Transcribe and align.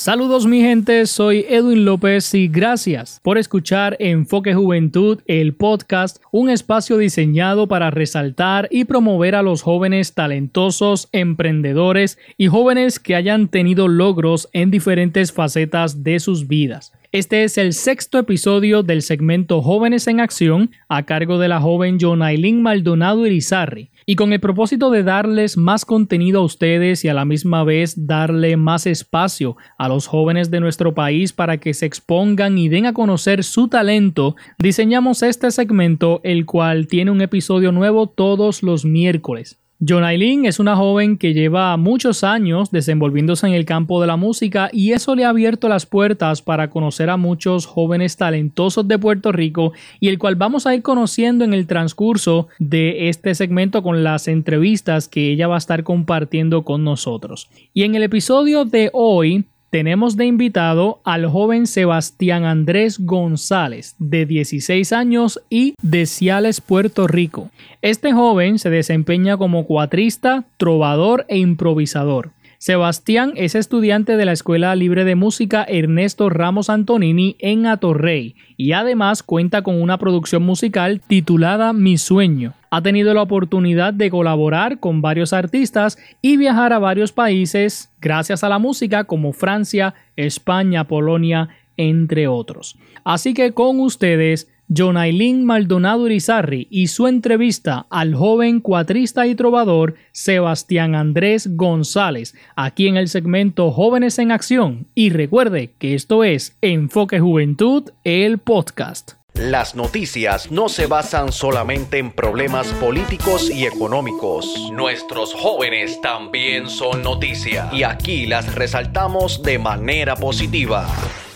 Saludos 0.00 0.46
mi 0.46 0.62
gente, 0.62 1.04
soy 1.04 1.44
Edwin 1.46 1.84
López 1.84 2.32
y 2.32 2.48
gracias 2.48 3.20
por 3.22 3.36
escuchar 3.36 3.98
Enfoque 4.00 4.54
Juventud, 4.54 5.20
el 5.26 5.52
podcast, 5.52 6.22
un 6.32 6.48
espacio 6.48 6.96
diseñado 6.96 7.68
para 7.68 7.90
resaltar 7.90 8.66
y 8.70 8.86
promover 8.86 9.34
a 9.34 9.42
los 9.42 9.60
jóvenes 9.60 10.14
talentosos, 10.14 11.10
emprendedores 11.12 12.16
y 12.38 12.46
jóvenes 12.46 12.98
que 12.98 13.14
hayan 13.14 13.48
tenido 13.48 13.88
logros 13.88 14.48
en 14.54 14.70
diferentes 14.70 15.32
facetas 15.32 16.02
de 16.02 16.18
sus 16.18 16.48
vidas. 16.48 16.94
Este 17.12 17.44
es 17.44 17.58
el 17.58 17.74
sexto 17.74 18.18
episodio 18.18 18.82
del 18.82 19.02
segmento 19.02 19.60
Jóvenes 19.60 20.06
en 20.06 20.20
Acción 20.20 20.70
a 20.88 21.04
cargo 21.04 21.38
de 21.38 21.48
la 21.48 21.60
joven 21.60 21.98
Jonailin 22.00 22.62
Maldonado 22.62 23.26
Irizarri 23.26 23.90
y 24.06 24.16
con 24.16 24.32
el 24.32 24.40
propósito 24.40 24.90
de 24.90 25.02
darles 25.02 25.56
más 25.56 25.84
contenido 25.84 26.40
a 26.40 26.44
ustedes 26.44 27.04
y 27.04 27.08
a 27.08 27.14
la 27.14 27.24
misma 27.24 27.64
vez 27.64 28.06
darle 28.06 28.56
más 28.56 28.86
espacio 28.86 29.56
a 29.78 29.88
los 29.88 30.06
jóvenes 30.06 30.50
de 30.50 30.60
nuestro 30.60 30.94
país 30.94 31.32
para 31.32 31.58
que 31.58 31.74
se 31.74 31.86
expongan 31.86 32.58
y 32.58 32.68
den 32.68 32.86
a 32.86 32.92
conocer 32.92 33.44
su 33.44 33.68
talento, 33.68 34.36
diseñamos 34.58 35.22
este 35.22 35.50
segmento 35.50 36.20
el 36.24 36.46
cual 36.46 36.86
tiene 36.86 37.10
un 37.10 37.20
episodio 37.20 37.72
nuevo 37.72 38.08
todos 38.08 38.62
los 38.62 38.84
miércoles. 38.84 39.60
Jonailin 39.82 40.44
es 40.44 40.60
una 40.60 40.76
joven 40.76 41.16
que 41.16 41.32
lleva 41.32 41.74
muchos 41.78 42.22
años 42.22 42.70
desenvolviéndose 42.70 43.46
en 43.46 43.54
el 43.54 43.64
campo 43.64 43.98
de 44.02 44.06
la 44.06 44.16
música 44.16 44.68
y 44.74 44.92
eso 44.92 45.14
le 45.14 45.24
ha 45.24 45.30
abierto 45.30 45.70
las 45.70 45.86
puertas 45.86 46.42
para 46.42 46.68
conocer 46.68 47.08
a 47.08 47.16
muchos 47.16 47.64
jóvenes 47.64 48.18
talentosos 48.18 48.86
de 48.86 48.98
Puerto 48.98 49.32
Rico 49.32 49.72
y 49.98 50.08
el 50.08 50.18
cual 50.18 50.36
vamos 50.36 50.66
a 50.66 50.74
ir 50.74 50.82
conociendo 50.82 51.46
en 51.46 51.54
el 51.54 51.66
transcurso 51.66 52.48
de 52.58 53.08
este 53.08 53.34
segmento 53.34 53.82
con 53.82 54.04
las 54.04 54.28
entrevistas 54.28 55.08
que 55.08 55.32
ella 55.32 55.48
va 55.48 55.54
a 55.54 55.58
estar 55.58 55.82
compartiendo 55.82 56.62
con 56.62 56.84
nosotros. 56.84 57.48
Y 57.72 57.84
en 57.84 57.94
el 57.94 58.02
episodio 58.02 58.66
de 58.66 58.90
hoy 58.92 59.46
tenemos 59.70 60.16
de 60.16 60.26
invitado 60.26 61.00
al 61.04 61.26
joven 61.26 61.66
Sebastián 61.66 62.44
Andrés 62.44 62.98
González, 62.98 63.94
de 63.98 64.26
16 64.26 64.92
años 64.92 65.40
y 65.48 65.74
de 65.80 66.06
Ciales, 66.06 66.60
Puerto 66.60 67.06
Rico. 67.06 67.50
Este 67.80 68.12
joven 68.12 68.58
se 68.58 68.68
desempeña 68.68 69.36
como 69.36 69.66
cuatrista, 69.66 70.44
trovador 70.56 71.24
e 71.28 71.38
improvisador. 71.38 72.32
Sebastián 72.58 73.32
es 73.36 73.54
estudiante 73.54 74.18
de 74.18 74.24
la 74.26 74.32
Escuela 74.32 74.74
Libre 74.74 75.04
de 75.04 75.14
Música 75.14 75.64
Ernesto 75.66 76.28
Ramos 76.28 76.68
Antonini 76.68 77.36
en 77.38 77.64
Atorrey 77.64 78.34
y 78.58 78.72
además 78.72 79.22
cuenta 79.22 79.62
con 79.62 79.80
una 79.80 79.96
producción 79.96 80.42
musical 80.42 81.00
titulada 81.00 81.72
Mi 81.72 81.96
Sueño. 81.96 82.52
Ha 82.70 82.82
tenido 82.82 83.12
la 83.14 83.22
oportunidad 83.22 83.92
de 83.92 84.10
colaborar 84.10 84.78
con 84.78 85.02
varios 85.02 85.32
artistas 85.32 85.98
y 86.22 86.36
viajar 86.36 86.72
a 86.72 86.78
varios 86.78 87.12
países 87.12 87.90
gracias 88.00 88.44
a 88.44 88.48
la 88.48 88.58
música 88.58 89.04
como 89.04 89.32
Francia, 89.32 89.94
España, 90.16 90.86
Polonia, 90.86 91.48
entre 91.76 92.28
otros. 92.28 92.76
Así 93.04 93.34
que 93.34 93.52
con 93.52 93.80
ustedes, 93.80 94.48
Jonailin 94.72 95.44
Maldonado 95.44 96.06
Irizarri 96.06 96.68
y 96.70 96.86
su 96.86 97.08
entrevista 97.08 97.86
al 97.90 98.14
joven 98.14 98.60
cuatrista 98.60 99.26
y 99.26 99.34
trovador 99.34 99.96
Sebastián 100.12 100.94
Andrés 100.94 101.56
González, 101.56 102.36
aquí 102.54 102.86
en 102.86 102.96
el 102.96 103.08
segmento 103.08 103.72
Jóvenes 103.72 104.20
en 104.20 104.30
Acción. 104.30 104.86
Y 104.94 105.10
recuerde 105.10 105.72
que 105.78 105.94
esto 105.94 106.22
es 106.22 106.56
Enfoque 106.60 107.18
Juventud, 107.18 107.90
el 108.04 108.38
podcast. 108.38 109.19
Las 109.40 109.74
noticias 109.74 110.50
no 110.50 110.68
se 110.68 110.86
basan 110.86 111.32
solamente 111.32 111.96
en 111.96 112.12
problemas 112.12 112.66
políticos 112.74 113.48
y 113.48 113.64
económicos. 113.64 114.44
Nuestros 114.70 115.32
jóvenes 115.32 115.98
también 116.02 116.68
son 116.68 117.02
noticia 117.02 117.70
y 117.72 117.82
aquí 117.82 118.26
las 118.26 118.54
resaltamos 118.54 119.42
de 119.42 119.58
manera 119.58 120.14
positiva. 120.14 120.86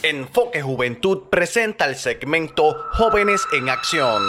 Enfoque 0.02 0.60
Juventud 0.60 1.30
presenta 1.30 1.86
el 1.86 1.96
segmento 1.96 2.76
Jóvenes 2.92 3.40
en 3.54 3.70
Acción. 3.70 4.22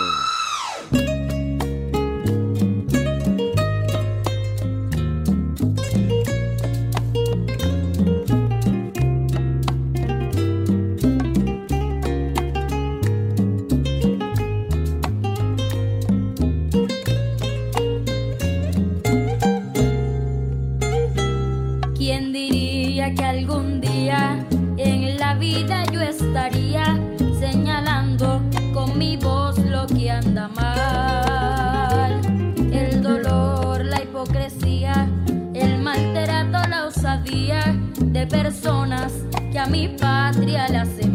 Personas 38.25 39.11
que 39.51 39.59
a 39.59 39.65
mi 39.65 39.87
patria 39.87 40.67
la 40.69 40.81
hacen 40.81 41.14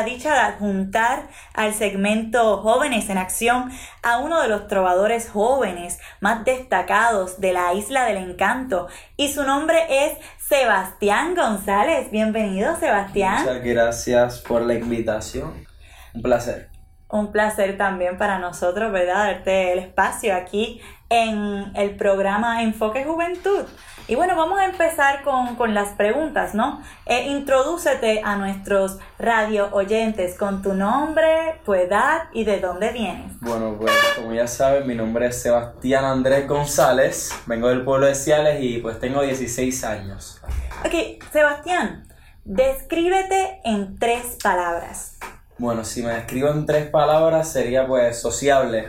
la 0.00 0.06
dicha 0.06 0.32
de 0.32 0.40
adjuntar 0.40 1.28
al 1.52 1.74
segmento 1.74 2.56
Jóvenes 2.62 3.10
en 3.10 3.18
Acción 3.18 3.70
a 4.02 4.16
uno 4.16 4.40
de 4.40 4.48
los 4.48 4.66
trovadores 4.66 5.28
jóvenes 5.28 5.98
más 6.20 6.42
destacados 6.46 7.38
de 7.38 7.52
la 7.52 7.74
Isla 7.74 8.06
del 8.06 8.16
Encanto. 8.16 8.88
Y 9.18 9.30
su 9.30 9.44
nombre 9.44 9.76
es 9.90 10.16
Sebastián 10.38 11.34
González. 11.34 12.10
Bienvenido, 12.10 12.76
Sebastián. 12.76 13.40
Muchas 13.40 13.62
gracias 13.62 14.38
por 14.38 14.62
la 14.62 14.72
invitación. 14.72 15.66
Un 16.14 16.22
placer. 16.22 16.70
Un 17.10 17.30
placer 17.30 17.76
también 17.76 18.16
para 18.16 18.38
nosotros, 18.38 18.90
¿verdad? 18.92 19.26
Darte 19.26 19.74
el 19.74 19.80
espacio 19.80 20.34
aquí 20.34 20.80
en 21.10 21.72
el 21.74 21.94
programa 21.96 22.62
Enfoque 22.62 23.04
Juventud. 23.04 23.66
Y 24.10 24.16
bueno, 24.16 24.34
vamos 24.34 24.58
a 24.58 24.64
empezar 24.64 25.22
con, 25.22 25.72
las 25.72 25.90
preguntas, 25.90 26.52
¿no? 26.52 26.82
Eh, 27.06 27.28
introdúcete 27.28 28.22
a 28.24 28.34
nuestros 28.34 28.98
radio 29.20 29.68
oyentes 29.70 30.36
con 30.36 30.62
tu 30.62 30.74
nombre, 30.74 31.60
tu 31.64 31.74
edad 31.74 32.22
y 32.32 32.42
de 32.42 32.58
dónde 32.58 32.90
vienes. 32.90 33.38
Bueno, 33.38 33.76
pues 33.78 33.92
como 34.16 34.34
ya 34.34 34.48
saben, 34.48 34.84
mi 34.88 34.96
nombre 34.96 35.28
es 35.28 35.40
Sebastián 35.40 36.04
Andrés 36.04 36.48
González, 36.48 37.30
vengo 37.46 37.68
del 37.68 37.84
pueblo 37.84 38.06
de 38.06 38.16
Ciales 38.16 38.60
y 38.60 38.78
pues 38.78 38.98
tengo 38.98 39.22
16 39.22 39.84
años. 39.84 40.42
Ok, 40.84 41.22
Sebastián, 41.32 42.08
descríbete 42.44 43.60
en 43.62 43.96
tres 43.96 44.38
palabras. 44.42 45.18
Bueno, 45.56 45.84
si 45.84 46.02
me 46.02 46.10
describo 46.14 46.48
en 46.48 46.66
tres 46.66 46.90
palabras 46.90 47.52
sería 47.52 47.86
pues 47.86 48.20
sociable, 48.20 48.88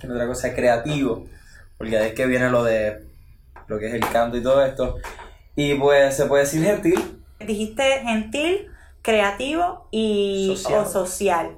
que 0.00 0.06
otra 0.06 0.28
cosa 0.28 0.54
creativo, 0.54 1.26
porque 1.76 2.06
es 2.06 2.14
que 2.14 2.26
viene 2.26 2.50
lo 2.50 2.62
de 2.62 3.09
lo 3.70 3.78
que 3.78 3.86
es 3.86 3.94
el 3.94 4.06
canto 4.08 4.36
y 4.36 4.42
todo 4.42 4.62
esto. 4.64 4.96
Y 5.54 5.74
pues 5.74 6.16
se 6.16 6.26
puede 6.26 6.42
decir 6.42 6.62
gentil. 6.64 7.22
Dijiste 7.38 8.00
gentil, 8.00 8.68
creativo 9.00 9.86
y 9.92 10.56
social. 10.58 11.56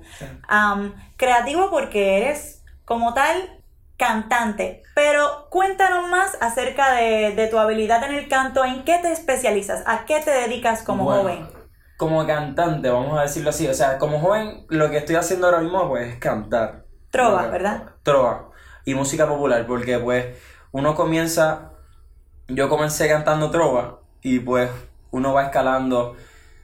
creativo 1.17 1.71
porque 1.71 2.19
eres 2.19 2.63
como 2.85 3.15
tal 3.15 3.59
cantante, 3.97 4.83
pero 4.95 5.47
cuéntanos 5.49 6.09
más 6.09 6.37
acerca 6.41 6.93
de, 6.95 7.49
tu 7.51 7.59
habilidad 7.59 8.05
en 8.05 8.15
el 8.15 8.29
canto, 8.29 8.65
en 8.65 8.85
qué 8.85 8.99
te 9.01 9.13
especializas, 9.13 9.83
a 9.87 10.05
qué 10.05 10.21
te 10.21 10.31
dedicas 10.31 10.83
como 10.83 11.05
joven. 11.05 11.49
Como 11.97 12.27
cantante, 12.27 12.91
vamos 12.91 13.17
a 13.17 13.23
decirlo 13.23 13.51
así, 13.51 13.69
o 13.69 13.75
sea, 13.75 13.99
como 13.99 14.19
joven 14.19 14.67
lo 14.69 14.91
que 14.91 14.99
estoy 14.99 15.15
haciendo 15.15 15.47
ahora 15.47 15.61
mismo 15.61 15.89
pues 15.89 16.09
es 16.09 16.19
cantar. 16.19 16.85
Trova, 17.11 17.47
¿verdad? 17.47 17.85
Trova 18.03 18.51
y 18.85 18.95
música 18.95 19.29
popular, 19.29 19.67
porque 19.67 19.99
pues 19.99 20.37
uno 20.73 20.95
comienza 20.95 21.72
yo 22.55 22.69
comencé 22.69 23.09
cantando 23.09 23.51
trova 23.51 24.01
y 24.23 24.41
pues 24.41 24.71
uno 25.11 25.33
va 25.33 25.45
escalando 25.45 26.17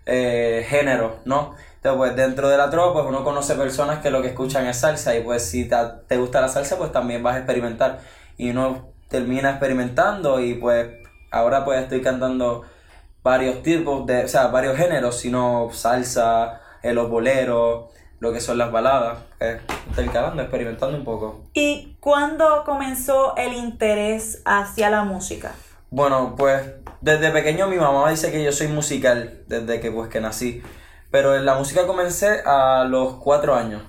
eh, 0.07 0.65
géneros, 0.69 1.13
¿no? 1.25 1.55
Entonces, 1.77 1.99
pues 1.99 2.17
dentro 2.17 2.49
de 2.49 2.57
la 2.57 2.71
trova, 2.71 2.93
pues 2.93 3.07
uno 3.07 3.23
conoce 3.23 3.55
personas 3.55 4.01
que 4.01 4.11
lo 4.11 4.21
que 4.21 4.29
escuchan 4.29 4.67
es 4.67 4.79
salsa 4.79 5.17
y 5.17 5.23
pues 5.23 5.49
si 5.49 5.69
te, 5.69 6.17
gusta 6.17 6.41
la 6.41 6.49
salsa, 6.49 6.77
pues 6.77 6.91
también 6.91 7.23
vas 7.23 7.37
a 7.37 7.39
experimentar 7.39 8.01
y 8.37 8.51
uno 8.51 8.89
termina 9.09 9.51
experimentando 9.51 10.41
y 10.41 10.55
pues 10.55 10.89
ahora 11.31 11.65
pues 11.65 11.83
estoy 11.83 12.03
cantando 12.03 12.65
varios 13.23 13.63
tipos 13.63 14.07
de, 14.07 14.25
o 14.25 14.29
sea, 14.29 14.49
varios 14.49 14.77
géneros, 14.77 15.19
sino 15.19 15.69
salsa, 15.73 16.61
eh, 16.83 16.93
los 16.93 17.09
boleros, 17.11 17.91
lo 18.21 18.33
que 18.33 18.41
son 18.41 18.59
las 18.59 18.73
baladas, 18.73 19.19
eh, 19.39 19.61
intercalando, 19.89 20.43
experimentando 20.43 20.97
un 20.97 21.05
poco. 21.05 21.43
¿Y 21.55 21.97
cuándo 22.01 22.65
comenzó 22.65 23.37
el 23.37 23.53
interés 23.53 24.43
hacia 24.45 24.91
la 24.91 25.05
música? 25.05 25.53
Bueno, 25.91 26.35
pues 26.37 26.63
desde 27.01 27.31
pequeño 27.31 27.67
mi 27.69 27.77
mamá 27.77 28.11
dice 28.11 28.31
que 28.31 28.43
yo 28.43 28.53
soy 28.53 28.69
musical 28.69 29.43
desde 29.47 29.81
que 29.81 29.91
pues 29.91 30.09
que 30.09 30.21
nací. 30.21 30.63
Pero 31.11 31.35
en 31.35 31.47
la 31.47 31.55
música 31.55 31.87
comencé 31.87 32.43
a 32.45 32.85
los 32.85 33.15
cuatro 33.15 33.55
años, 33.55 33.83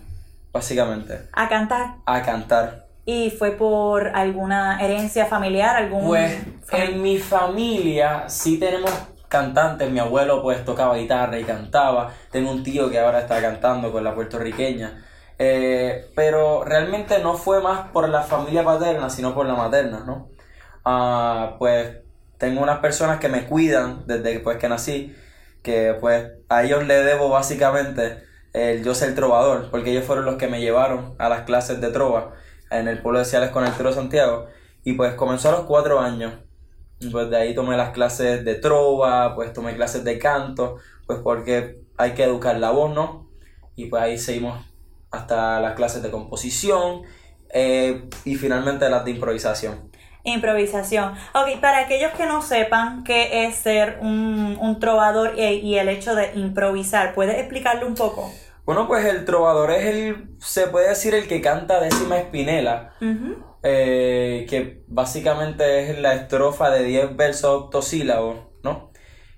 básicamente. 0.54 1.28
¿A 1.34 1.50
cantar? 1.50 1.96
A 2.06 2.22
cantar. 2.22 2.88
¿Y 3.04 3.31
fue 3.31 3.51
por 3.51 4.07
alguna 4.16 4.80
herencia 4.80 5.25
familiar? 5.25 5.75
Algún 5.75 6.06
pues 6.06 6.38
en 6.72 7.01
mi 7.01 7.18
familia 7.18 8.30
sí 8.30 8.57
tenemos 8.60 8.92
cantantes. 9.28 9.92
Mi 9.92 10.00
abuelo 10.00 10.42
pues 10.42 10.63
tocaba 10.63 10.95
guitarra 10.95 11.38
y 11.38 11.44
cantaba. 11.44 12.13
Tengo 12.31 12.52
un 12.52 12.63
tío 12.63 12.90
que 12.90 13.00
ahora 13.00 13.19
está 13.19 13.42
cantando 13.42 13.92
con 13.92 14.04
la 14.04 14.16
puertorriqueña. 14.16 15.06
Eh, 15.38 16.10
pero 16.16 16.63
realmente 16.63 17.19
no 17.19 17.34
fue 17.34 17.62
más 17.62 17.88
por 17.90 18.07
la 18.07 18.22
familia 18.22 18.63
paterna, 18.63 19.10
sino 19.10 19.34
por 19.34 19.45
la 19.45 19.56
materna, 19.56 20.04
¿no? 20.06 20.30
Ah, 20.86 21.56
pues 21.60 21.98
tengo 22.38 22.62
unas 22.62 22.80
personas 22.80 23.20
que 23.20 23.30
me 23.30 23.46
cuidan 23.46 24.04
desde 24.08 24.40
pues, 24.40 24.58
que 24.58 24.70
nací, 24.70 25.16
que 25.62 25.96
pues 26.00 26.31
a 26.48 26.64
ellos 26.64 26.86
le 26.88 27.04
debo 27.04 27.30
básicamente 27.30 28.24
el 28.54 28.84
yo 28.84 28.96
ser 28.96 29.14
trovador, 29.16 29.70
porque 29.70 29.92
ellos 29.92 30.06
fueron 30.06 30.26
los 30.26 30.36
que 30.38 30.48
me 30.48 30.62
llevaron 30.62 31.16
a 31.20 31.30
las 31.30 31.42
clases 31.44 31.81
de 31.81 31.92
trova 31.92 32.34
en 32.72 32.88
el 32.88 33.02
pueblo 33.02 33.20
de 33.20 33.26
Ciales 33.26 33.50
con 33.50 33.66
el 33.66 33.74
Tro 33.74 33.92
Santiago, 33.92 34.48
y 34.84 34.94
pues 34.94 35.14
comenzó 35.16 35.50
a 35.50 35.52
los 35.52 35.62
cuatro 35.62 36.00
años, 36.00 36.34
pues 37.12 37.30
de 37.30 37.38
ahí 37.38 37.54
tomé 37.56 37.78
las 37.78 37.92
clases 37.92 38.44
de 38.46 38.56
trova, 38.56 39.36
pues 39.36 39.54
tomé 39.54 39.76
clases 39.76 40.04
de 40.04 40.18
canto, 40.18 40.78
pues 41.06 41.20
porque 41.24 41.81
hay 41.98 42.14
que 42.14 42.24
educar 42.24 42.58
la 42.58 42.72
voz, 42.72 42.94
¿no? 42.94 43.30
Y 43.76 43.86
pues 43.88 44.02
ahí 44.02 44.18
seguimos 44.18 44.66
hasta 45.12 45.60
las 45.60 45.74
clases 45.76 46.04
de 46.04 46.12
composición 46.12 47.02
eh, 47.54 48.08
y 48.26 48.36
finalmente 48.36 48.90
las 48.90 49.06
de 49.06 49.12
improvisación. 49.12 49.92
Improvisación. 50.23 51.14
Ok, 51.33 51.59
para 51.61 51.80
aquellos 51.80 52.11
que 52.11 52.26
no 52.26 52.42
sepan 52.42 53.04
qué 53.04 53.45
es 53.45 53.56
ser 53.56 53.99
un, 54.02 54.78
trovador 54.80 55.38
y, 55.38 55.76
el 55.76 55.90
hecho 55.90 56.16
de 56.16 56.31
improvisar, 56.35 57.14
¿puedes 57.14 57.38
explicarlo 57.38 57.88
un 57.88 57.95
poco? 57.95 58.31
Bueno, 58.66 58.88
pues 58.88 59.06
el 59.06 59.26
trovador 59.26 59.71
es 59.71 59.85
el, 59.85 60.30
se 60.40 60.68
puede 60.68 60.90
decir, 60.90 61.16
el 61.16 61.28
que 61.28 61.42
canta 61.42 61.80
décima 61.80 62.18
espinela, 62.18 62.94
eh, 63.64 64.45
que 64.49 64.83
básicamente 64.88 65.90
es 65.90 65.99
la 65.99 66.14
estrofa 66.14 66.69
de 66.69 66.83
10 66.83 67.16
versos 67.16 67.64
octosílabos, 67.64 68.38
¿no? 68.64 68.92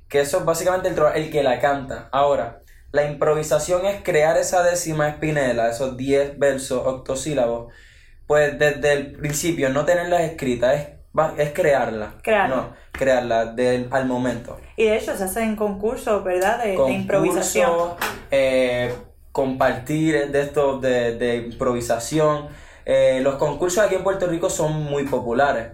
Que 0.10 0.20
eso 0.20 0.40
es 0.40 0.46
básicamente 0.46 0.90
el, 0.90 0.98
el 1.16 1.32
que 1.32 1.44
la 1.44 1.60
canta. 1.60 2.10
Ahora, 2.12 2.62
la 2.92 3.10
improvisación 3.10 3.86
es 3.86 4.04
crear 4.04 4.38
esa 4.38 4.64
décima 4.64 5.08
espinela, 5.08 5.70
esos 5.70 5.96
10 5.96 6.38
versos 6.38 6.86
octosílabos, 6.86 7.74
pues 8.32 8.58
desde 8.58 8.94
el 8.94 9.12
principio 9.12 9.68
no 9.72 9.84
tenerlas 9.84 10.22
escritas 10.22 10.74
es, 10.76 10.88
es 11.38 11.52
crearlas. 11.52 12.14
Crearla. 12.22 12.56
No, 12.56 12.74
crearlas 12.94 13.50
al 13.92 14.06
momento. 14.06 14.58
Y 14.78 14.86
de 14.86 14.96
hecho 14.96 15.18
se 15.18 15.26
hacen 15.26 15.58
concursos, 15.58 16.24
¿verdad? 16.24 16.64
De, 16.64 16.76
improvisación. 16.94 17.96
Eh, 18.32 18.96
compartir 19.34 20.32
de 20.32 20.42
esto 20.44 20.80
de, 20.80 21.46
improvisación. 21.52 22.48
Eh, 22.86 23.20
los 23.22 23.36
concursos 23.36 23.84
aquí 23.84 23.96
en 23.96 24.04
Puerto 24.04 24.28
Rico 24.28 24.50
son 24.50 24.82
muy 24.82 25.04
populares. 25.04 25.74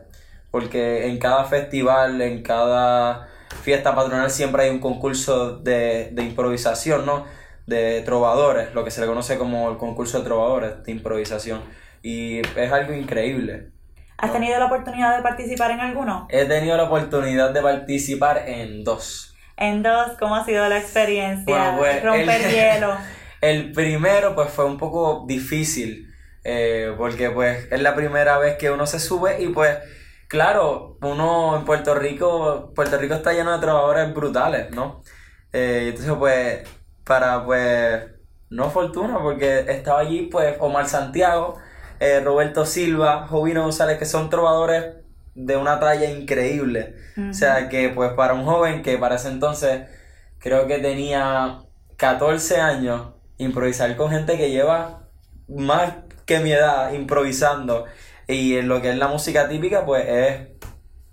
Porque 0.50 1.06
en 1.06 1.20
cada 1.20 1.46
festival, 1.46 2.20
en 2.24 2.42
cada 2.42 3.28
fiesta 3.62 3.94
patronal 3.94 4.32
siempre 4.32 4.64
hay 4.64 4.72
un 4.72 4.80
concurso 4.80 5.58
de, 5.58 6.10
de 6.12 6.24
improvisación, 6.24 7.06
¿no? 7.06 7.26
De 7.68 8.02
trovadores, 8.02 8.74
lo 8.74 8.84
que 8.84 8.90
se 8.90 9.00
le 9.00 9.06
conoce 9.06 9.38
como 9.38 9.70
el 9.70 9.78
concurso 9.78 10.18
de 10.18 10.24
trovadores 10.26 10.84
de 10.84 10.92
improvisación 10.92 11.62
y 12.01 12.39
es 12.39 12.72
algo 12.72 12.94
increíble. 12.94 13.72
¿Has 14.18 14.32
tenido 14.32 14.58
la 14.60 14.66
oportunidad 14.66 15.16
de 15.16 15.24
participar 15.24 15.72
en 15.72 15.80
alguno? 15.80 16.27
He 16.30 16.46
tenido 16.46 16.75
la 16.75 16.84
oportunidad 16.84 17.51
de 17.51 17.62
participar 17.62 18.44
en 18.48 18.84
dos. 18.84 19.36
En 19.58 19.84
dos, 19.84 20.13
¿cómo 20.20 20.36
ha 20.36 20.46
sido 20.46 20.68
la 20.70 20.80
experiencia? 20.80 21.75
Pues, 21.77 22.04
Romper 22.04 22.42
el, 22.42 22.51
hielo. 22.51 22.96
El 23.42 23.72
primero 23.72 24.34
pues 24.34 24.50
fue 24.50 24.66
un 24.66 24.77
poco 24.77 25.25
difícil 25.27 26.08
eh, 26.44 26.94
porque 26.98 27.30
pues 27.30 27.68
es 27.72 27.82
la 27.82 27.94
primera 27.94 28.38
vez 28.38 28.58
que 28.58 28.72
uno 28.72 28.88
se 28.88 29.00
sube 29.00 29.42
y 29.42 29.50
pues 29.50 29.77
claro, 30.30 30.98
uno 31.01 31.58
en 31.58 31.66
Puerto 31.66 31.94
Rico, 31.94 32.72
Puerto 32.74 32.98
Rico 32.98 33.16
está 33.16 33.34
lleno 33.34 33.51
de 33.51 33.60
trabajadores 33.60 34.13
brutales, 34.13 34.72
¿no? 34.72 35.04
Eh, 35.51 35.88
entonces 35.89 36.13
pues 36.18 36.68
para 37.04 37.44
pues 37.44 38.06
no 38.50 38.70
fortuna 38.70 39.20
porque 39.20 39.66
estaba 39.68 40.00
allí 40.00 40.30
pues 40.32 40.56
Omar 40.60 40.88
Santiago, 40.88 41.60
eh, 42.00 42.20
Roberto 42.20 42.66
Silva, 42.66 43.27
Jovino 43.27 43.63
González, 43.63 43.98
que 43.98 44.06
son 44.06 44.30
trovadores 44.30 44.96
de 45.36 45.56
una 45.56 45.80
talla 45.80 46.10
increíble. 46.10 46.96
O 47.30 47.34
sea 47.34 47.70
que 47.70 47.89
pues 47.89 48.12
para 48.13 48.34
un 48.34 48.46
joven 48.46 48.82
que 48.82 48.98
para 48.98 49.16
ese 49.16 49.30
entonces 49.30 49.88
creo 50.39 50.68
que 50.68 50.80
tenía 50.80 51.60
14 51.98 52.58
años, 52.58 53.13
improvisar 53.38 53.96
con 53.96 54.12
gente 54.12 54.38
que 54.38 54.50
lleva 54.50 55.08
más 55.48 55.94
que 56.25 56.39
mi 56.39 56.51
edad 56.51 56.92
improvisando 56.92 57.86
y 58.27 58.56
en 58.58 58.68
lo 58.68 58.82
que 58.82 58.89
es 58.89 58.98
la 58.98 59.08
música 59.08 59.48
típica 59.48 59.86
pues 59.86 60.06
es, 60.08 60.48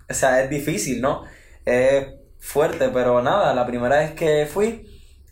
o 0.09 0.13
sea, 0.13 0.43
es 0.43 0.49
difícil, 0.49 1.01
¿no? 1.01 1.23
Es 1.63 2.07
fuerte, 2.39 2.89
pero 2.89 3.21
nada, 3.21 3.53
la 3.53 3.65
primera 3.65 3.97
vez 3.99 4.11
que 4.13 4.47
fui 4.51 4.87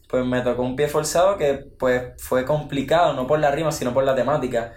pues 0.07 0.23
me 0.23 0.41
tocó 0.41 0.61
un 0.61 0.75
pie 0.75 0.87
forzado 0.87 1.37
que 1.37 1.65
pues 1.79 2.13
fue 2.19 2.45
complicado, 2.45 3.13
no 3.13 3.25
por 3.25 3.39
la 3.39 3.49
rima, 3.49 3.71
sino 3.71 3.93
por 3.93 4.03
la 4.03 4.15
temática 4.15 4.73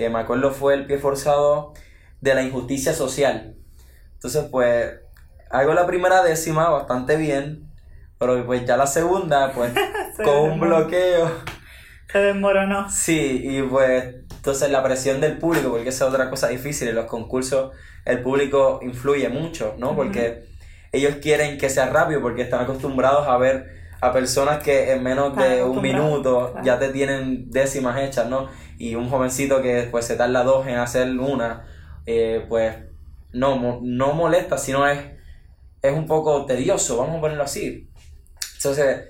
que 0.00 0.08
me 0.08 0.20
acuerdo 0.20 0.50
fue 0.50 0.72
el 0.72 0.86
pie 0.86 0.96
forzado 0.96 1.74
de 2.22 2.34
la 2.34 2.42
injusticia 2.42 2.94
social. 2.94 3.54
Entonces, 4.14 4.46
pues, 4.50 4.94
hago 5.50 5.74
la 5.74 5.86
primera 5.86 6.22
décima 6.22 6.70
bastante 6.70 7.16
bien, 7.16 7.70
pero 8.18 8.46
pues 8.46 8.64
ya 8.64 8.78
la 8.78 8.86
segunda, 8.86 9.52
pues, 9.52 9.72
con 10.16 10.52
un 10.52 10.60
bloqueo 10.60 11.30
Se 12.10 12.18
desmoronó. 12.18 12.88
Sí, 12.88 13.42
y 13.44 13.62
pues 13.62 14.14
entonces 14.36 14.70
la 14.70 14.82
presión 14.82 15.20
del 15.20 15.36
público, 15.36 15.68
porque 15.70 15.90
esa 15.90 16.06
es 16.06 16.10
otra 16.14 16.30
cosa 16.30 16.48
difícil, 16.48 16.88
en 16.88 16.94
los 16.94 17.04
concursos 17.04 17.72
el 18.06 18.22
público 18.22 18.80
influye 18.82 19.28
mucho, 19.28 19.74
¿no? 19.78 19.94
Porque 19.94 20.44
ellos 20.92 21.16
quieren 21.20 21.58
que 21.58 21.68
sea 21.68 21.90
rápido 21.90 22.22
porque 22.22 22.40
están 22.40 22.62
acostumbrados 22.62 23.28
a 23.28 23.36
ver 23.36 23.79
a 24.00 24.12
personas 24.12 24.62
que 24.62 24.92
en 24.92 25.02
menos 25.02 25.36
de 25.36 25.62
un 25.62 25.82
minuto 25.82 26.50
claro. 26.52 26.64
ya 26.64 26.78
te 26.78 26.88
tienen 26.88 27.50
décimas 27.50 28.00
hechas, 28.00 28.28
¿no? 28.28 28.48
Y 28.78 28.94
un 28.94 29.08
jovencito 29.08 29.60
que 29.60 29.88
pues 29.90 30.06
se 30.06 30.16
tarda 30.16 30.42
dos 30.42 30.66
en 30.66 30.76
hacer 30.76 31.08
una, 31.18 31.66
eh, 32.06 32.44
pues 32.48 32.76
no, 33.32 33.80
no 33.82 34.12
molesta, 34.14 34.56
sino 34.58 34.86
es, 34.86 34.98
es 35.82 35.92
un 35.92 36.06
poco 36.06 36.46
tedioso, 36.46 36.96
vamos 36.96 37.18
a 37.18 37.20
ponerlo 37.20 37.44
así. 37.44 37.90
Entonces, 38.56 39.04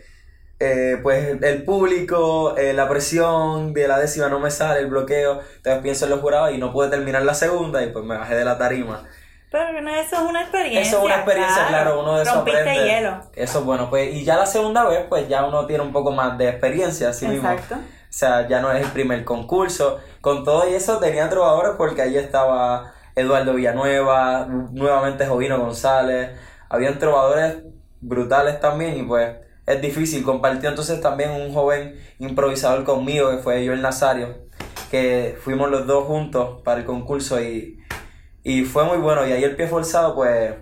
eh, 0.59 0.99
pues 1.03 1.43
el 1.43 1.65
público, 1.65 2.57
eh, 2.57 2.73
la 2.73 2.89
presión 2.89 3.73
de 3.73 3.89
la 3.89 3.99
décima 3.99 4.29
no 4.29 4.41
me 4.41 4.51
sale, 4.51 4.81
el 4.81 4.89
bloqueo, 4.89 5.41
entonces 5.57 5.83
pienso 5.83 6.05
en 6.05 6.11
los 6.11 6.21
jurados 6.21 6.53
y 6.53 6.59
no 6.59 6.73
pude 6.73 6.91
terminar 6.91 7.23
la 7.23 7.35
segunda 7.35 7.83
y 7.83 7.91
pues 7.93 8.05
me 8.05 8.17
bajé 8.17 8.35
de 8.35 8.45
la 8.45 8.59
tarima. 8.59 9.09
Pero 9.51 9.83
no, 9.83 9.91
eso 9.91 10.17
es 10.17 10.23
una 10.23 10.43
experiencia. 10.43 10.81
Eso 10.81 10.99
es 10.99 11.05
una 11.05 11.17
experiencia, 11.17 11.67
claro, 11.67 12.01
uno 12.01 12.17
de 12.17 12.25
Rompiste 12.25 12.85
hielo. 12.85 13.21
Eso 13.35 13.59
es 13.59 13.65
bueno, 13.65 13.91
pues 13.91 14.15
y 14.15 14.25
ya 14.25 14.37
la 14.37 14.47
segunda 14.47 14.85
vez 14.85 15.07
pues 15.09 15.29
ya 15.29 15.45
uno 15.45 15.67
tiene 15.67 15.83
un 15.83 15.93
poco 15.93 16.13
más 16.13 16.39
de 16.39 16.49
experiencia 16.49 17.09
así 17.09 17.27
mismo. 17.27 17.51
Exacto. 17.51 17.75
O 17.75 18.13
sea, 18.13 18.47
ya 18.49 18.61
no 18.61 18.73
es 18.73 18.85
el 18.85 18.93
primer 18.93 19.25
concurso. 19.25 19.99
Con 20.21 20.45
todo 20.45 20.69
y 20.69 20.75
eso 20.75 20.99
tenía 20.99 21.29
trovadores 21.29 21.73
porque 21.77 22.03
ahí 22.03 22.17
estaba 22.17 22.93
Eduardo 23.17 23.55
Villanueva, 23.55 24.47
nuevamente 24.47 25.27
Jovino 25.27 25.59
González. 25.59 26.31
Habían 26.69 26.99
trovadores 27.01 27.59
brutales 28.01 28.61
también 28.61 28.99
y 28.99 29.03
pues 29.03 29.37
es 29.67 29.81
difícil. 29.81 30.23
Compartió 30.23 30.69
entonces 30.69 31.01
también 31.01 31.33
un 31.33 31.53
joven 31.53 32.01
improvisador 32.21 32.85
conmigo 32.85 33.31
que 33.31 33.39
fue 33.39 33.67
Joel 33.67 33.83
Nazario, 33.83 34.47
que 34.93 35.37
fuimos 35.43 35.71
los 35.71 35.89
dos 35.89 36.05
juntos 36.05 36.63
para 36.63 36.81
el 36.81 36.87
concurso 36.87 37.41
y, 37.41 37.80
y 38.43 38.65
fue 38.65 38.85
muy 38.85 38.99
bueno. 38.99 39.27
Y 39.27 39.33
ahí 39.33 39.45
el 39.45 39.57
pie 39.57 39.67
forzado 39.67 40.15
pues 40.15 40.55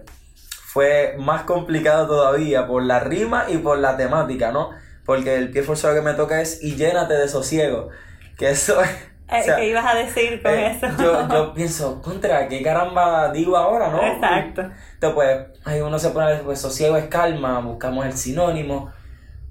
fue 0.65 1.17
más 1.19 1.43
complicado 1.43 2.07
todavía 2.07 2.67
por 2.67 2.83
la 2.83 3.01
rima 3.01 3.47
y 3.49 3.59
por 3.59 3.79
la 3.79 3.97
temática, 3.97 4.53
¿no? 4.53 4.71
Porque 5.05 5.37
el 5.37 5.51
pie 5.51 5.63
forzado 5.63 5.95
que 5.95 6.03
me 6.03 6.15
toca 6.15 6.41
es 6.41 6.63
y 6.63 6.77
llénate 6.77 7.15
de 7.15 7.29
sosiego. 7.29 7.89
Que 8.37 8.51
eso 8.51 8.81
es. 8.83 8.91
Eh, 9.31 9.41
o 9.41 9.45
sea, 9.45 9.57
¿Qué 9.57 9.69
ibas 9.69 9.85
a 9.85 9.95
decir 9.95 10.43
con 10.43 10.53
eh, 10.53 10.71
eso? 10.71 10.87
yo, 10.99 11.29
yo 11.29 11.53
pienso, 11.53 12.01
contra, 12.01 12.49
¿qué 12.49 12.63
caramba 12.63 13.31
digo 13.31 13.59
ahora, 13.59 13.91
no? 13.91 14.03
Exacto. 14.03 14.63
Entonces, 14.95 15.15
pues, 15.15 15.39
ahí 15.67 15.81
uno 15.83 15.99
se 15.99 16.11
pone, 16.11 16.37
pues, 16.37 16.61
sosiego 16.61 16.97
es 16.97 17.09
calma, 17.09 17.61
buscamos 17.61 18.07
el 18.07 18.15
sinónimo. 18.15 18.91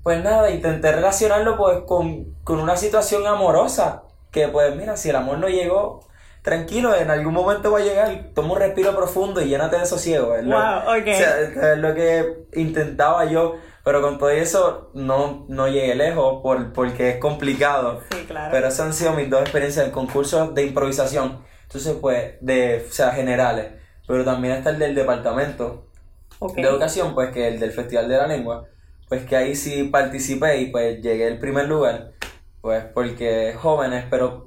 Pues 0.01 0.23
nada, 0.23 0.49
intenté 0.49 0.91
relacionarlo, 0.91 1.57
pues, 1.57 1.79
con, 1.85 2.33
con 2.43 2.59
una 2.59 2.75
situación 2.75 3.27
amorosa. 3.27 4.03
Que, 4.31 4.47
pues, 4.47 4.75
mira, 4.75 4.97
si 4.97 5.09
el 5.09 5.15
amor 5.15 5.37
no 5.37 5.47
llegó, 5.47 6.07
tranquilo, 6.47 6.95
en 6.95 7.11
algún 7.11 7.33
momento 7.33 7.71
va 7.71 7.79
a 7.79 7.83
llegar. 7.83 8.29
Toma 8.33 8.53
un 8.53 8.59
respiro 8.59 8.95
profundo 8.95 9.41
y 9.41 9.49
llénate 9.49 9.77
de 9.77 9.85
sosiego. 9.85 10.33
Es 10.35 10.45
lo- 10.45 10.55
Wow, 10.55 10.97
ok. 10.97 11.07
o 11.07 11.13
sea, 11.13 11.41
es 11.73 11.77
lo 11.77 11.93
que 11.93 12.45
intentaba 12.53 13.25
yo, 13.25 13.55
pero 13.83 14.01
con 14.01 14.17
todo 14.17 14.29
eso 14.29 14.89
no, 14.93 15.45
no 15.49 15.67
llegué 15.67 15.93
lejos 15.95 16.41
por, 16.41 16.71
porque 16.71 17.09
es 17.11 17.17
complicado. 17.17 18.01
Sí, 18.11 18.23
claro. 18.25 18.49
Pero 18.51 18.67
esas 18.69 18.79
han 18.87 18.93
sido 18.93 19.11
mis 19.11 19.29
dos 19.29 19.41
experiencias 19.41 19.85
en 19.85 19.91
concursos 19.91 20.55
de 20.55 20.63
improvisación. 20.65 21.43
Entonces, 21.63 21.97
pues, 21.99 22.35
de, 22.39 22.85
o 22.89 22.93
sea, 22.93 23.11
generales. 23.11 23.67
Pero 24.07 24.23
también 24.23 24.53
está 24.55 24.69
el 24.69 24.79
del 24.79 24.95
departamento 24.95 25.85
de 26.55 26.61
educación, 26.61 27.13
pues, 27.13 27.31
que 27.31 27.47
el 27.49 27.59
del 27.59 27.71
Festival 27.71 28.07
de 28.07 28.15
la 28.17 28.27
Lengua. 28.27 28.65
Pues 29.09 29.25
que 29.25 29.35
ahí 29.35 29.55
sí 29.55 29.83
participé 29.85 30.57
y 30.57 30.65
pues 30.67 31.01
llegué 31.01 31.27
al 31.27 31.39
primer 31.39 31.67
lugar. 31.67 32.11
Pues 32.61 32.83
porque 32.93 33.53
jóvenes, 33.57 34.05
pero 34.09 34.46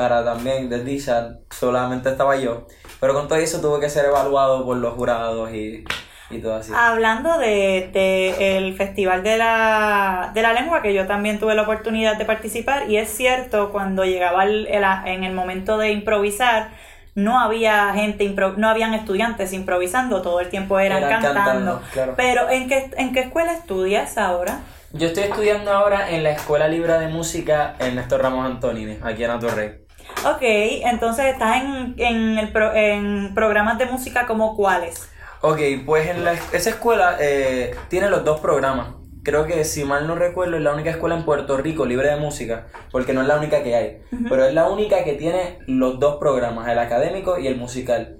para 0.00 0.24
también 0.24 0.70
desdicha, 0.70 1.36
solamente 1.50 2.08
estaba 2.08 2.36
yo. 2.36 2.66
Pero 3.00 3.12
con 3.12 3.28
todo 3.28 3.38
eso 3.38 3.60
tuve 3.60 3.80
que 3.80 3.90
ser 3.90 4.06
evaluado 4.06 4.64
por 4.64 4.78
los 4.78 4.94
jurados 4.94 5.52
y, 5.52 5.84
y 6.30 6.38
todo 6.38 6.54
así. 6.54 6.72
Hablando 6.74 7.36
de, 7.38 7.90
de 7.92 8.56
el 8.56 8.74
Festival 8.76 9.22
de 9.22 9.36
la, 9.36 10.30
de 10.32 10.40
la 10.40 10.54
Lengua, 10.54 10.80
que 10.80 10.94
yo 10.94 11.06
también 11.06 11.38
tuve 11.38 11.54
la 11.54 11.62
oportunidad 11.62 12.16
de 12.16 12.24
participar, 12.24 12.88
y 12.90 12.96
es 12.96 13.10
cierto, 13.10 13.70
cuando 13.72 14.04
llegaba 14.04 14.44
el- 14.44 14.66
el- 14.68 14.84
en 15.04 15.24
el 15.24 15.34
momento 15.34 15.76
de 15.76 15.90
improvisar, 15.92 16.68
no 17.14 17.40
había 17.40 17.92
gente, 17.92 18.24
impro- 18.24 18.54
no 18.56 18.68
habían 18.68 18.94
estudiantes 18.94 19.52
improvisando, 19.52 20.22
todo 20.22 20.40
el 20.40 20.48
tiempo 20.48 20.78
eran, 20.78 20.98
Eran 21.02 21.10
cantando. 21.22 21.40
cantando, 21.42 21.82
claro. 21.92 22.14
Pero 22.16 22.48
¿en 22.48 22.68
qué, 22.68 22.90
¿en 22.96 23.12
qué 23.12 23.20
escuela 23.20 23.52
estudias 23.52 24.16
ahora? 24.16 24.60
Yo 24.92 25.06
estoy 25.08 25.24
estudiando 25.24 25.72
ahora 25.72 26.10
en 26.10 26.22
la 26.24 26.30
Escuela 26.30 26.66
Libre 26.68 26.94
de 26.98 27.08
Música 27.08 27.74
Ernesto 27.78 28.18
Ramos 28.18 28.44
Antonini, 28.46 28.96
aquí 29.02 29.22
en 29.24 29.30
Atorrey. 29.30 29.79
Ok, 30.24 30.42
entonces 30.42 31.26
estás 31.26 31.62
en, 31.62 31.94
en, 31.98 32.38
el 32.38 32.52
pro- 32.52 32.74
en 32.74 33.34
programas 33.34 33.78
de 33.78 33.86
música 33.86 34.26
como 34.26 34.56
cuáles. 34.56 35.08
Ok, 35.40 35.58
pues 35.86 36.08
en 36.08 36.24
la, 36.24 36.34
esa 36.34 36.70
escuela 36.70 37.16
eh, 37.20 37.74
tiene 37.88 38.10
los 38.10 38.24
dos 38.24 38.40
programas. 38.40 38.88
Creo 39.22 39.46
que 39.46 39.64
si 39.64 39.84
mal 39.84 40.06
no 40.06 40.14
recuerdo 40.14 40.56
es 40.56 40.62
la 40.62 40.72
única 40.72 40.90
escuela 40.90 41.14
en 41.16 41.24
Puerto 41.24 41.56
Rico 41.56 41.84
libre 41.84 42.08
de 42.08 42.16
música, 42.16 42.66
porque 42.90 43.12
no 43.12 43.20
es 43.22 43.26
la 43.28 43.36
única 43.36 43.62
que 43.62 43.74
hay, 43.76 44.02
pero 44.28 44.46
es 44.46 44.54
la 44.54 44.68
única 44.68 45.04
que 45.04 45.12
tiene 45.12 45.58
los 45.66 45.98
dos 46.00 46.16
programas, 46.16 46.68
el 46.68 46.78
académico 46.78 47.38
y 47.38 47.46
el 47.46 47.56
musical. 47.56 48.18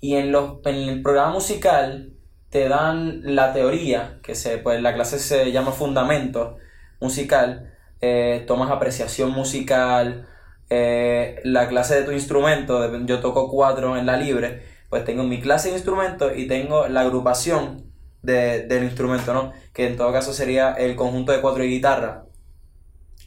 Y 0.00 0.16
en, 0.16 0.32
los, 0.32 0.58
en 0.64 0.74
el 0.74 1.02
programa 1.02 1.32
musical 1.32 2.12
te 2.50 2.68
dan 2.68 3.20
la 3.34 3.54
teoría, 3.54 4.18
que 4.22 4.34
se, 4.34 4.58
pues 4.58 4.82
la 4.82 4.92
clase 4.94 5.18
se 5.18 5.52
llama 5.52 5.72
Fundamento 5.72 6.58
Musical, 7.00 7.72
eh, 8.02 8.44
tomas 8.46 8.70
apreciación 8.70 9.30
musical, 9.30 10.28
eh, 10.74 11.38
la 11.44 11.68
clase 11.68 11.96
de 11.96 12.02
tu 12.04 12.12
instrumento, 12.12 12.90
yo 13.04 13.20
toco 13.20 13.50
cuatro 13.50 13.98
en 13.98 14.06
la 14.06 14.16
libre, 14.16 14.62
pues 14.88 15.04
tengo 15.04 15.22
mi 15.22 15.38
clase 15.40 15.68
de 15.68 15.74
instrumento 15.74 16.34
y 16.34 16.46
tengo 16.48 16.88
la 16.88 17.02
agrupación 17.02 17.84
de- 18.22 18.62
del 18.66 18.84
instrumento, 18.84 19.34
¿no? 19.34 19.52
Que 19.74 19.86
en 19.86 19.96
todo 19.98 20.10
caso 20.12 20.32
sería 20.32 20.72
el 20.72 20.96
conjunto 20.96 21.32
de 21.32 21.42
cuatro 21.42 21.62
y 21.62 21.68
guitarra. 21.68 22.24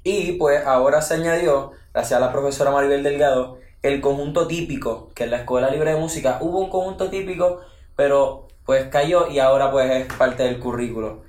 Y 0.04 0.34
pues 0.34 0.66
ahora 0.66 1.02
se 1.04 1.16
añadió, 1.16 1.72
gracias 1.94 2.18
a 2.18 2.26
la 2.26 2.32
profesora 2.32 2.72
Maribel 2.72 3.04
Delgado, 3.04 3.60
el 3.84 4.02
conjunto 4.02 4.48
típico, 4.48 5.12
que 5.14 5.26
en 5.26 5.32
la 5.32 5.38
Escuela 5.38 5.70
Libre 5.70 5.92
de 5.94 6.00
Música 6.00 6.40
hubo 6.42 6.60
un 6.60 6.70
conjunto 6.72 7.10
típico, 7.12 7.60
pero 7.96 8.48
pues 8.66 8.86
cayó 8.86 9.28
y 9.30 9.38
ahora 9.38 9.70
pues 9.72 9.92
es 9.92 10.14
parte 10.14 10.42
del 10.44 10.60
currículo. 10.60 11.22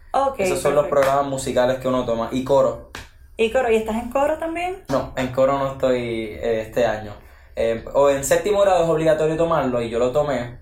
Esos 0.44 0.60
son 0.62 0.74
los 0.74 0.86
programas 0.90 1.26
musicales 1.26 1.76
que 1.78 1.88
uno 1.88 2.06
toma. 2.06 2.30
Y 2.32 2.42
coro. 2.44 2.90
¿Y 3.36 3.50
coro? 3.50 3.70
¿Y 3.70 3.76
estás 3.76 3.96
en 3.96 4.10
coro 4.10 4.38
también? 4.38 4.84
No, 4.88 5.12
en 5.16 5.28
coro 5.28 5.58
no 5.58 5.72
estoy 5.72 5.98
eh, 6.00 6.62
este 6.66 6.86
año. 6.86 7.12
Eh, 7.54 7.84
o 7.94 8.10
en 8.10 8.24
séptimo 8.24 8.60
grado 8.60 8.84
es 8.84 8.90
obligatorio 8.90 9.36
tomarlo 9.36 9.82
y 9.82 9.90
yo 9.90 9.98
lo 9.98 10.12
tomé. 10.12 10.58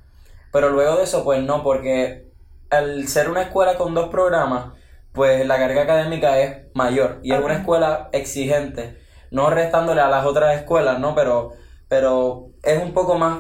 Pero 0.52 0.70
luego 0.70 0.96
de 0.96 1.04
eso, 1.04 1.24
pues 1.24 1.42
no, 1.42 1.62
porque 1.62 2.28
al 2.70 3.06
ser 3.08 3.28
una 3.28 3.42
escuela 3.42 3.76
con 3.76 3.94
dos 3.94 4.08
programas, 4.08 4.72
pues 5.12 5.46
la 5.46 5.58
carga 5.58 5.82
académica 5.82 6.38
es 6.40 6.74
mayor. 6.74 7.20
Y 7.22 7.32
es 7.32 7.40
una 7.40 7.54
escuela 7.58 8.08
exigente. 8.12 8.98
No 9.30 9.50
restándole 9.50 10.00
a 10.00 10.08
las 10.08 10.26
otras 10.26 10.56
escuelas, 10.56 10.98
¿no? 10.98 11.14
Pero, 11.14 11.52
pero 11.88 12.50
es 12.62 12.82
un 12.82 12.92
poco 12.92 13.18
más 13.18 13.38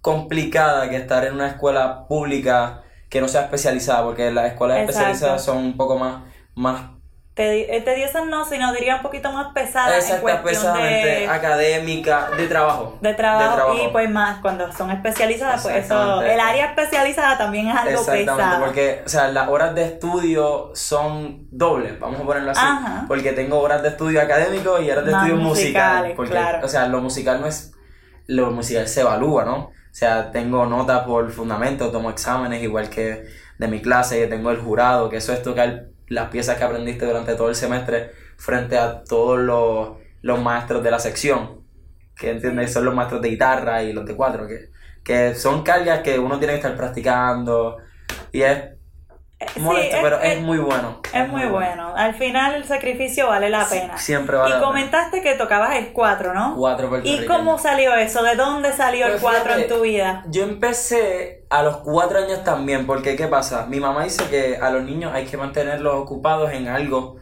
complicada 0.00 0.88
que 0.90 0.96
estar 0.96 1.24
en 1.24 1.34
una 1.34 1.48
escuela 1.48 2.06
pública 2.06 2.82
que 3.08 3.20
no 3.20 3.28
sea 3.28 3.42
especializada, 3.42 4.04
porque 4.04 4.30
las 4.30 4.52
escuelas 4.52 4.78
Exacto. 4.78 5.00
especializadas 5.00 5.44
son 5.44 5.58
un 5.58 5.76
poco 5.76 5.98
más, 5.98 6.24
más 6.54 6.93
Te, 7.34 7.76
eh, 7.76 7.80
tediosas 7.80 8.26
no, 8.26 8.44
sino 8.44 8.72
diría 8.72 8.94
un 8.94 9.02
poquito 9.02 9.32
más 9.32 9.52
pesadas 9.52 9.90
en 9.90 9.98
Exacta, 9.98 10.20
cuestión 10.22 10.44
pesadamente 10.44 11.08
de, 11.08 11.28
académica, 11.28 12.30
de 12.36 12.46
trabajo. 12.46 12.96
de 13.00 13.14
trabajo, 13.14 13.50
de 13.50 13.56
trabajo. 13.56 13.84
y 13.84 13.88
pues 13.90 14.08
más 14.08 14.38
cuando 14.40 14.70
son 14.72 14.92
especializadas, 14.92 15.62
pues 15.62 15.84
eso, 15.84 16.22
el 16.22 16.38
área 16.38 16.66
especializada 16.66 17.36
también 17.36 17.66
es 17.66 17.74
algo 17.74 17.90
Exactamente, 17.90 18.32
pesado. 18.34 18.64
porque, 18.64 19.02
o 19.04 19.08
sea, 19.08 19.28
las 19.28 19.48
horas 19.48 19.74
de 19.74 19.84
estudio 19.84 20.70
son 20.74 21.48
dobles, 21.50 21.98
vamos 21.98 22.20
a 22.20 22.24
ponerlo 22.24 22.52
así. 22.52 22.60
Ajá. 22.62 23.04
Porque 23.08 23.32
tengo 23.32 23.58
horas 23.58 23.82
de 23.82 23.88
estudio 23.88 24.22
académico 24.22 24.80
y 24.80 24.88
horas 24.92 25.04
de 25.04 25.10
Más 25.10 25.26
estudio 25.26 25.42
musical. 25.42 26.12
Porque, 26.14 26.30
claro. 26.30 26.60
o 26.62 26.68
sea, 26.68 26.86
lo 26.86 27.00
musical 27.00 27.40
no 27.40 27.48
es. 27.48 27.72
Lo 28.28 28.52
musical 28.52 28.86
se 28.86 29.00
evalúa, 29.00 29.44
¿no? 29.44 29.56
O 29.56 29.72
sea, 29.90 30.30
tengo 30.30 30.66
notas 30.66 31.00
por 31.04 31.30
fundamento, 31.32 31.90
tomo 31.90 32.10
exámenes, 32.10 32.62
igual 32.62 32.88
que 32.88 33.24
de 33.58 33.68
mi 33.68 33.82
clase, 33.82 34.20
que 34.20 34.26
tengo 34.28 34.50
el 34.52 34.58
jurado, 34.58 35.08
que 35.10 35.16
eso 35.16 35.32
es 35.32 35.42
tocar 35.42 35.86
las 36.08 36.30
piezas 36.30 36.56
que 36.56 36.64
aprendiste 36.64 37.06
durante 37.06 37.34
todo 37.34 37.48
el 37.48 37.54
semestre 37.54 38.10
frente 38.36 38.76
a 38.76 39.04
todos 39.04 39.38
los, 39.38 39.96
los 40.22 40.42
maestros 40.42 40.82
de 40.82 40.90
la 40.90 40.98
sección. 40.98 41.62
Que 42.16 42.30
entiendes, 42.30 42.72
son 42.72 42.84
los 42.84 42.94
maestros 42.94 43.22
de 43.22 43.30
guitarra 43.30 43.82
y 43.82 43.92
los 43.92 44.06
de 44.06 44.14
cuatro, 44.14 44.46
que, 44.46 44.70
que 45.02 45.34
son 45.34 45.62
cargas 45.62 46.00
que 46.00 46.18
uno 46.18 46.38
tiene 46.38 46.54
que 46.54 46.60
estar 46.60 46.76
practicando. 46.76 47.78
Y 48.32 48.42
es 48.42 48.73
Eh, 49.44 49.50
sí, 49.54 49.60
molesto, 49.60 49.96
es- 49.96 50.02
pero 50.02 50.20
es, 50.20 50.32
es- 50.34 50.40
muy 50.42 50.58
bueno. 50.58 51.00
Es 51.12 51.28
muy 51.28 51.46
bueno. 51.46 51.94
Al 51.96 52.14
final 52.14 52.54
el 52.54 52.64
sacrificio 52.64 53.28
vale 53.28 53.50
la 53.50 53.66
pena. 53.68 53.96
Siempre 53.98 54.36
vale 54.36 54.48
y 54.48 54.52
la 54.52 54.58
pena. 54.58 54.66
comentaste 54.66 55.22
que 55.22 55.34
tocabas 55.34 55.76
el 55.76 55.92
4, 55.92 56.34
¿no? 56.34 56.56
Cuatro 56.56 56.86
¿Y 56.86 56.90
puertorriqueños. 56.90 57.26
cómo 57.36 57.58
salió 57.58 57.94
eso? 57.94 58.22
¿De 58.22 58.34
dónde 58.36 58.72
salió 58.72 59.06
el 59.06 59.12
Pues 59.12 59.22
4 59.22 59.54
en 59.54 59.68
tu 59.68 59.80
vida? 59.82 60.24
Yo 60.28 60.42
empecé 60.44 61.44
a 61.50 61.62
los 61.62 61.76
cuatro 61.78 62.18
años 62.18 62.42
también, 62.44 62.86
porque 62.86 63.16
¿qué 63.16 63.28
pasa? 63.28 63.66
Mi 63.66 63.78
mamá 63.80 64.04
dice 64.04 64.24
que 64.28 64.56
a 64.60 64.70
los 64.70 64.82
niños 64.82 65.12
hay 65.14 65.24
que 65.26 65.36
mantenerlos 65.36 65.94
ocupados 65.94 66.50
en 66.52 66.68
algo, 66.68 66.98
o 66.98 67.18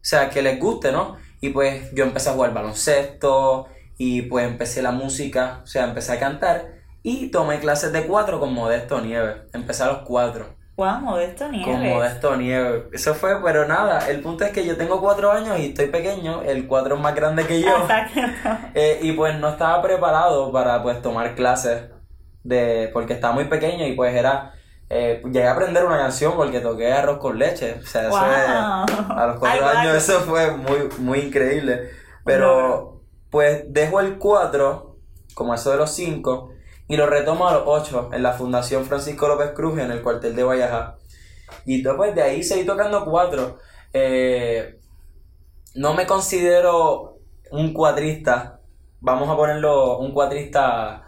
sea, 0.00 0.30
que 0.30 0.42
les 0.42 0.58
guste, 0.58 0.90
¿no? 0.92 1.16
Y 1.40 1.50
pues 1.50 1.92
yo 1.94 2.04
empecé 2.04 2.30
a 2.30 2.32
jugar 2.32 2.52
baloncesto 2.52 3.68
y 3.96 4.22
pues 4.22 4.46
empecé 4.46 4.82
la 4.82 4.90
música, 4.90 5.60
o 5.62 5.66
sea, 5.66 5.84
empecé 5.84 6.12
a 6.12 6.18
cantar 6.18 6.66
y 7.02 7.30
tomé 7.30 7.60
clases 7.60 7.92
de 7.92 8.02
cuatro 8.06 8.40
con 8.40 8.52
Modesto 8.52 9.00
Nieves. 9.00 9.36
Empecé 9.52 9.84
a 9.84 9.86
los 9.86 9.98
cuatro. 9.98 10.56
Wow, 10.78 11.00
Modesto 11.00 11.48
Nieves. 11.48 11.66
Con 11.66 11.88
Modesto 11.88 12.36
Nieves. 12.36 12.82
Eso 12.92 13.12
fue, 13.14 13.42
pero 13.42 13.66
nada, 13.66 14.08
el 14.08 14.20
punto 14.20 14.44
es 14.44 14.52
que 14.52 14.64
yo 14.64 14.76
tengo 14.76 15.00
cuatro 15.00 15.32
años 15.32 15.58
y 15.58 15.66
estoy 15.66 15.86
pequeño, 15.88 16.42
el 16.42 16.68
cuatro 16.68 16.94
es 16.94 17.00
más 17.00 17.16
grande 17.16 17.44
que 17.46 17.60
yo. 17.60 17.76
Exacto. 17.78 18.20
Eh, 18.74 19.00
y 19.02 19.10
pues 19.12 19.36
no 19.40 19.48
estaba 19.48 19.82
preparado 19.82 20.52
para 20.52 20.80
pues 20.84 21.02
tomar 21.02 21.34
clases 21.34 21.82
de 22.44 22.90
porque 22.92 23.14
estaba 23.14 23.34
muy 23.34 23.46
pequeño 23.46 23.84
y 23.86 23.94
pues 23.96 24.14
era 24.14 24.52
eh, 24.88 25.20
llegué 25.24 25.48
a 25.48 25.52
aprender 25.52 25.84
una 25.84 25.98
canción 25.98 26.34
porque 26.36 26.60
toqué 26.60 26.92
arroz 26.92 27.18
con 27.18 27.38
leche. 27.40 27.74
O 27.82 27.86
sea, 27.86 28.02
eso 28.02 28.10
Wow. 28.10 28.20
es- 28.20 29.10
a 29.10 29.26
los 29.26 29.38
cuatro 29.40 29.66
años 29.66 29.96
eso 29.96 30.20
fue 30.20 30.52
muy, 30.52 30.88
muy 30.98 31.18
increíble. 31.18 31.90
Pero 32.24 33.02
pues 33.30 33.64
dejo 33.66 33.98
el 33.98 34.16
4, 34.16 34.96
como 35.34 35.54
eso 35.54 35.72
de 35.72 35.76
los 35.78 35.90
5, 35.92 36.52
y 36.88 36.96
lo 36.96 37.06
retomo 37.06 37.46
a 37.48 37.52
los 37.54 37.62
8 37.66 38.10
en 38.12 38.22
la 38.22 38.32
Fundación 38.32 38.84
Francisco 38.86 39.28
López 39.28 39.50
Cruz 39.54 39.78
en 39.78 39.90
el 39.90 40.02
cuartel 40.02 40.34
de 40.34 40.42
Guayajá. 40.42 40.96
Y 41.64 41.82
después 41.82 42.14
de 42.14 42.22
ahí 42.22 42.42
seguí 42.42 42.64
tocando 42.64 43.04
4. 43.04 43.58
no 45.74 45.94
me 45.94 46.06
considero 46.06 47.18
un 47.50 47.72
cuatrista. 47.72 48.60
Vamos 49.00 49.28
a 49.28 49.36
ponerlo 49.36 49.98
un 49.98 50.12
cuatrista 50.12 51.04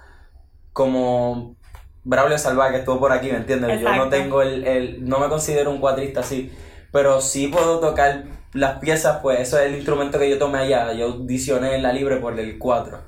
como 0.73 1.57
Braulio 2.05 2.39
Salvaje 2.39 2.73
que 2.73 2.79
estuvo 2.81 3.01
por 3.01 3.13
aquí, 3.13 3.31
¿me 3.31 3.39
entiendes? 3.39 3.81
Yo 3.81 3.89
no 3.97 4.09
tengo 4.11 4.43
el, 4.43 4.65
el- 4.67 5.05
no 5.09 5.19
me 5.19 5.29
considero 5.29 5.71
un 5.71 5.81
cuatrista 5.81 6.21
así, 6.21 6.53
pero 6.93 7.21
sí 7.21 7.49
puedo 7.49 7.81
tocar 7.81 8.25
las 8.53 8.79
piezas, 8.79 9.19
pues 9.23 9.41
eso 9.41 9.59
es 9.59 9.67
el 9.67 9.75
instrumento 9.77 10.19
que 10.19 10.31
yo 10.31 10.39
tomé 10.39 10.59
allá, 10.59 10.93
yo 10.93 11.07
audicioné 11.07 11.75
en 11.75 11.83
la 11.83 11.93
libre 11.93 12.17
por 12.17 12.39
el 12.39 12.59
4. 12.59 12.99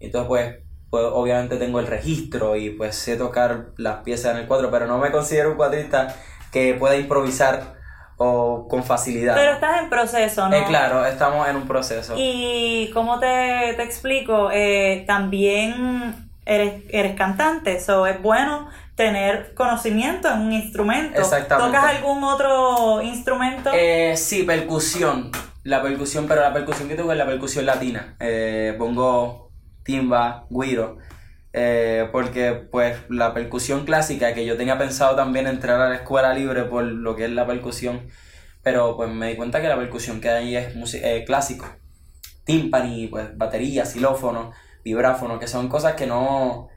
Entonces 0.00 0.28
pues, 0.28 0.56
pues 0.90 1.04
obviamente 1.04 1.56
tengo 1.56 1.80
el 1.80 1.86
registro 1.86 2.56
y 2.56 2.70
pues 2.70 2.96
sé 2.96 3.16
tocar 3.16 3.66
las 3.76 4.02
piezas 4.02 4.32
en 4.32 4.38
el 4.42 4.46
4, 4.46 4.70
pero 4.70 4.86
no 4.86 4.98
me 4.98 5.10
considero 5.10 5.50
un 5.50 5.56
cuatrista 5.56 6.14
que 6.50 6.74
pueda 6.74 6.96
improvisar 6.96 7.76
o 8.16 8.66
con 8.68 8.82
facilidad. 8.82 9.34
Pero 9.36 9.52
estás 9.52 9.82
en 9.82 9.90
proceso, 9.90 10.48
¿no? 10.48 10.56
Eh, 10.56 10.64
claro, 10.66 11.06
estamos 11.06 11.48
en 11.48 11.56
un 11.56 11.68
proceso. 11.68 12.14
Y 12.16 12.90
como 12.92 13.18
te, 13.18 13.74
te 13.76 13.82
explico, 13.82 14.50
Eh, 14.52 15.04
también 15.06 16.30
eres, 16.44 16.82
eres 16.88 17.14
cantante, 17.16 17.76
eso 17.76 18.06
es 18.06 18.20
bueno 18.20 18.68
tener 18.96 19.54
conocimiento 19.54 20.28
en 20.28 20.40
un 20.40 20.52
instrumento. 20.52 21.20
Exactamente. 21.20 21.76
¿Tocas 21.78 21.96
algún 21.96 22.24
otro 22.24 23.00
instrumento? 23.02 23.70
Eh, 23.72 24.16
sí, 24.16 24.42
percusión. 24.42 25.30
La 25.62 25.82
percusión, 25.82 26.26
pero 26.26 26.40
la 26.40 26.52
percusión 26.52 26.88
que 26.88 26.96
toco 26.96 27.12
es 27.12 27.18
la 27.18 27.26
percusión 27.26 27.66
latina. 27.66 28.16
Eh, 28.18 28.74
pongo 28.78 29.47
timba, 29.88 30.46
guiro. 30.50 30.98
eh, 31.54 32.08
porque 32.12 32.52
pues 32.54 32.98
la 33.10 33.34
percusión 33.34 33.84
clásica, 33.86 34.34
que 34.34 34.46
yo 34.46 34.56
tenía 34.56 34.78
pensado 34.78 35.16
también 35.16 35.46
entrar 35.48 35.80
a 35.80 35.88
la 35.90 35.96
escuela 35.96 36.34
libre 36.34 36.64
por 36.64 36.84
lo 36.84 37.16
que 37.16 37.24
es 37.26 37.32
la 37.32 37.46
percusión, 37.46 38.08
pero 38.62 38.96
pues 38.96 39.10
me 39.10 39.30
di 39.30 39.36
cuenta 39.36 39.60
que 39.62 39.68
la 39.68 39.76
percusión 39.78 40.20
que 40.20 40.30
hay 40.30 40.56
es 40.56 40.74
eh, 40.94 41.24
clásico. 41.26 41.66
Timpani, 42.44 43.08
pues 43.08 43.36
batería, 43.36 43.84
xilófono, 43.86 44.52
vibráfono, 44.84 45.38
que 45.38 45.46
son 45.48 45.68
cosas 45.68 45.94
que 45.94 46.06
no... 46.06 46.68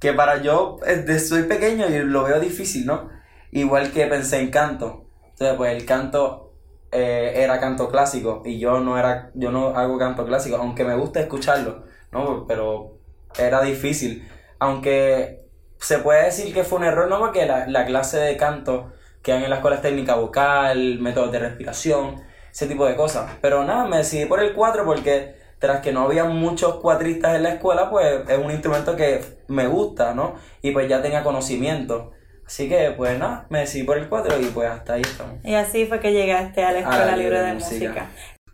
que 0.00 0.12
para 0.12 0.42
yo 0.42 0.78
eh, 0.86 0.96
de- 0.98 1.18
soy 1.20 1.44
pequeño 1.44 1.88
y 1.88 1.98
lo 2.04 2.24
veo 2.24 2.40
difícil, 2.40 2.86
¿no? 2.86 3.10
Igual 3.52 3.92
que 3.92 4.06
pensé 4.06 4.40
en 4.40 4.50
canto. 4.50 5.06
Entonces, 5.32 5.56
pues 5.56 5.72
el 5.76 5.84
canto 5.86 6.54
eh, 6.92 7.32
era 7.36 7.60
canto 7.60 7.90
clásico 7.90 8.42
y 8.44 8.58
yo 8.58 8.80
no 8.80 8.98
era, 8.98 9.30
yo 9.34 9.50
no 9.50 9.68
hago 9.76 9.98
canto 9.98 10.24
clásico, 10.26 10.56
aunque 10.56 10.84
me 10.84 10.94
gusta 10.96 11.20
escucharlo, 11.20 11.84
¿no? 12.12 12.46
Pero 12.46 12.98
era 13.38 13.62
difícil. 13.62 14.28
Aunque 14.58 15.46
se 15.78 15.98
puede 15.98 16.24
decir 16.24 16.52
que 16.54 16.64
fue 16.64 16.78
un 16.78 16.84
error, 16.84 17.08
¿no? 17.08 17.18
Porque 17.18 17.46
la, 17.46 17.66
la 17.66 17.84
clase 17.84 18.18
de 18.18 18.36
canto 18.36 18.92
que 19.22 19.32
hay 19.32 19.44
en 19.44 19.50
la 19.50 19.56
escuela 19.56 19.76
es 19.76 19.82
técnica 19.82 20.14
vocal, 20.14 20.98
métodos 21.00 21.32
de 21.32 21.40
respiración, 21.40 22.22
ese 22.50 22.66
tipo 22.66 22.86
de 22.86 22.96
cosas. 22.96 23.32
Pero 23.40 23.64
nada, 23.64 23.86
me 23.86 23.98
decidí 23.98 24.26
por 24.26 24.40
el 24.40 24.54
4 24.54 24.84
porque 24.84 25.34
tras 25.58 25.80
que 25.80 25.92
no 25.92 26.02
había 26.02 26.24
muchos 26.24 26.76
cuatristas 26.76 27.34
en 27.34 27.42
la 27.42 27.50
escuela, 27.50 27.90
pues 27.90 28.28
es 28.28 28.38
un 28.38 28.50
instrumento 28.50 28.94
que 28.94 29.24
me 29.48 29.66
gusta, 29.66 30.14
¿no? 30.14 30.36
Y 30.62 30.70
pues 30.70 30.88
ya 30.88 31.02
tenía 31.02 31.24
conocimiento. 31.24 32.12
Así 32.46 32.68
que 32.68 32.92
pues 32.96 33.18
nada, 33.18 33.46
me 33.50 33.60
decidí 33.60 33.82
por 33.82 33.98
el 33.98 34.08
4 34.08 34.40
y 34.40 34.44
pues 34.46 34.70
hasta 34.70 34.94
ahí 34.94 35.02
estamos. 35.02 35.44
Y 35.44 35.54
así 35.54 35.86
fue 35.86 35.98
que 35.98 36.12
llegaste 36.12 36.62
a 36.62 36.72
la 36.72 36.78
Escuela 36.78 37.16
Libre 37.16 37.42
de 37.42 37.54
Música. 37.54 38.06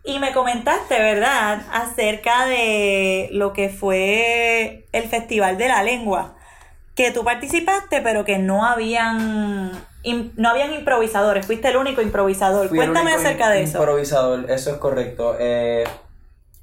Y 0.05 0.19
me 0.19 0.33
comentaste, 0.33 0.99
¿verdad?, 0.99 1.61
acerca 1.71 2.45
de 2.45 3.29
lo 3.31 3.53
que 3.53 3.69
fue 3.69 4.85
el 4.91 5.03
Festival 5.03 5.57
de 5.57 5.69
la 5.69 5.81
Lengua, 5.81 6.35
que 6.95 7.11
tú 7.11 7.23
participaste, 7.23 8.01
pero 8.01 8.25
que 8.25 8.37
no 8.37 8.65
habían 8.65 9.71
no 10.35 10.49
habían 10.49 10.73
improvisadores, 10.73 11.45
fuiste 11.45 11.69
el 11.69 11.77
único 11.77 12.01
improvisador. 12.01 12.67
Fui 12.67 12.77
el 12.79 12.85
Cuéntame 12.85 13.13
único 13.13 13.27
acerca 13.27 13.49
de 13.49 13.63
eso. 13.63 13.77
Improvisador, 13.77 14.51
eso 14.51 14.71
es 14.71 14.77
correcto. 14.77 15.37
Eh, 15.39 15.85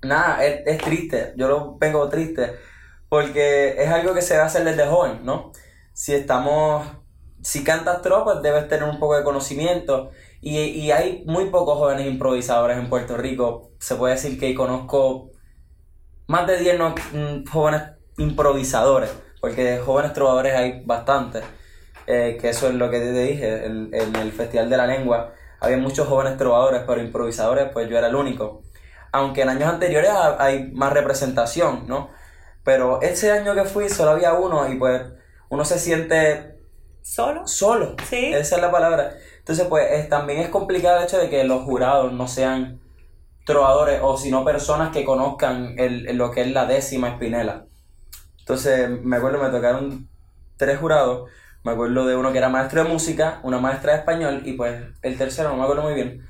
nada, 0.02 0.44
es, 0.44 0.60
es 0.66 0.78
triste, 0.78 1.32
yo 1.36 1.48
lo 1.48 1.78
vengo 1.78 2.08
triste, 2.08 2.52
porque 3.08 3.82
es 3.82 3.88
algo 3.88 4.14
que 4.14 4.22
se 4.22 4.36
va 4.36 4.44
a 4.44 4.46
hacer 4.46 4.64
desde 4.64 4.86
joven, 4.86 5.20
¿no? 5.24 5.52
Si 5.94 6.14
estamos, 6.14 6.86
si 7.42 7.64
cantas 7.64 8.02
tropas, 8.02 8.42
debes 8.42 8.68
tener 8.68 8.84
un 8.84 8.98
poco 8.98 9.16
de 9.16 9.24
conocimiento. 9.24 10.10
Y, 10.40 10.58
y 10.58 10.90
hay 10.92 11.24
muy 11.26 11.50
pocos 11.50 11.78
jóvenes 11.78 12.06
improvisadores 12.06 12.78
en 12.78 12.88
Puerto 12.88 13.16
Rico. 13.16 13.72
Se 13.78 13.96
puede 13.96 14.14
decir 14.14 14.38
que 14.40 14.54
conozco 14.54 15.30
más 16.26 16.46
de 16.46 16.58
10 16.58 16.78
no- 16.78 16.94
mm, 17.12 17.46
jóvenes 17.50 17.82
improvisadores, 18.18 19.10
porque 19.40 19.78
jóvenes 19.78 20.12
trovadores 20.12 20.54
hay 20.54 20.82
bastantes. 20.84 21.44
Eh, 22.06 22.38
que 22.40 22.48
eso 22.50 22.68
es 22.68 22.74
lo 22.74 22.90
que 22.90 22.98
te 23.00 23.12
dije, 23.12 23.66
en, 23.66 23.90
en 23.94 24.16
el 24.16 24.32
Festival 24.32 24.70
de 24.70 24.76
la 24.76 24.86
Lengua 24.86 25.32
había 25.60 25.76
muchos 25.78 26.08
jóvenes 26.08 26.36
trovadores, 26.38 26.82
pero 26.86 27.00
improvisadores, 27.02 27.68
pues 27.72 27.88
yo 27.88 27.98
era 27.98 28.08
el 28.08 28.14
único. 28.16 28.62
Aunque 29.12 29.42
en 29.42 29.48
años 29.50 29.68
anteriores 29.72 30.10
ha- 30.10 30.42
hay 30.42 30.70
más 30.72 30.92
representación, 30.92 31.86
¿no? 31.86 32.10
Pero 32.64 33.00
ese 33.02 33.30
año 33.32 33.54
que 33.54 33.64
fui 33.64 33.88
solo 33.88 34.12
había 34.12 34.34
uno 34.34 34.68
y 34.72 34.76
pues 34.78 35.02
uno 35.50 35.64
se 35.64 35.78
siente 35.78 36.56
¿Solo? 37.02 37.46
solo. 37.46 37.96
Sí. 38.08 38.26
Esa 38.32 38.56
es 38.56 38.62
la 38.62 38.70
palabra. 38.70 39.14
Entonces, 39.40 39.66
pues 39.68 39.86
es- 39.92 40.08
también 40.08 40.40
es 40.40 40.48
complicado 40.50 40.98
el 40.98 41.04
hecho 41.04 41.18
de 41.18 41.30
que 41.30 41.44
los 41.44 41.64
jurados 41.64 42.12
no 42.12 42.28
sean 42.28 42.80
trovadores 43.46 44.00
o 44.02 44.16
sino 44.18 44.44
personas 44.44 44.92
que 44.92 45.04
conozcan 45.04 45.74
el, 45.78 46.16
lo 46.16 46.30
que 46.30 46.42
es 46.42 46.52
la 46.52 46.66
décima 46.66 47.10
espinela. 47.10 47.66
Entonces, 48.40 48.88
me 49.02 49.16
acuerdo, 49.16 49.42
me 49.42 49.50
tocaron 49.50 50.08
tres 50.56 50.78
jurados. 50.78 51.30
Me 51.64 51.72
acuerdo 51.72 52.06
de 52.06 52.16
uno 52.16 52.32
que 52.32 52.38
era 52.38 52.48
maestro 52.48 52.84
de 52.84 52.88
música, 52.90 53.40
una 53.42 53.58
maestra 53.60 53.92
de 53.92 53.98
español 54.00 54.42
y 54.44 54.54
pues 54.54 54.82
el 55.02 55.18
tercero 55.18 55.50
no 55.50 55.56
me 55.56 55.62
acuerdo 55.64 55.82
muy 55.82 55.94
bien. 55.94 56.26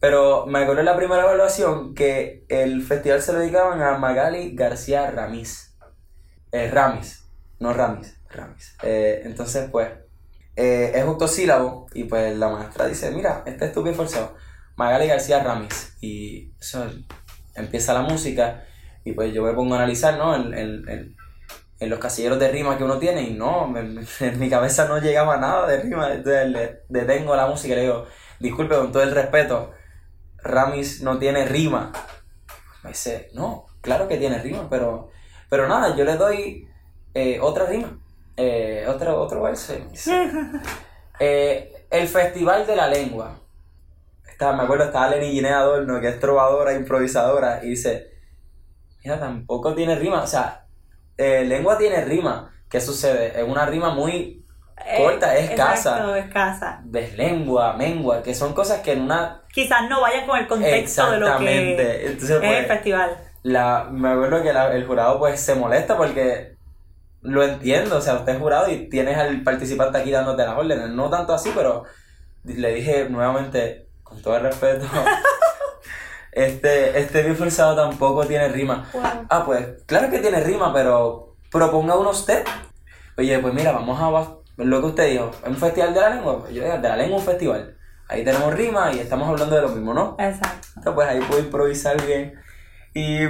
Pero 0.00 0.46
me 0.46 0.60
acuerdo 0.60 0.80
en 0.80 0.86
la 0.86 0.96
primera 0.96 1.22
evaluación 1.22 1.94
que 1.94 2.44
el 2.48 2.82
festival 2.82 3.22
se 3.22 3.32
lo 3.32 3.38
dedicaban 3.40 3.82
a 3.82 3.98
Magali 3.98 4.54
García 4.54 5.10
Ramiz. 5.10 5.76
Eh, 6.52 6.70
Ramis, 6.70 7.24
no 7.60 7.72
Ramis, 7.72 8.20
Ramis. 8.30 8.76
Eh, 8.82 9.22
entonces, 9.24 9.70
pues, 9.70 9.90
eh, 10.56 10.92
es 10.94 11.04
octosílabo 11.04 11.86
y 11.94 12.04
pues 12.04 12.36
la 12.36 12.48
maestra 12.48 12.86
dice, 12.86 13.10
mira, 13.10 13.42
este 13.46 13.66
es 13.66 13.72
tu 13.72 13.82
bien 13.82 13.94
forzado. 13.94 14.34
Magali 14.76 15.06
García 15.06 15.42
Ramis. 15.42 15.96
Y 16.00 16.52
eso, 16.60 16.84
empieza 17.54 17.94
la 17.94 18.02
música 18.02 18.64
y 19.04 19.12
pues 19.12 19.32
yo 19.34 19.42
me 19.42 19.52
pongo 19.52 19.74
a 19.74 19.78
analizar, 19.78 20.16
¿no? 20.18 20.34
En, 20.34 20.54
en- 20.54 20.88
en- 20.88 21.16
en 21.80 21.90
los 21.90 21.98
casilleros 21.98 22.38
de 22.38 22.48
rima 22.48 22.78
que 22.78 22.84
uno 22.84 22.98
tiene 22.98 23.22
y 23.22 23.34
no, 23.34 23.74
en 24.20 24.38
mi 24.38 24.48
cabeza 24.48 24.86
no 24.86 24.98
llegaba 24.98 25.36
nada 25.38 25.66
de 25.66 25.80
rima. 25.82 26.12
Entonces 26.12 26.48
le 26.48 26.80
detengo 26.88 27.34
la 27.36 27.46
música 27.48 27.74
y 27.74 27.76
le 27.76 27.82
digo, 27.82 28.06
disculpe 28.40 28.76
con 28.76 28.92
todo 28.92 29.02
el 29.02 29.10
respeto, 29.12 29.72
Ramis 30.38 31.02
no 31.02 31.18
tiene 31.18 31.44
rima. 31.46 31.92
Me 32.82 32.90
dice, 32.90 33.30
no, 33.34 33.66
claro 33.80 34.08
que 34.08 34.16
tiene 34.18 34.38
rima, 34.38 34.68
pero, 34.68 35.10
pero 35.48 35.68
nada, 35.68 35.94
yo 35.96 36.04
le 36.04 36.16
doy 36.16 36.68
eh, 37.14 37.38
otra 37.40 37.66
rima, 37.66 37.98
eh, 38.36 38.84
otro, 38.88 39.20
otro 39.20 39.42
verso. 39.42 39.74
Eh, 41.20 41.86
el 41.90 42.08
Festival 42.08 42.66
de 42.66 42.74
la 42.74 42.88
Lengua. 42.88 43.38
Estaba, 44.28 44.56
me 44.56 44.62
acuerdo, 44.64 44.84
estaba 44.86 45.08
Lenny 45.10 45.30
Ginea 45.30 45.60
Adorno, 45.60 46.00
que 46.00 46.08
es 46.08 46.18
trovadora, 46.18 46.72
improvisadora, 46.72 47.60
y 47.62 47.68
dice, 47.68 48.10
mira, 49.04 49.20
tampoco 49.20 49.74
tiene 49.74 49.94
rima, 49.94 50.22
o 50.22 50.26
sea, 50.26 50.66
eh, 51.16 51.44
lengua 51.44 51.78
tiene 51.78 52.04
rima. 52.04 52.52
¿Qué 52.68 52.80
sucede? 52.80 53.40
Es 53.40 53.46
una 53.46 53.66
rima 53.66 53.90
muy 53.94 54.44
corta, 54.96 55.36
es 55.36 55.50
escasa. 55.50 56.18
Escasa. 56.18 56.80
deslengua, 56.84 57.74
mengua, 57.74 58.22
que 58.22 58.34
son 58.34 58.52
cosas 58.52 58.80
que 58.80 58.92
en 58.92 59.02
una... 59.02 59.42
Quizás 59.52 59.88
no 59.88 60.00
vayan 60.00 60.26
con 60.26 60.38
el 60.40 60.48
contexto 60.48 61.08
de 61.10 61.18
lo 61.20 61.38
que. 61.38 62.06
Entonces, 62.06 62.30
es 62.30 62.38
pues, 62.40 62.58
el 62.58 62.66
festival. 62.66 63.16
la, 63.44 63.86
me 63.92 64.08
acuerdo 64.08 64.42
que 64.42 64.52
la- 64.52 64.74
el 64.74 64.86
jurado 64.86 65.18
pues 65.20 65.38
se 65.38 65.54
molesta 65.54 65.96
porque 65.96 66.51
lo 67.22 67.42
entiendo, 67.42 67.96
o 67.96 68.00
sea, 68.00 68.14
usted 68.14 68.34
es 68.34 68.38
jurado 68.38 68.70
y 68.70 68.88
tienes 68.88 69.16
al 69.16 69.42
participante 69.42 69.98
aquí 69.98 70.10
dándote 70.10 70.44
las 70.44 70.58
órdenes, 70.58 70.90
no 70.90 71.08
tanto 71.08 71.32
así, 71.32 71.52
pero 71.54 71.84
le 72.44 72.74
dije 72.74 73.08
nuevamente, 73.08 73.88
con 74.02 74.20
todo 74.20 74.36
el 74.36 74.42
respeto, 74.42 74.86
Este, 76.32 76.98
este 76.98 77.34
tampoco 77.54 78.26
tiene 78.26 78.48
rima. 78.48 78.88
Wow. 78.94 79.02
Ah, 79.28 79.44
pues, 79.44 79.82
claro 79.84 80.10
que 80.10 80.18
tiene 80.18 80.40
rima, 80.40 80.72
pero 80.72 81.36
proponga 81.50 81.94
uno 81.94 82.08
usted. 82.08 82.42
Oye, 83.18 83.38
pues 83.38 83.52
mira, 83.52 83.72
vamos 83.72 84.00
a 84.00 84.38
lo 84.56 84.80
que 84.80 84.86
usted 84.86 85.10
dijo, 85.10 85.30
un 85.46 85.56
festival 85.56 85.92
de 85.92 86.00
la 86.00 86.10
lengua, 86.10 86.40
Pues 86.40 86.54
yo 86.54 86.64
digo, 86.64 86.78
de 86.78 86.88
la 86.88 86.96
lengua 86.96 87.18
un 87.18 87.24
festival. 87.24 87.76
Ahí 88.08 88.24
tenemos 88.24 88.52
rima 88.54 88.92
y 88.92 88.98
estamos 88.98 89.28
hablando 89.28 89.56
de 89.56 89.62
lo 89.62 89.68
mismo, 89.68 89.92
¿no? 89.92 90.16
Exacto. 90.18 90.68
Entonces, 90.76 90.92
pues 90.94 91.08
ahí 91.08 91.20
puedo 91.20 91.40
improvisar 91.40 92.06
bien. 92.06 92.34
Y 92.94 93.24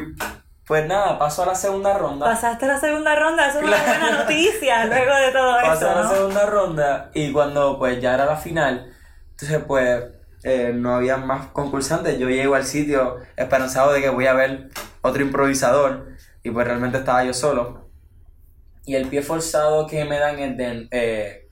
pues 0.66 0.87
nada, 0.87 1.18
paso 1.18 1.42
a 1.42 1.46
la 1.46 1.55
segunda 1.55 1.96
ronda. 1.98 2.27
Pasaste 2.27 2.66
la 2.66 2.79
segunda 2.79 3.14
ronda, 3.16 3.48
eso 3.48 3.59
es 3.59 3.64
una 3.64 3.77
buena 3.83 4.11
noticia 4.20 4.85
luego 4.87 5.14
de 5.14 5.33
todo 5.33 5.53
Pasé 5.61 5.85
eso, 5.85 5.90
a 5.90 5.94
la 5.94 6.03
¿no? 6.05 6.11
segunda 6.11 6.46
ronda 6.46 7.11
y 7.14 7.33
cuando 7.33 7.79
pues 7.79 8.01
ya 8.01 8.14
era 8.14 8.25
la 8.27 8.37
final, 8.37 8.92
entonces 9.31 9.61
pues 9.66 10.05
eh, 10.44 10.72
no 10.75 10.94
había 10.94 11.16
más 11.18 11.46
concursantes. 11.48 12.18
Yo 12.18 12.29
llego 12.29 12.55
al 12.55 12.64
sitio 12.64 13.18
esperanzado 13.37 13.92
de 13.92 14.01
que 14.01 14.09
voy 14.09 14.27
a 14.27 14.33
ver 14.35 14.70
otro 15.03 15.22
improvisador 15.22 16.09
y 16.42 16.51
pues 16.51 16.66
realmente 16.66 16.98
estaba 16.98 17.25
yo 17.25 17.35
solo. 17.35 17.88
Y 18.85 18.96
el 18.96 19.07
pie 19.07 19.22
forzado 19.22 19.87
que 19.87 20.05
me 20.05 20.18
dan 20.18 20.38
es 20.40 20.57
de, 20.57 20.88
eh, 20.90 21.48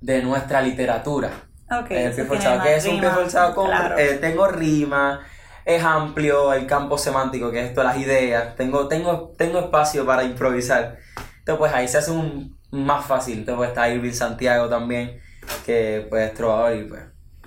de 0.00 0.22
nuestra 0.22 0.60
literatura. 0.62 1.30
Ok, 1.70 1.90
el 1.90 2.12
pie 2.12 2.24
forzado, 2.24 2.62
que 2.62 2.76
es 2.76 2.86
un 2.86 2.98
pie 2.98 3.10
forzado 3.10 3.54
con, 3.54 3.66
claro. 3.66 3.96
eh, 3.98 4.18
tengo 4.20 4.48
rima, 4.48 5.20
es 5.68 5.84
amplio 5.84 6.54
el 6.54 6.66
campo 6.66 6.96
semántico, 6.96 7.50
que 7.50 7.60
es 7.60 7.68
esto, 7.68 7.82
las 7.82 7.98
ideas, 7.98 8.56
tengo, 8.56 8.88
tengo, 8.88 9.34
tengo 9.36 9.58
espacio 9.58 10.06
para 10.06 10.24
improvisar. 10.24 10.96
Entonces 11.40 11.58
pues 11.58 11.74
ahí 11.74 11.86
se 11.86 11.98
hace 11.98 12.10
un 12.10 12.58
más 12.70 13.04
fácil. 13.04 13.40
Entonces 13.40 13.56
pues 13.58 13.68
está 13.68 13.90
Irving 13.90 14.12
Santiago 14.12 14.70
también, 14.70 15.20
que 15.66 16.06
pues 16.08 16.28
es 16.28 16.34
trovador 16.34 16.74
y 16.74 16.84
pues 16.84 17.02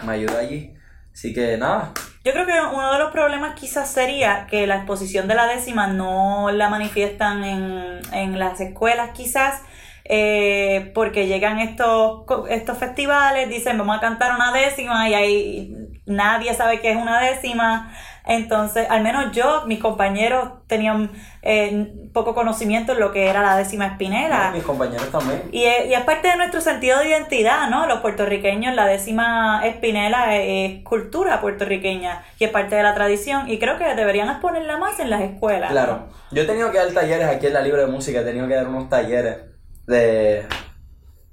me 0.06 0.14
ayuda 0.14 0.38
allí. 0.38 0.72
Así 1.12 1.34
que 1.34 1.58
nada, 1.58 1.94
Yo 2.24 2.32
creo 2.32 2.46
que 2.46 2.54
uno 2.54 2.94
de 2.94 3.00
los 3.00 3.12
problemas 3.12 3.60
quizás 3.60 3.92
sería 3.92 4.46
que 4.48 4.68
la 4.68 4.76
exposición 4.76 5.28
de 5.28 5.34
la 5.34 5.48
décima 5.48 5.88
no 5.88 6.52
la 6.52 6.70
manifiestan 6.70 7.44
en, 7.44 8.02
en 8.14 8.38
las 8.38 8.62
escuelas 8.62 9.10
quizás, 9.16 9.64
eh, 10.06 10.92
porque 10.94 11.26
llegan 11.26 11.58
estos, 11.58 12.24
estos 12.50 12.78
festivales, 12.78 13.50
dicen 13.50 13.80
vamos 13.80 13.98
a 13.98 14.00
cantar 14.00 14.36
una 14.36 14.52
décima 14.54 15.10
y 15.10 15.14
ahí 15.16 15.76
nadie 16.06 16.54
sabe 16.54 16.82
qué 16.82 16.92
es 16.92 16.98
una 16.98 17.20
décima. 17.20 17.92
Entonces, 18.32 18.88
al 18.89 19.04
menos 19.04 19.34
yo, 19.34 19.65
mis 19.65 19.80
compañeros 19.80 20.65
tenían 20.67 21.12
eh, 21.41 21.91
poco 22.13 22.34
conocimiento 22.34 22.94
en 22.94 23.02
lo 23.02 23.12
que 23.12 23.28
era 23.28 23.41
la 23.41 23.58
décima 23.58 23.88
espinela. 23.88 24.52
mis 24.54 24.63
compañeros 24.63 25.12
también. 25.12 25.50
Y 25.52 25.65
es, 25.65 25.88
y 25.88 25.94
es 25.94 26.02
parte 26.06 26.30
de 26.30 26.38
nuestro 26.38 26.62
sentido 26.62 27.00
de 27.00 27.10
identidad, 27.10 27.70
¿no? 27.70 27.88
Los 27.88 28.00
puertorriqueños, 28.00 28.74
la 28.74 28.86
décima 28.86 29.67
espinela 29.67 30.38
es, 30.38 30.72
es 30.72 30.84
cultura 30.86 31.41
puertorriqueña 31.41 32.24
y 32.39 32.46
es 32.46 32.52
parte 32.52 32.78
de 32.78 32.84
la 32.84 32.96
tradición 32.96 33.50
y 33.50 33.60
creo 33.60 33.78
que 33.78 33.84
deberían 33.96 34.30
exponerla 34.30 34.78
más 34.78 34.98
en 35.02 35.10
las 35.10 35.22
escuelas. 35.24 35.70
Claro, 35.72 36.08
yo 36.32 36.44
he 36.44 36.46
tenido 36.46 36.72
que 36.72 36.78
dar 36.78 36.89
talleres 36.94 37.28
aquí 37.28 37.48
en 37.48 37.54
la 37.54 37.62
Libre 37.62 37.82
de 37.82 37.88
Música, 37.88 38.22
he 38.22 38.24
tenido 38.24 38.48
que 38.48 38.56
dar 38.56 38.70
unos 38.70 38.88
talleres 38.88 39.39
de, 39.88 40.46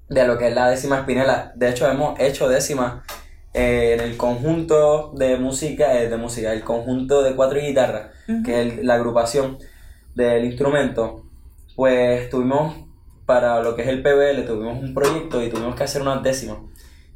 de 0.08 0.26
lo 0.26 0.36
que 0.36 0.48
es 0.48 0.54
la 0.54 0.68
décima 0.68 0.96
espinela. 0.96 1.52
De 1.54 1.68
hecho, 1.68 1.88
hemos 1.88 2.18
hecho 2.18 2.48
décima 2.48 3.04
eh, 3.54 3.94
en 3.94 4.00
el 4.00 4.16
conjunto 4.16 5.12
de 5.14 5.36
música, 5.36 5.98
eh, 6.00 6.08
de 6.08 6.16
música, 6.16 6.52
el 6.52 6.62
conjunto 6.64 7.22
de 7.22 7.34
cuatro 7.34 7.58
guitarras, 7.60 8.08
que 8.44 8.52
es 8.60 8.78
el- 8.78 8.86
la 8.86 8.94
agrupación 8.94 9.58
del 10.14 10.44
instrumento. 10.44 11.22
Pues 11.76 12.28
tuvimos, 12.30 12.74
para 13.26 13.62
lo 13.62 13.74
que 13.74 13.82
es 13.82 13.88
el 13.88 14.02
PBL, 14.02 14.42
tuvimos 14.42 14.82
un 14.82 14.94
proyecto 14.94 15.42
y 15.42 15.48
tuvimos 15.48 15.74
que 15.74 15.84
hacer 15.84 16.02
unas 16.02 16.22
décimas. 16.22 16.58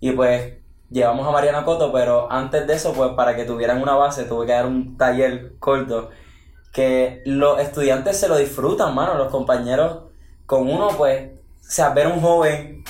Y 0.01 0.13
pues 0.13 0.55
llevamos 0.91 1.27
a 1.27 1.31
Mariana 1.31 1.65
Coto, 1.65 1.93
pero 1.93 2.31
antes 2.31 2.67
de 2.67 2.75
eso, 2.75 2.93
pues 2.93 3.11
para 3.13 3.35
que 3.37 3.45
tuvieran 3.45 3.81
una 3.83 3.95
base, 3.95 4.25
tuve 4.25 4.47
que 4.47 4.53
dar 4.53 4.67
un 4.67 4.97
taller 4.97 5.55
corto 5.59 6.11
que 6.73 7.23
los 7.27 7.61
estudiantes 7.61 8.19
se 8.19 8.29
lo 8.29 8.37
disfrutan, 8.39 8.95
mano, 8.95 9.15
los 9.15 9.31
compañeros 9.31 10.05
con 10.47 10.69
uno, 10.71 10.89
pues, 10.97 11.31
o 11.61 11.71
sea, 11.71 11.91
ver 11.91 12.07
un 12.07 12.21
joven 12.21 12.83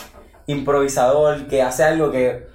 improvisador 0.47 1.47
que 1.49 1.63
hace 1.63 1.85
algo 1.85 2.11
que 2.11 2.47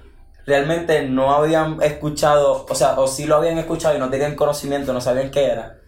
realmente 0.48 1.06
no 1.06 1.34
habían 1.34 1.80
escuchado, 1.82 2.66
o 2.68 2.74
sea, 2.74 2.98
o 2.98 3.06
sí 3.06 3.26
lo 3.26 3.36
habían 3.36 3.58
escuchado 3.58 3.94
y 3.94 3.98
no 3.98 4.08
tenían 4.08 4.34
conocimiento, 4.34 4.94
no 4.94 5.00
sabían 5.00 5.30
qué 5.30 5.44
era, 5.44 5.78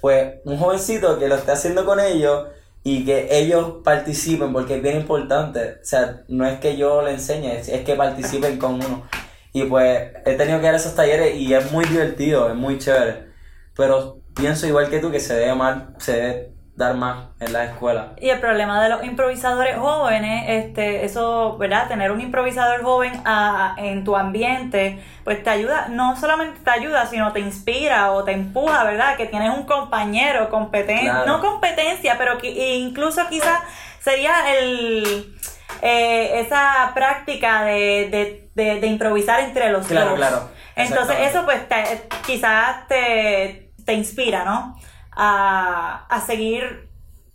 pues 0.00 0.36
un 0.44 0.56
jovencito 0.58 1.18
que 1.18 1.28
lo 1.28 1.34
esté 1.34 1.52
haciendo 1.52 1.84
con 1.84 1.98
ellos 1.98 2.46
y 2.84 3.04
que 3.04 3.36
ellos 3.36 3.78
participen, 3.82 4.52
porque 4.52 4.76
es 4.76 4.82
bien 4.82 4.98
importante, 4.98 5.78
o 5.82 5.84
sea, 5.84 6.22
no 6.28 6.46
es 6.46 6.60
que 6.60 6.76
yo 6.76 7.02
le 7.02 7.10
enseñe, 7.10 7.56
es, 7.58 7.68
que 7.84 7.94
participen 7.96 8.58
con 8.58 8.74
uno. 8.76 9.08
Y 9.52 9.64
pues 9.64 10.12
he 10.24 10.34
tenido 10.34 10.60
que 10.60 10.66
dar 10.66 10.76
esos 10.76 10.94
talleres 10.94 11.34
y 11.34 11.52
es 11.52 11.72
muy 11.72 11.84
divertido, 11.86 12.48
es 12.48 12.54
muy 12.54 12.78
chévere. 12.78 13.26
Pero 13.74 14.20
pienso 14.36 14.66
igual 14.68 14.88
que 14.88 15.00
tú 15.00 15.10
que 15.10 15.18
se 15.18 15.34
debe 15.34 15.54
más, 15.54 15.84
se 15.98 16.12
debe 16.12 16.55
dar 16.76 16.94
más 16.94 17.28
en 17.40 17.52
la 17.54 17.64
escuela. 17.64 18.12
Y 18.20 18.28
el 18.28 18.38
problema 18.38 18.82
de 18.82 18.90
los 18.90 19.02
improvisadores 19.02 19.78
jóvenes, 19.78 20.44
este, 20.46 21.06
eso, 21.06 21.56
¿verdad? 21.56 21.88
Tener 21.88 22.12
un 22.12 22.20
improvisador 22.20 22.82
joven 22.82 23.12
a- 23.24 23.74
en 23.78 24.04
tu 24.04 24.14
ambiente, 24.14 25.02
pues 25.24 25.42
te 25.42 25.48
ayuda, 25.48 25.88
no 25.88 26.16
solamente 26.16 26.60
te 26.62 26.70
ayuda, 26.70 27.06
sino 27.06 27.32
te 27.32 27.40
inspira 27.40 28.12
o 28.12 28.24
te 28.24 28.32
empuja, 28.32 28.84
¿verdad? 28.84 29.16
Que 29.16 29.24
tienes 29.24 29.50
un 29.56 29.64
compañero 29.64 30.50
competente, 30.50 31.04
Claro. 31.04 31.26
no 31.26 31.40
competencia, 31.40 32.16
pero 32.18 32.36
que 32.36 32.76
incluso 32.76 33.26
quizás 33.30 33.58
sería 34.00 34.34
el 34.58 35.34
eh, 35.82 36.40
esa 36.40 36.92
práctica 36.94 37.64
de, 37.64 38.08
de, 38.10 38.50
de, 38.54 38.80
de 38.80 38.86
improvisar 38.86 39.40
entre 39.40 39.70
los 39.70 39.86
Claro, 39.86 40.10
dos. 40.10 40.16
claro. 40.18 40.48
Entonces 40.74 41.16
Exactamente. 41.20 41.26
eso 41.26 41.44
pues 41.44 41.68
te- 41.68 42.08
quizás 42.26 42.86
te, 42.88 43.72
te 43.84 43.92
inspira, 43.94 44.44
¿no? 44.44 44.76
A, 45.16 46.06
a 46.08 46.20
seguir 46.20 46.88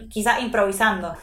quizás 0.10 0.42
improvisando. 0.42 1.16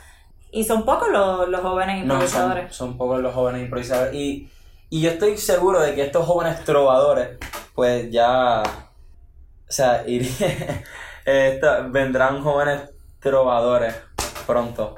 Y 0.51 0.65
son 0.65 0.85
pocos 0.85 1.09
los, 1.11 1.49
los 1.49 1.61
jóvenes 1.61 2.05
No, 2.05 2.27
son, 2.29 2.53
improvisadores. 2.53 2.75
son 2.75 2.97
pocos 2.99 3.21
los 3.21 3.35
jóvenes 3.35 3.63
improvisadores. 3.63 4.15
Y, 4.15 4.51
y 4.91 5.01
yo 5.03 5.11
estoy 5.11 5.37
seguro 5.39 5.81
de 5.81 5.95
que 5.95 6.03
estos 6.05 6.27
jóvenes 6.27 6.65
trovadores, 6.65 7.39
pues 7.75 8.11
ya. 8.11 8.63
O 9.69 9.73
sea, 9.73 10.05
esta- 11.25 11.81
vendrán 11.83 12.43
jóvenes 12.43 12.91
trovadores 13.21 13.95
pronto. 14.47 14.97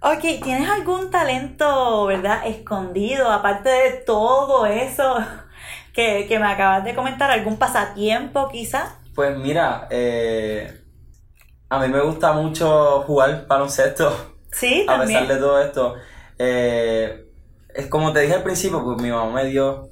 Ok, 0.00 0.20
¿tienes 0.42 0.68
algún 0.70 1.10
talento, 1.10 2.06
verdad, 2.06 2.46
escondido, 2.46 3.30
aparte 3.30 3.68
de 3.68 3.90
todo 4.06 4.66
eso 4.66 5.16
que, 5.92 6.26
que 6.28 6.38
me 6.38 6.46
acabas 6.46 6.84
de 6.84 6.94
comentar? 6.94 7.30
¿Algún 7.30 7.58
pasatiempo 7.58 8.48
quizás? 8.48 8.94
Pues 9.14 9.36
mira, 9.36 9.88
eh, 9.90 10.85
a 11.68 11.78
mí 11.80 11.88
me 11.88 12.00
gusta 12.02 12.32
mucho 12.32 13.02
jugar 13.02 13.46
baloncesto. 13.48 14.08
Sí, 14.52 14.84
a 14.88 14.98
también. 14.98 15.26
pesar 15.26 15.36
de 15.36 15.36
todo 15.40 15.60
esto, 15.60 15.94
eh, 16.38 17.26
es 17.74 17.86
como 17.88 18.12
te 18.12 18.20
dije 18.20 18.34
al 18.34 18.42
principio, 18.42 18.82
pues 18.84 19.00
mi 19.02 19.10
mamá 19.10 19.30
me 19.32 19.44
dio 19.46 19.90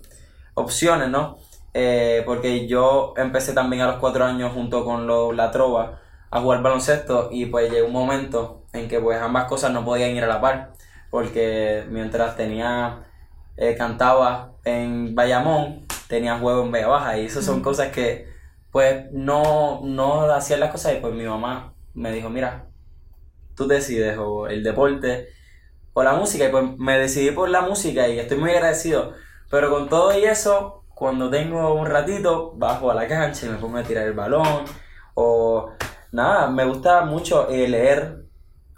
opciones, 0.55 1.09
¿no? 1.11 1.39
Eh, 1.75 2.23
porque 2.27 2.67
yo 2.69 3.15
empecé 3.17 3.53
también 3.53 3.83
a 3.83 3.87
los 3.89 3.97
cuatro 3.97 4.25
años 4.25 4.53
junto 4.55 4.85
con 4.85 5.07
lo- 5.07 5.33
la 5.33 5.51
trova 5.51 6.01
a 6.31 6.41
jugar 6.41 6.63
baloncesto 6.63 7.29
y 7.33 7.47
pues 7.47 7.71
llegó 7.71 7.87
un 7.89 7.93
momento 7.93 8.65
en 8.73 8.89
que 8.89 9.01
pues 9.01 9.21
ambas 9.21 9.47
cosas 9.47 9.73
no 9.73 9.85
podían 9.85 10.11
ir 10.17 10.25
a 10.25 10.29
la 10.29 10.41
par, 10.41 10.73
porque 11.11 11.85
mientras 11.91 12.37
tenía, 12.37 13.05
eh, 13.57 13.75
cantaba 13.77 14.53
en 14.65 15.15
Bayamón, 15.15 15.87
tenía 16.09 16.39
juego 16.39 16.65
en 16.65 16.73
Vega 16.73 16.89
Baja 16.89 17.19
y 17.19 17.27
esas 17.27 17.45
son 17.45 17.61
cosas 17.63 17.89
que 17.91 18.29
pues 18.75 19.13
no, 19.13 19.83
no 19.85 20.23
hacían 20.33 20.59
las 20.59 20.73
cosas 20.73 20.95
y 20.95 20.97
pues 20.97 21.15
mi 21.15 21.23
mamá 21.23 21.75
me 21.95 22.11
dijo, 22.11 22.29
mira, 22.29 22.67
tú 23.55 23.69
decides 23.69 24.19
o 24.19 24.49
el 24.49 24.65
deporte 24.65 25.29
o 25.93 26.03
la 26.03 26.15
música 26.15 26.47
y 26.47 26.51
pues 26.51 26.65
me 26.77 26.99
decidí 26.99 27.31
por 27.31 27.49
la 27.51 27.61
música 27.61 28.09
y 28.09 28.19
estoy 28.19 28.37
muy 28.37 28.51
agradecido. 28.51 29.13
Pero 29.49 29.71
con 29.71 29.89
todo 29.89 30.19
y 30.19 30.25
eso, 30.25 30.83
cuando 30.89 31.31
tengo 31.31 31.73
un 31.73 31.87
ratito, 31.87 32.53
bajo 32.57 32.91
a 32.91 32.95
la 32.95 33.07
cancha 33.07 33.47
y 33.47 33.51
me 33.51 33.59
pongo 33.59 33.79
a 33.79 33.85
tirar 33.85 34.09
el 34.09 34.13
balón 34.13 34.65
o 35.15 35.71
nada, 36.11 36.49
me 36.49 36.65
gusta 36.65 37.05
mucho 37.05 37.49
eh, 37.51 37.69
leer. 37.69 38.25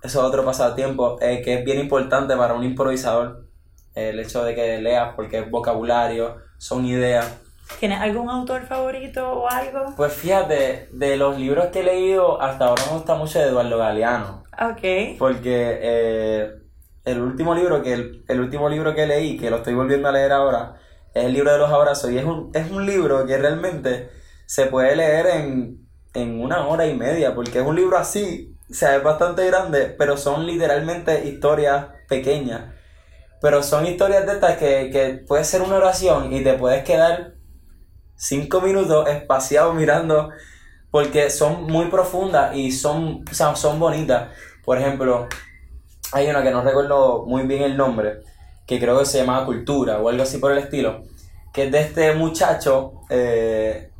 Eso 0.02 0.18
es 0.20 0.26
otro 0.26 0.44
pasatiempo 0.44 1.16
eh, 1.22 1.40
que 1.42 1.54
es 1.60 1.64
bien 1.64 1.80
importante 1.80 2.36
para 2.36 2.52
un 2.52 2.64
improvisador. 2.64 3.46
El 3.94 4.20
hecho 4.20 4.44
de 4.44 4.54
que 4.54 4.76
leas 4.76 5.14
porque 5.16 5.38
es 5.38 5.50
vocabulario, 5.50 6.36
son 6.58 6.84
ideas. 6.84 7.45
¿Tienes 7.78 8.00
algún 8.00 8.30
autor 8.30 8.62
favorito 8.62 9.30
o 9.30 9.48
algo? 9.50 9.94
Pues 9.96 10.12
fíjate, 10.12 10.88
de 10.92 11.16
los 11.16 11.38
libros 11.38 11.66
que 11.66 11.80
he 11.80 11.84
leído, 11.84 12.40
hasta 12.40 12.66
ahora 12.66 12.82
me 12.86 12.92
gusta 12.96 13.14
mucho 13.16 13.38
de 13.38 13.46
Eduardo 13.46 13.78
Galeano. 13.78 14.44
Ok. 14.52 15.18
Porque 15.18 15.78
eh, 15.82 16.50
el 17.04 17.20
último 17.20 17.54
libro 17.54 17.82
que 17.82 17.92
el, 17.92 18.24
el 18.28 18.40
último 18.40 18.68
libro 18.68 18.94
que 18.94 19.06
leí, 19.06 19.36
que 19.36 19.50
lo 19.50 19.56
estoy 19.56 19.74
volviendo 19.74 20.08
a 20.08 20.12
leer 20.12 20.32
ahora, 20.32 20.76
es 21.12 21.24
el 21.24 21.32
libro 21.32 21.52
de 21.52 21.58
los 21.58 21.70
abrazos. 21.70 22.10
Y 22.10 22.18
es 22.18 22.24
un, 22.24 22.50
es 22.54 22.70
un 22.70 22.86
libro 22.86 23.26
que 23.26 23.36
realmente 23.36 24.10
se 24.46 24.66
puede 24.66 24.96
leer 24.96 25.26
en, 25.26 25.86
en 26.14 26.40
una 26.40 26.66
hora 26.66 26.86
y 26.86 26.94
media, 26.94 27.34
porque 27.34 27.58
es 27.58 27.66
un 27.66 27.76
libro 27.76 27.98
así, 27.98 28.56
o 28.70 28.74
sea, 28.74 28.96
es 28.96 29.02
bastante 29.02 29.46
grande, 29.46 29.94
pero 29.98 30.16
son 30.16 30.46
literalmente 30.46 31.26
historias 31.26 31.86
pequeñas. 32.08 32.72
Pero 33.40 33.62
son 33.62 33.86
historias 33.86 34.24
de 34.26 34.32
estas 34.32 34.56
que, 34.56 34.90
que 34.90 35.24
puede 35.26 35.44
ser 35.44 35.62
una 35.62 35.76
oración 35.76 36.32
y 36.32 36.42
te 36.42 36.54
puedes 36.54 36.84
quedar 36.84 37.35
cinco 38.16 38.60
minutos 38.60 39.08
espaciado 39.08 39.72
mirando, 39.74 40.30
porque 40.90 41.30
son 41.30 41.64
muy 41.64 41.86
profundas 41.86 42.56
y 42.56 42.72
son, 42.72 43.24
o 43.30 43.34
sea, 43.34 43.54
son 43.54 43.78
bonitas. 43.78 44.30
Por 44.64 44.78
ejemplo, 44.78 45.28
hay 46.12 46.28
una 46.28 46.42
que 46.42 46.50
no 46.50 46.62
recuerdo 46.62 47.24
muy 47.26 47.42
bien 47.42 47.62
el 47.62 47.76
nombre, 47.76 48.22
que 48.66 48.80
creo 48.80 48.98
que 48.98 49.04
se 49.04 49.18
llama 49.18 49.44
Cultura 49.44 49.98
o 50.00 50.08
algo 50.08 50.22
así 50.22 50.38
por 50.38 50.52
el 50.52 50.58
estilo, 50.58 51.02
que 51.52 51.66
es 51.66 51.72
de 51.72 51.80
este 51.80 52.14
muchacho 52.14 53.02
eh, 53.10 53.90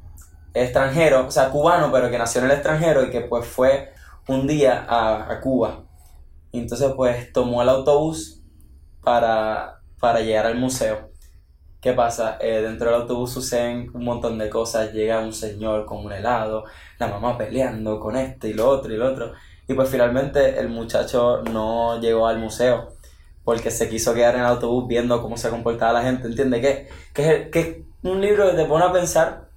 extranjero, 0.54 1.26
o 1.26 1.30
sea, 1.30 1.50
cubano, 1.50 1.92
pero 1.92 2.10
que 2.10 2.18
nació 2.18 2.40
en 2.40 2.46
el 2.46 2.52
extranjero 2.52 3.04
y 3.04 3.10
que 3.10 3.20
pues 3.20 3.46
fue 3.46 3.92
un 4.28 4.46
día 4.46 4.84
a, 4.88 5.30
a 5.32 5.40
Cuba. 5.40 5.84
Y 6.52 6.60
entonces 6.60 6.92
pues 6.96 7.32
tomó 7.32 7.62
el 7.62 7.68
autobús 7.68 8.42
para, 9.02 9.80
para 10.00 10.20
llegar 10.20 10.46
al 10.46 10.56
museo. 10.56 11.10
¿Qué 11.80 11.92
pasa? 11.92 12.38
Eh, 12.40 12.62
dentro 12.62 12.90
del 12.90 13.02
autobús 13.02 13.32
suceden 13.32 13.90
un 13.94 14.04
montón 14.04 14.38
de 14.38 14.48
cosas. 14.48 14.92
Llega 14.92 15.20
un 15.20 15.32
señor 15.32 15.86
con 15.86 16.04
un 16.04 16.12
helado, 16.12 16.64
la 16.98 17.06
mamá 17.06 17.36
peleando 17.36 18.00
con 18.00 18.16
este 18.16 18.48
y 18.48 18.54
lo 18.54 18.68
otro 18.68 18.92
y 18.92 18.96
lo 18.96 19.06
otro. 19.06 19.32
Y 19.68 19.74
pues 19.74 19.88
finalmente 19.88 20.58
el 20.58 20.68
muchacho 20.68 21.42
no 21.42 22.00
llegó 22.00 22.26
al 22.26 22.38
museo 22.38 22.96
porque 23.44 23.70
se 23.70 23.88
quiso 23.88 24.12
quedar 24.14 24.34
en 24.34 24.40
el 24.40 24.46
autobús 24.46 24.88
viendo 24.88 25.22
cómo 25.22 25.36
se 25.36 25.50
comportaba 25.50 25.92
la 25.92 26.02
gente. 26.02 26.26
¿Entiendes? 26.26 26.60
Que, 26.60 26.88
que, 27.14 27.30
es, 27.30 27.50
que 27.50 27.60
es 27.60 27.76
un 28.02 28.20
libro 28.20 28.50
que 28.50 28.56
te 28.56 28.64
pone 28.64 28.84
a 28.84 28.92
pensar 28.92 29.48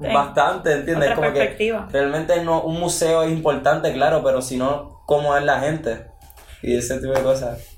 En 0.00 0.14
bastante, 0.14 0.72
¿entiendes? 0.72 1.10
otra 1.10 1.16
Como 1.16 1.32
que 1.34 1.74
realmente 1.90 2.42
no, 2.42 2.62
un 2.62 2.80
museo 2.80 3.22
es 3.22 3.30
importante, 3.30 3.92
claro, 3.92 4.22
pero 4.24 4.40
si 4.40 4.56
no, 4.56 5.02
cómo 5.06 5.36
es 5.36 5.44
la 5.44 5.60
gente. 5.60 6.06
Y 6.62 6.76
ese 6.76 6.98
tipo 6.98 7.12
de 7.12 7.22
cosas. 7.22 7.73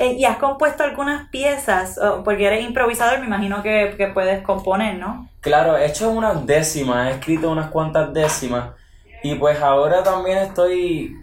Eh, 0.00 0.14
¿Y 0.14 0.24
has 0.24 0.38
compuesto 0.38 0.82
algunas 0.82 1.28
piezas? 1.28 2.00
Porque 2.24 2.46
eres 2.46 2.64
improvisador, 2.64 3.18
me 3.18 3.26
imagino 3.26 3.62
que, 3.62 4.10
puedes 4.14 4.42
componer, 4.42 4.96
¿no? 4.96 5.28
Claro, 5.42 5.76
he 5.76 5.84
hecho 5.84 6.08
unas 6.08 6.46
décimas, 6.46 7.08
he 7.08 7.16
escrito 7.16 7.50
unas 7.50 7.70
cuantas 7.70 8.10
décimas. 8.14 8.70
Y 9.22 9.34
pues 9.34 9.60
ahora 9.60 10.02
también 10.02 10.38
estoy 10.38 11.14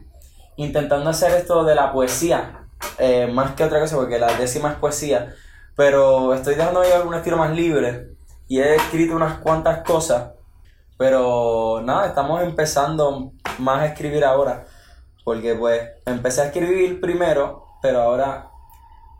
intentando 0.58 1.10
hacer 1.10 1.32
esto 1.32 1.63
de 1.63 1.74
la 1.74 1.92
poesía. 1.92 2.68
eh, 3.00 3.26
más 3.26 3.56
que 3.56 3.63
otra 3.63 3.80
cosa, 3.80 3.96
porque 3.96 4.20
la 4.20 4.32
décima 4.38 4.74
es 4.74 4.76
poesía. 4.76 5.34
Pero 5.76 6.36
estoy 6.36 6.54
dejando 6.54 6.84
llevar 6.84 7.08
un 7.08 7.16
estilo 7.16 7.38
más 7.38 7.50
libre. 7.56 8.10
Y 8.48 8.60
he 8.60 8.76
escrito 8.76 9.16
unas 9.16 9.40
cuantas 9.40 9.84
cosas. 9.84 10.34
Pero 11.00 11.82
nada, 11.84 12.06
estamos 12.06 12.44
empezando 12.44 13.32
más 13.58 13.82
a 13.82 13.86
escribir 13.88 14.24
ahora. 14.24 14.66
Porque 15.24 15.56
pues 15.56 15.82
empecé 16.06 16.42
a 16.42 16.46
escribir 16.46 17.02
primero, 17.02 17.66
pero 17.82 18.02
ahora, 18.02 18.52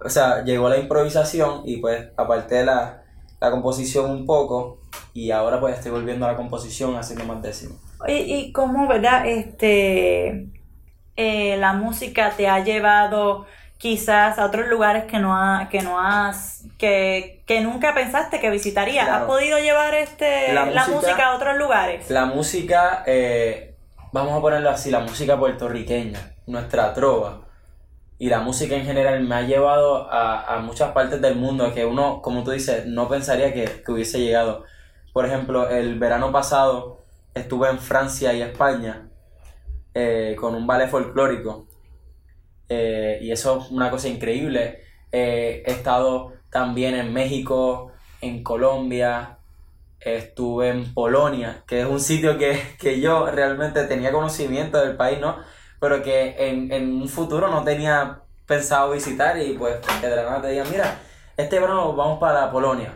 o 0.03 0.10
sea, 0.10 0.43
llegó 0.43 0.69
la 0.69 0.77
improvisación 0.77 1.62
y 1.65 1.77
pues 1.77 2.07
aparté 2.17 2.63
la, 2.65 3.03
la 3.39 3.51
composición 3.51 4.12
un 4.12 4.25
poco. 4.25 4.79
Y 5.13 5.31
ahora 5.31 5.60
pues 5.60 5.75
estoy 5.75 5.91
volviendo 5.91 6.25
a 6.27 6.31
la 6.31 6.38
composición 6.38 6.95
haciendo 6.95 7.25
más 7.25 7.41
décimas. 7.41 7.77
Oye, 7.99 8.19
¿y 8.19 8.51
cómo, 8.51 8.88
verdad, 8.88 9.25
este, 9.25 10.49
eh, 11.15 11.57
la 11.57 11.73
música 11.73 12.33
te 12.38 12.47
ha 12.47 12.63
llevado 12.63 13.47
quizás 13.79 14.38
a 14.38 14.45
otros 14.45 14.67
lugares 14.67 15.05
que 15.05 15.17
no, 15.19 15.36
ha, 15.36 15.69
que 15.69 15.81
no 15.81 15.99
has, 15.99 16.63
que, 16.77 17.43
que 17.47 17.62
nunca 17.62 17.95
pensaste 17.95 18.39
que 18.39 18.49
visitarías? 18.51 19.05
Claro. 19.07 19.23
¿Has 19.23 19.27
podido 19.27 19.57
llevar 19.60 19.95
este, 19.95 20.53
la, 20.53 20.67
La 20.67 20.81
música, 20.88 20.95
música- 20.95 21.27
a 21.27 21.36
otros 21.36 21.57
lugares? 21.57 22.10
La 22.12 22.25
música, 22.25 23.03
eh, 23.07 23.75
vamos 24.12 24.38
a 24.38 24.41
ponerlo 24.41 24.69
así, 24.69 24.91
la 24.91 24.99
música 24.99 25.38
puertorriqueña, 25.39 26.19
nuestra 26.45 26.93
trova. 26.93 27.46
Y 28.19 28.30
la 28.30 28.39
música 28.39 28.75
en 28.75 28.86
general 28.86 29.23
me 29.23 29.36
ha 29.36 29.41
llevado 29.43 30.12
a, 30.12 30.56
a 30.56 30.60
muchas 30.60 30.91
partes 30.91 31.21
del 31.21 31.36
mundo 31.36 31.73
que 31.73 31.86
uno, 31.86 32.21
como 32.21 32.43
tú 32.43 32.51
dices, 32.51 32.88
no 32.88 33.08
pensaría 33.08 33.53
que, 33.53 33.84
que 33.84 33.91
hubiese 33.91 34.19
llegado. 34.19 34.65
Por 35.13 35.25
ejemplo, 35.25 35.69
el 35.69 35.99
verano 35.99 36.32
pasado 36.32 36.99
estuve 37.34 37.69
en 37.69 37.80
Francia 37.80 38.34
y 38.34 38.41
España 38.41 39.10
eh, 39.93 40.36
con 40.39 40.56
un 40.56 40.67
ballet 40.67 40.89
folclórico. 40.89 41.67
Eh, 42.69 43.19
y 43.21 43.32
eso 43.32 43.60
es 43.62 43.71
una 43.71 43.89
cosa 43.89 44.08
increíble. 44.08 44.82
Eh, 45.12 45.63
he 45.65 45.71
estado 45.71 46.34
también 46.51 46.95
en 46.95 47.13
México, 47.13 47.91
en 48.21 48.43
Colombia, 48.43 49.38
estuve 49.99 50.69
en 50.69 50.93
Polonia, 50.93 51.63
que 51.67 51.82
es 51.82 51.88
un 51.88 51.99
sitio 51.99 52.38
que, 52.38 52.60
que 52.80 52.99
yo 53.01 53.30
realmente 53.32 53.84
tenía 53.86 54.12
conocimiento 54.12 54.80
del 54.80 54.95
país, 54.95 55.19
¿no? 55.19 55.38
Pero 55.79 56.01
que 56.01 56.35
en, 56.37 56.71
en 56.71 57.01
un 57.01 57.07
futuro 57.07 57.47
no 57.49 57.63
tenía 57.63 58.21
pensado 58.45 58.91
visitar 58.91 59.37
y 59.39 59.53
pues 59.53 59.75
que 60.01 60.07
de 60.07 60.15
la 60.15 60.23
nada 60.23 60.41
te 60.41 60.49
digan, 60.49 60.69
mira, 60.71 60.99
este 61.35 61.59
verano 61.59 61.93
vamos 61.93 62.19
para 62.19 62.51
Polonia. 62.51 62.93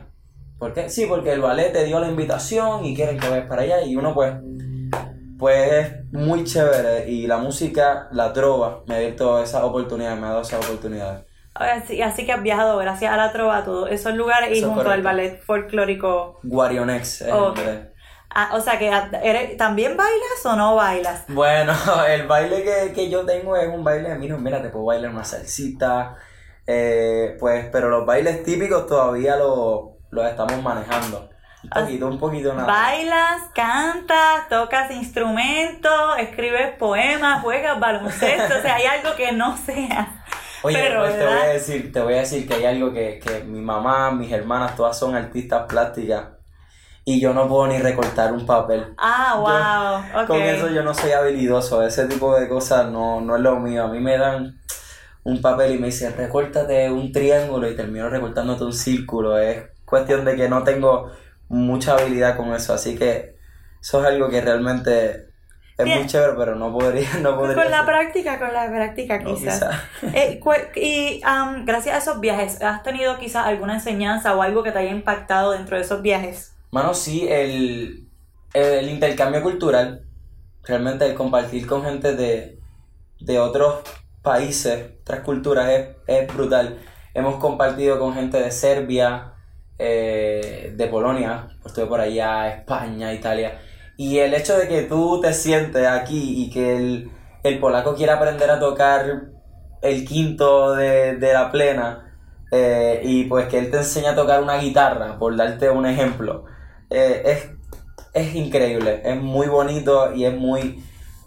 ¿Por 0.58 0.74
qué? 0.74 0.90
Sí, 0.90 1.06
porque 1.08 1.34
el 1.34 1.42
ballet 1.42 1.74
te 1.74 1.84
dio 1.84 2.00
la 2.00 2.08
invitación 2.08 2.86
y 2.86 2.96
quieren 2.96 3.20
que 3.20 3.30
vayas 3.30 3.48
para 3.48 3.64
allá 3.64 3.82
y 3.82 3.96
uno 3.96 4.14
pues 4.14 4.34
pues 5.42 5.74
es 5.74 6.14
muy 6.14 6.44
chévere 6.44 7.10
y 7.10 7.26
la 7.26 7.38
música, 7.38 8.08
la 8.12 8.32
trova, 8.32 8.84
me 8.86 8.94
ha 8.94 8.98
abierto 8.98 9.42
esa 9.42 9.66
oportunidad, 9.66 10.16
me 10.16 10.28
ha 10.28 10.30
dado 10.30 10.42
esa 10.44 10.60
oportunidad. 10.60 11.26
Así, 11.56 12.00
así 12.02 12.28
que 12.28 12.32
has 12.32 12.44
viajado 12.44 12.78
gracias 12.78 13.12
a 13.12 13.18
la 13.18 13.32
trova 13.34 13.58
a 13.58 13.66
todos 13.66 13.90
esos 13.90 14.14
lugares 14.14 14.56
y 14.56 14.60
Eso 14.60 14.72
junto 14.72 14.92
al 14.92 15.02
ballet 15.02 15.42
folclórico. 15.42 16.40
Guarionex. 16.44 17.22
es 17.22 17.34
Ok. 17.34 17.58
Ah, 18.34 18.52
o 18.54 18.62
sea 18.62 18.80
que 18.80 18.90
eres- 19.24 19.58
¿también 19.58 19.98
bailas 19.98 20.46
o 20.46 20.56
no 20.56 20.76
bailas? 20.76 21.26
Bueno, 21.28 21.74
el 22.08 22.28
baile 22.28 22.64
que, 22.64 22.94
que 22.94 23.10
yo 23.10 23.26
tengo 23.26 23.56
es 23.58 23.68
un 23.68 23.84
baile, 23.84 24.16
mira, 24.16 24.38
mira, 24.38 24.62
te 24.62 24.70
puedo 24.70 24.86
bailar 24.86 25.12
una 25.12 25.26
salsita, 25.26 26.16
eh, 26.66 27.36
pues, 27.40 27.68
pero 27.72 27.90
los 27.90 28.06
bailes 28.06 28.44
típicos 28.44 28.88
todavía 28.88 29.36
los 29.36 30.26
estamos 30.30 30.62
manejando. 30.62 31.30
Un 31.64 31.70
Ah, 31.74 31.82
poquito, 31.82 32.08
un 32.08 32.18
poquito 32.20 32.54
nada. 32.54 32.66
Bailas, 32.68 33.42
cantas, 33.54 34.50
tocas 34.50 34.90
instrumentos, 34.92 36.18
escribes 36.18 36.76
poemas, 36.78 37.42
juegas 37.44 37.80
baloncesto, 37.80 38.58
o 38.58 38.62
sea, 38.62 38.76
hay 38.76 38.86
algo 38.86 39.16
que 39.16 39.32
no 39.32 39.56
sea. 39.58 40.24
Oye, 40.64 40.78
pero, 40.80 41.02
pues 41.02 41.18
te 41.18 41.26
voy 41.26 41.34
a 41.34 41.44
decir, 41.48 41.92
te 41.92 42.00
voy 42.02 42.14
a 42.14 42.18
decir 42.20 42.48
que 42.48 42.54
hay 42.56 42.66
algo 42.66 42.94
que, 42.94 43.20
que 43.20 43.44
mi 43.44 43.62
mamá, 43.62 44.12
mis 44.12 44.32
hermanas, 44.32 44.76
todas 44.76 44.98
son 44.98 45.16
artistas 45.16 45.66
plásticas 45.68 46.26
y 47.04 47.20
yo 47.20 47.34
no 47.34 47.48
puedo 47.48 47.68
ni 47.68 47.80
recortar 47.80 48.32
un 48.34 48.46
papel. 48.46 48.94
Ah, 48.98 50.02
wow, 50.14 50.22
ok. 50.22 50.28
Con 50.28 50.42
eso 50.42 50.70
yo 50.70 50.84
no 50.84 50.94
soy 50.94 51.12
habilidoso, 51.12 51.84
ese 51.84 52.06
tipo 52.06 52.38
de 52.40 52.48
cosas 52.48 52.92
no, 52.92 53.22
no 53.22 53.36
es 53.36 53.42
lo 53.42 53.60
mío. 53.60 53.86
A 53.86 53.88
mí 53.88 54.00
me 54.00 54.18
dan 54.18 54.60
un 55.24 55.42
papel 55.42 55.76
y 55.76 55.80
me 55.80 55.88
dicen, 55.88 56.16
recórtate 56.16 56.90
un 56.92 57.12
triángulo 57.12 57.70
y 57.70 57.76
termino 57.76 58.10
recortándote 58.10 58.64
un 58.64 58.74
círculo. 58.74 59.38
Es 59.38 59.64
cuestión 59.86 60.26
de 60.26 60.36
que 60.36 60.48
no 60.50 60.64
tengo 60.64 61.12
mucha 61.50 61.94
habilidad 61.94 62.38
con 62.38 62.54
eso, 62.54 62.74
así 62.74 62.96
que 62.98 63.36
eso 63.82 64.02
es 64.02 64.08
algo 64.08 64.30
que 64.30 64.42
realmente 64.42 65.28
es 65.78 65.86
Bien. 65.86 66.00
muy 66.00 66.08
chévere, 66.08 66.34
pero 66.38 66.56
no 66.56 66.72
podría, 66.72 67.10
no 67.22 67.36
podría 67.36 67.56
Con 67.56 67.72
la 67.72 67.80
hacer. 67.82 67.94
práctica, 67.94 68.40
con 68.40 68.54
la 68.54 68.68
práctica 68.70 69.20
No, 69.20 69.34
quizás. 69.36 69.60
quizá. 70.00 70.12
Eh, 70.14 70.40
y 70.76 71.22
am, 71.24 71.66
gracias 71.66 71.96
a 71.96 71.98
esos 71.98 72.20
viajes, 72.20 72.62
¿has 72.62 72.84
tenido 72.84 73.18
quizás 73.18 73.48
alguna 73.48 73.74
enseñanza 73.74 74.36
o 74.36 74.42
algo 74.42 74.62
que 74.64 74.72
te 74.72 74.80
haya 74.80 74.92
impactado 74.92 75.52
dentro 75.52 75.78
de 75.78 75.84
esos 75.84 76.02
viajes? 76.02 76.51
Mano, 76.72 76.94
sí, 76.94 77.28
el, 77.30 78.08
el 78.54 78.90
intercambio 78.90 79.44
cultural, 79.44 80.06
realmente 80.64 81.06
el 81.06 81.16
compartir 81.16 81.68
con 81.68 81.84
gente 81.84 82.16
de, 82.16 82.60
de 83.20 83.40
otros 83.40 83.82
países, 84.22 84.92
otras 85.02 85.20
culturas, 85.22 85.70
es, 85.70 85.88
es 86.08 86.34
brutal. 86.34 86.80
Hemos 87.14 87.36
compartido 87.38 88.00
con 88.00 88.14
gente 88.14 88.40
de 88.40 88.52
Serbia, 88.52 89.34
eh, 89.78 90.74
de 90.76 90.88
Polonia, 90.88 91.50
estuve 91.66 91.88
por 91.88 92.00
allá, 92.00 92.48
España, 92.50 93.14
Italia. 93.14 93.60
Y 93.98 94.20
el 94.20 94.34
hecho 94.34 94.58
de 94.58 94.70
que 94.70 94.84
tú 94.84 95.20
te 95.22 95.34
sientes 95.34 95.86
aquí 95.86 96.42
y 96.46 96.50
que 96.50 96.78
el, 96.78 97.12
el 97.44 97.60
polaco 97.60 97.96
quiera 97.96 98.14
aprender 98.16 98.50
a 98.50 98.60
tocar 98.60 99.24
el 99.82 100.06
quinto 100.06 100.74
de, 100.74 101.18
de 101.18 101.34
la 101.34 101.52
plena 101.52 102.16
eh, 102.52 103.02
y 103.04 103.26
pues 103.26 103.48
que 103.48 103.60
él 103.60 103.72
te 103.72 103.78
enseña 103.78 104.12
a 104.12 104.16
tocar 104.16 104.42
una 104.42 104.58
guitarra, 104.58 105.18
por 105.20 105.36
darte 105.36 105.70
un 105.70 105.86
ejemplo, 105.86 106.46
eh, 106.92 107.24
es, 107.26 107.50
es 108.14 108.36
increíble, 108.36 109.02
es 109.06 109.18
muy 109.22 109.48
bonito 109.48 110.14
y 110.14 110.26
es 110.26 110.36
muy, 110.36 110.84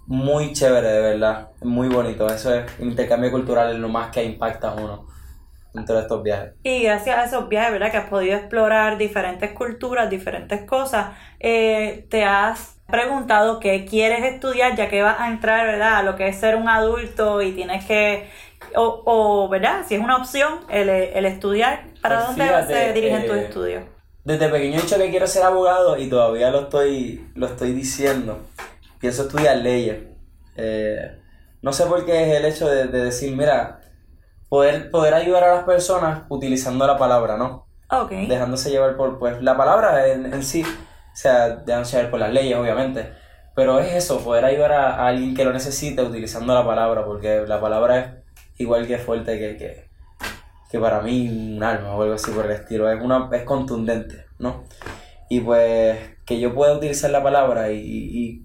muy 0.06 0.52
chévere, 0.52 0.88
de 0.88 1.00
verdad, 1.00 1.50
es 1.60 1.66
muy 1.66 1.88
bonito. 1.88 2.30
Eso 2.32 2.54
es 2.54 2.66
intercambio 2.80 3.30
cultural, 3.32 3.72
es 3.72 3.78
lo 3.78 3.88
más 3.88 4.10
que 4.12 4.24
impacta 4.24 4.70
a 4.70 4.74
uno 4.74 5.06
dentro 5.74 5.96
de 5.96 6.02
estos 6.02 6.22
viajes. 6.22 6.54
Y 6.62 6.82
gracias 6.84 7.18
a 7.18 7.24
esos 7.24 7.48
viajes, 7.50 7.72
¿verdad? 7.72 7.90
Que 7.90 7.98
has 7.98 8.08
podido 8.08 8.36
explorar 8.36 8.96
diferentes 8.96 9.52
culturas, 9.52 10.08
diferentes 10.08 10.62
cosas, 10.64 11.14
eh, 11.40 12.06
te 12.10 12.24
has 12.24 12.80
preguntado 12.88 13.60
qué 13.60 13.84
quieres 13.84 14.24
estudiar, 14.24 14.76
ya 14.76 14.88
que 14.88 15.02
vas 15.02 15.20
a 15.20 15.28
entrar, 15.28 15.66
¿verdad? 15.66 15.96
A 15.96 16.02
lo 16.02 16.16
que 16.16 16.28
es 16.28 16.36
ser 16.40 16.56
un 16.56 16.68
adulto 16.68 17.42
y 17.42 17.52
tienes 17.52 17.84
que, 17.84 18.30
o, 18.76 19.02
o, 19.04 19.48
¿verdad? 19.50 19.84
Si 19.86 19.94
es 19.94 20.00
una 20.00 20.16
opción, 20.16 20.60
el, 20.70 20.88
el 20.88 21.26
estudiar, 21.26 21.84
¿para 22.00 22.16
Pues 22.16 22.28
dónde 22.28 22.44
fíjate, 22.44 22.72
se 22.72 22.92
dirigen 22.94 23.26
tus 23.26 23.36
eh, 23.36 23.44
estudios? 23.44 23.84
Desde 24.24 24.48
pequeño 24.48 24.78
he 24.78 24.82
dicho 24.82 24.96
que 24.96 25.10
quiero 25.10 25.26
ser 25.26 25.42
abogado 25.42 25.98
y 25.98 26.08
todavía 26.08 26.50
lo 26.50 26.62
estoy, 26.62 27.30
lo 27.34 27.46
estoy 27.46 27.72
diciendo. 27.72 28.40
Pienso 28.98 29.22
estudiar 29.22 29.58
leyes. 29.58 30.02
Eh, 30.56 31.20
no 31.60 31.72
sé 31.72 31.84
por 31.86 32.06
qué 32.06 32.22
es 32.22 32.38
el 32.38 32.44
hecho 32.46 32.68
de, 32.68 32.86
de 32.86 33.04
decir, 33.04 33.36
mira, 33.36 33.80
poder, 34.48 34.90
poder 34.90 35.14
ayudar 35.14 35.44
a 35.44 35.54
las 35.56 35.64
personas 35.64 36.22
utilizando 36.28 36.86
la 36.86 36.96
palabra, 36.96 37.36
¿no? 37.36 37.66
Ok. 37.90 38.12
dejándose 38.28 38.70
llevar 38.70 38.96
por 38.96 39.18
pues 39.18 39.42
la 39.42 39.56
palabra 39.56 40.08
en, 40.08 40.32
en 40.32 40.42
sí, 40.42 40.62
o 40.62 41.16
sea, 41.16 41.50
dejándose 41.50 41.96
llevar 41.96 42.10
por 42.10 42.20
las 42.20 42.32
leyes, 42.32 42.56
obviamente. 42.56 43.12
Pero 43.54 43.78
es 43.78 43.92
eso, 43.92 44.24
poder 44.24 44.44
ayudar 44.44 44.72
a, 44.72 44.94
a 44.96 45.08
alguien 45.08 45.34
que 45.34 45.44
lo 45.44 45.52
necesite 45.52 46.02
utilizando 46.02 46.54
la 46.54 46.66
palabra, 46.66 47.04
porque 47.04 47.44
la 47.46 47.60
palabra 47.60 47.98
es 47.98 48.10
igual 48.56 48.86
que 48.86 48.98
fuerte 48.98 49.38
que, 49.38 49.56
que, 49.56 49.90
que 50.74 50.80
para 50.80 51.00
mí 51.02 51.28
un 51.28 51.62
arma 51.62 51.94
o 51.94 52.02
algo 52.02 52.14
así 52.16 52.32
por 52.32 52.46
el 52.46 52.50
estilo, 52.50 52.90
es, 52.90 53.00
una, 53.00 53.28
es 53.30 53.44
contundente, 53.44 54.26
¿no? 54.40 54.64
Y 55.30 55.38
pues 55.38 55.96
que 56.26 56.40
yo 56.40 56.52
pueda 56.52 56.76
utilizar 56.76 57.12
la 57.12 57.22
palabra 57.22 57.70
y, 57.70 57.78
y, 57.78 58.42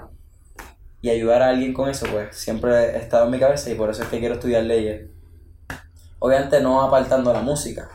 y 1.02 1.10
ayudar 1.10 1.42
a 1.42 1.50
alguien 1.50 1.74
con 1.74 1.90
eso, 1.90 2.06
pues 2.12 2.38
siempre 2.38 2.72
ha 2.72 2.98
estado 2.98 3.26
en 3.26 3.32
mi 3.32 3.40
cabeza 3.40 3.72
y 3.72 3.74
por 3.74 3.90
eso 3.90 4.04
es 4.04 4.10
que 4.10 4.20
quiero 4.20 4.36
estudiar 4.36 4.62
leyes. 4.62 5.10
Obviamente 6.20 6.62
no 6.62 6.84
apartando 6.84 7.34
la 7.34 7.42
música, 7.42 7.90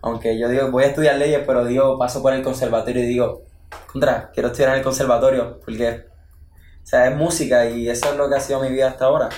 aunque 0.00 0.38
yo 0.38 0.48
digo, 0.48 0.70
voy 0.70 0.84
a 0.84 0.86
estudiar 0.86 1.16
leyes, 1.16 1.42
pero 1.46 1.66
digo, 1.66 1.98
paso 1.98 2.22
por 2.22 2.32
el 2.32 2.42
conservatorio 2.42 3.02
y 3.02 3.06
digo, 3.06 3.42
contra, 3.92 4.30
quiero 4.32 4.48
estudiar 4.48 4.70
en 4.70 4.78
el 4.78 4.82
conservatorio, 4.82 5.60
porque, 5.62 6.06
o 6.90 6.96
es 6.96 7.16
música 7.16 7.68
y 7.68 7.90
eso 7.90 8.10
es 8.12 8.16
lo 8.16 8.30
que 8.30 8.36
ha 8.36 8.40
sido 8.40 8.62
mi 8.62 8.70
vida 8.70 8.88
hasta 8.88 9.04
ahora, 9.04 9.28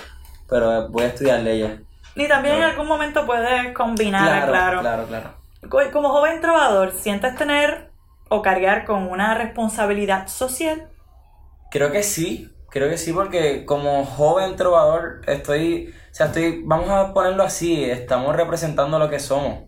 pero 0.49 0.89
voy 0.89 1.03
a 1.03 1.09
estudiar 1.09 1.41
leyes. 1.41 1.81
Y 2.17 2.29
también 2.29 2.57
en 2.57 2.61
Claro. 2.61 2.73
algún 2.73 2.89
momento 2.89 3.27
puedes 3.27 3.73
combinar, 3.75 4.47
claro. 4.47 4.81
claro, 4.81 5.07
claro. 5.07 5.31
Co- 5.69 5.91
Como 5.93 6.11
joven 6.11 6.41
trovador, 6.41 6.93
¿sientes 6.93 7.37
tener 7.37 7.93
o 8.29 8.43
cargar 8.43 8.85
con 8.85 9.05
una 9.11 9.35
responsabilidad 9.35 10.27
social? 10.29 10.89
Creo 11.71 11.93
que 11.93 12.03
sí, 12.03 12.51
creo 12.71 12.89
que 12.89 12.99
sí, 12.99 13.13
porque 13.13 13.65
como 13.67 14.05
joven 14.07 14.57
trovador 14.57 15.21
estoy, 15.27 15.95
o 16.11 16.15
sea, 16.15 16.27
estoy, 16.27 16.63
vamos 16.65 16.89
a 16.91 17.13
ponerlo 17.13 17.43
así, 17.43 17.85
estamos 17.85 18.35
representando 18.37 18.99
lo 18.99 19.11
que 19.11 19.19
somos. 19.21 19.65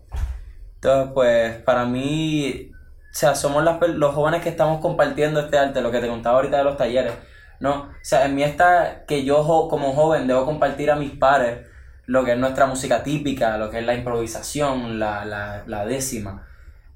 Entonces, 0.77 1.13
pues, 1.15 1.57
para 1.63 1.85
mí, 1.87 2.71
o 2.73 3.15
sea, 3.15 3.35
somos 3.35 3.65
las 3.65 3.81
los 3.89 4.15
jóvenes 4.15 4.43
que 4.43 4.49
estamos 4.51 4.81
compartiendo 4.81 5.41
este 5.41 5.59
arte, 5.59 5.81
lo 5.83 5.91
que 5.91 6.01
te 6.01 6.09
contaba 6.09 6.37
ahorita 6.37 6.59
de 6.59 6.65
los 6.65 6.77
talleres, 6.77 7.15
¿no? 7.61 7.73
O 7.83 7.95
sea, 8.03 8.27
en 8.27 8.35
mí 8.37 8.43
está 8.45 9.05
que 9.07 9.25
yo 9.25 9.45
como 9.71 9.93
joven 9.95 10.27
debo 10.29 10.45
compartir 10.47 10.91
a 10.91 10.97
mis 10.97 11.13
pares 11.13 11.67
lo 12.09 12.25
que 12.25 12.33
es 12.33 12.39
nuestra 12.39 12.65
música 12.65 13.03
típica, 13.03 13.59
lo 13.59 13.71
que 13.71 13.81
es 13.81 13.87
la 13.87 13.93
improvisación, 13.93 14.99
la, 14.99 15.27
la, 15.67 15.85
décima. 15.85 16.49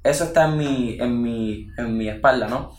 Eso 0.03 0.25
está 0.25 0.47
en 0.47 0.57
mi, 0.57 0.97
en 0.99 1.21
mi, 1.21 1.69
en 1.77 1.99
mi 1.99 2.09
espalda, 2.09 2.49
¿no? 2.49 2.73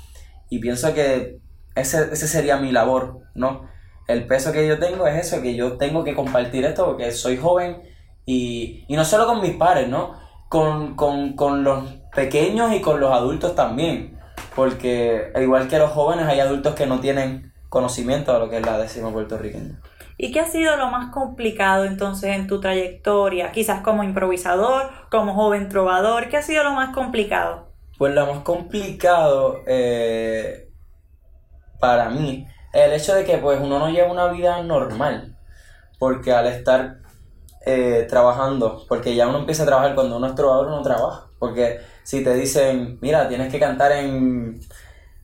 Y 0.49 0.57
pienso 0.57 0.95
que 0.95 1.37
ese, 1.75 2.11
ese 2.11 2.27
sería 2.27 2.57
mi 2.57 2.71
labor, 2.71 3.19
¿no? 3.35 3.69
El 4.07 4.25
peso 4.25 4.51
que 4.51 4.67
yo 4.67 4.79
tengo 4.79 5.05
es 5.05 5.27
eso, 5.27 5.43
que 5.43 5.55
yo 5.55 5.77
tengo 5.77 6.03
que 6.03 6.15
compartir 6.15 6.65
esto 6.65 6.87
porque 6.87 7.11
soy 7.11 7.37
joven 7.37 7.83
y, 8.25 8.83
y 8.87 8.95
no 8.95 9.05
solo 9.05 9.27
con 9.27 9.39
mis 9.39 9.55
pares, 9.55 9.87
¿no? 9.87 10.19
Con, 10.49 10.95
con, 10.95 11.35
con 11.35 11.63
los 11.63 11.83
pequeños 12.15 12.73
y 12.73 12.81
con 12.81 12.99
los 12.99 13.11
adultos 13.11 13.55
también. 13.55 14.19
Porque 14.55 15.31
al 15.35 15.43
igual 15.43 15.67
que 15.67 15.77
los 15.77 15.91
jóvenes 15.91 16.25
hay 16.25 16.39
adultos 16.39 16.73
que 16.73 16.87
no 16.87 16.99
tienen 16.99 17.53
conocimiento 17.69 18.33
de 18.33 18.39
lo 18.39 18.49
que 18.49 18.57
es 18.57 18.65
la 18.65 18.79
décima 18.79 19.11
puertorriqueña. 19.11 19.79
¿Y 20.17 20.32
qué 20.32 20.39
ha 20.39 20.45
sido 20.45 20.76
lo 20.78 20.88
más 20.89 21.12
complicado 21.12 21.86
entonces 21.86 22.36
en 22.36 22.47
tu 22.47 22.60
trayectoria? 22.60 23.52
Quizás 23.52 23.82
como 23.82 24.04
improvisador, 24.04 24.89
como 25.10 25.34
joven 25.34 25.69
trovador, 25.69 26.30
¿qué 26.30 26.38
ha 26.38 26.43
sido 26.43 26.63
lo 26.63 26.73
más 26.73 26.93
complicado? 26.93 27.67
Pues 27.97 28.13
lo 28.13 28.26
más 28.26 28.39
complicado 28.39 29.62
eh, 29.67 30.69
para 31.80 32.10
mí 32.10 32.47
es 32.73 32.86
el 32.86 32.93
hecho 32.93 33.15
de 33.15 33.23
que 33.23 33.38
pues 33.38 33.60
uno 33.60 33.80
no 33.80 33.89
lleva 33.89 34.12
una 34.12 34.28
vida 34.28 34.62
normal. 34.63 35.38
Porque 35.99 36.34
al 36.34 36.47
estar 36.47 36.97
eh, 37.65 38.06
trabajando, 38.10 38.86
porque 38.89 39.15
ya 39.15 39.28
uno 39.28 39.39
empieza 39.39 39.63
a 39.63 39.65
trabajar 39.65 39.95
cuando 39.95 40.17
uno 40.17 40.28
es 40.28 40.36
trovador, 40.36 40.67
uno 40.67 40.82
trabaja. 40.82 41.28
Porque 41.39 41.80
si 42.04 42.23
te 42.23 42.34
dicen, 42.36 42.97
mira, 43.02 43.28
tienes 43.30 43.52
que 43.52 43.60
cantar 43.60 43.91
en, 43.93 44.60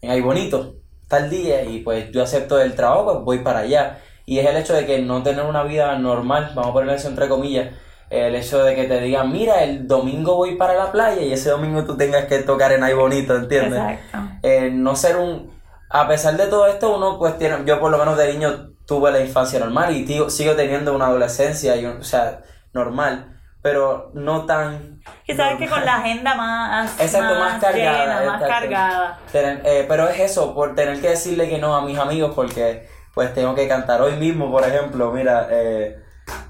en 0.01 0.11
Ay 0.11 0.21
Bonito, 0.21 0.75
tal 1.07 1.29
día, 1.29 1.63
y 1.63 1.79
pues 1.81 2.11
yo 2.11 2.23
acepto 2.23 2.59
el 2.61 2.75
trabajo, 2.75 3.05
pues 3.05 3.25
voy 3.25 3.39
para 3.39 3.59
allá. 3.59 3.99
Y 4.29 4.37
es 4.37 4.45
el 4.45 4.57
hecho 4.57 4.73
de 4.75 4.85
que 4.85 4.99
no 5.01 5.23
tener 5.23 5.43
una 5.43 5.63
vida 5.63 5.97
normal, 5.97 6.51
vamos 6.53 6.69
a 6.69 6.73
poner 6.73 6.95
eso 6.95 7.07
entre 7.07 7.27
comillas, 7.27 7.69
el 8.11 8.35
hecho 8.35 8.63
de 8.63 8.75
que 8.75 8.83
te 8.83 8.99
digan, 9.01 9.31
mira, 9.31 9.63
el 9.63 9.87
domingo 9.87 10.35
voy 10.35 10.55
para 10.55 10.75
la 10.75 10.91
playa 10.91 11.21
y 11.23 11.33
ese 11.33 11.49
domingo 11.49 11.83
tú 11.83 11.97
tengas 11.97 12.25
que 12.25 12.37
tocar 12.39 12.71
en 12.71 12.83
Ay 12.83 12.93
Bonito, 12.93 13.35
¿entiendes? 13.35 13.79
Exacto. 13.79 14.17
Eh, 14.43 14.69
no 14.71 14.95
ser 14.95 15.17
un... 15.17 15.51
A 15.89 16.07
pesar 16.07 16.37
de 16.37 16.45
todo 16.45 16.67
esto, 16.67 16.95
uno 16.95 17.17
pues 17.17 17.39
tiene... 17.39 17.57
Yo 17.65 17.79
por 17.79 17.89
lo 17.89 17.97
menos 17.97 18.17
de 18.17 18.31
niño 18.33 18.69
tuve 18.85 19.11
la 19.11 19.19
infancia 19.19 19.57
normal 19.59 19.95
y 19.95 20.05
tío- 20.05 20.29
sigo 20.29 20.53
teniendo 20.53 20.93
una 20.95 21.07
adolescencia, 21.07 21.75
y 21.75 21.85
o 21.87 22.03
sea, 22.03 22.41
normal, 22.71 23.35
pero 23.63 24.11
no 24.13 24.45
tan... 24.45 25.01
Quizás 25.25 25.55
que 25.57 25.67
con 25.67 25.83
la 25.83 25.95
agenda 25.95 26.35
más, 26.35 26.99
Exacto, 27.01 27.33
más 27.39 27.59
cargada, 27.59 28.19
llena, 28.21 28.31
más 28.31 28.43
cargada. 28.43 29.19
Tener- 29.31 29.61
eh, 29.65 29.85
pero 29.87 30.07
es 30.07 30.19
eso, 30.19 30.53
por 30.53 30.75
tener 30.75 31.01
que 31.01 31.09
decirle 31.09 31.49
que 31.49 31.57
no 31.57 31.75
a 31.75 31.81
mis 31.81 31.97
amigos 31.97 32.33
porque 32.35 32.87
pues 33.13 33.33
tengo 33.33 33.55
que 33.55 33.67
cantar 33.67 34.01
hoy 34.01 34.15
mismo, 34.17 34.51
por 34.51 34.63
ejemplo, 34.63 35.11
mira, 35.11 35.47
eh, 35.51 35.97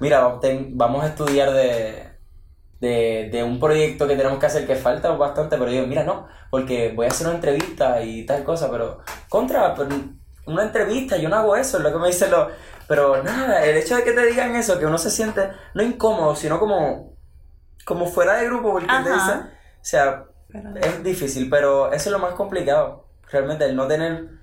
mira, 0.00 0.38
ten- 0.40 0.76
vamos 0.76 1.02
a 1.04 1.08
estudiar 1.08 1.50
de, 1.52 2.10
de, 2.80 3.28
de 3.32 3.42
un 3.44 3.58
proyecto 3.60 4.06
que 4.06 4.16
tenemos 4.16 4.38
que 4.38 4.46
hacer 4.46 4.66
que 4.66 4.76
falta 4.76 5.10
bastante, 5.12 5.56
pero 5.58 5.70
yo, 5.70 5.86
mira, 5.86 6.04
no, 6.04 6.28
porque 6.50 6.92
voy 6.94 7.06
a 7.06 7.10
hacer 7.10 7.26
una 7.26 7.36
entrevista 7.36 8.02
y 8.02 8.24
tal 8.26 8.44
cosa, 8.44 8.70
pero 8.70 9.00
contra, 9.28 9.74
pero 9.74 9.88
una 10.46 10.62
entrevista, 10.64 11.16
yo 11.16 11.28
no 11.28 11.36
hago 11.36 11.56
eso, 11.56 11.78
es 11.78 11.82
lo 11.84 11.92
que 11.92 11.98
me 11.98 12.08
dicen 12.08 12.30
los... 12.30 12.48
Pero 12.88 13.22
nada, 13.22 13.64
el 13.64 13.76
hecho 13.76 13.94
de 13.94 14.02
que 14.02 14.12
te 14.12 14.26
digan 14.26 14.56
eso, 14.56 14.78
que 14.80 14.86
uno 14.86 14.98
se 14.98 15.10
siente 15.10 15.48
no 15.74 15.82
incómodo, 15.82 16.34
sino 16.34 16.58
como, 16.58 17.14
como 17.84 18.06
fuera 18.06 18.34
de 18.38 18.46
grupo, 18.46 18.72
porque 18.72 18.86
te 19.04 19.12
dicen, 19.14 19.38
o 19.40 19.48
sea, 19.84 20.24
Pero- 20.48 20.74
es 20.76 21.04
difícil, 21.04 21.48
pero 21.48 21.92
eso 21.92 22.08
es 22.08 22.12
lo 22.12 22.18
más 22.18 22.32
complicado. 22.34 23.06
Realmente, 23.30 23.64
el 23.66 23.76
no 23.76 23.86
tener 23.86 24.39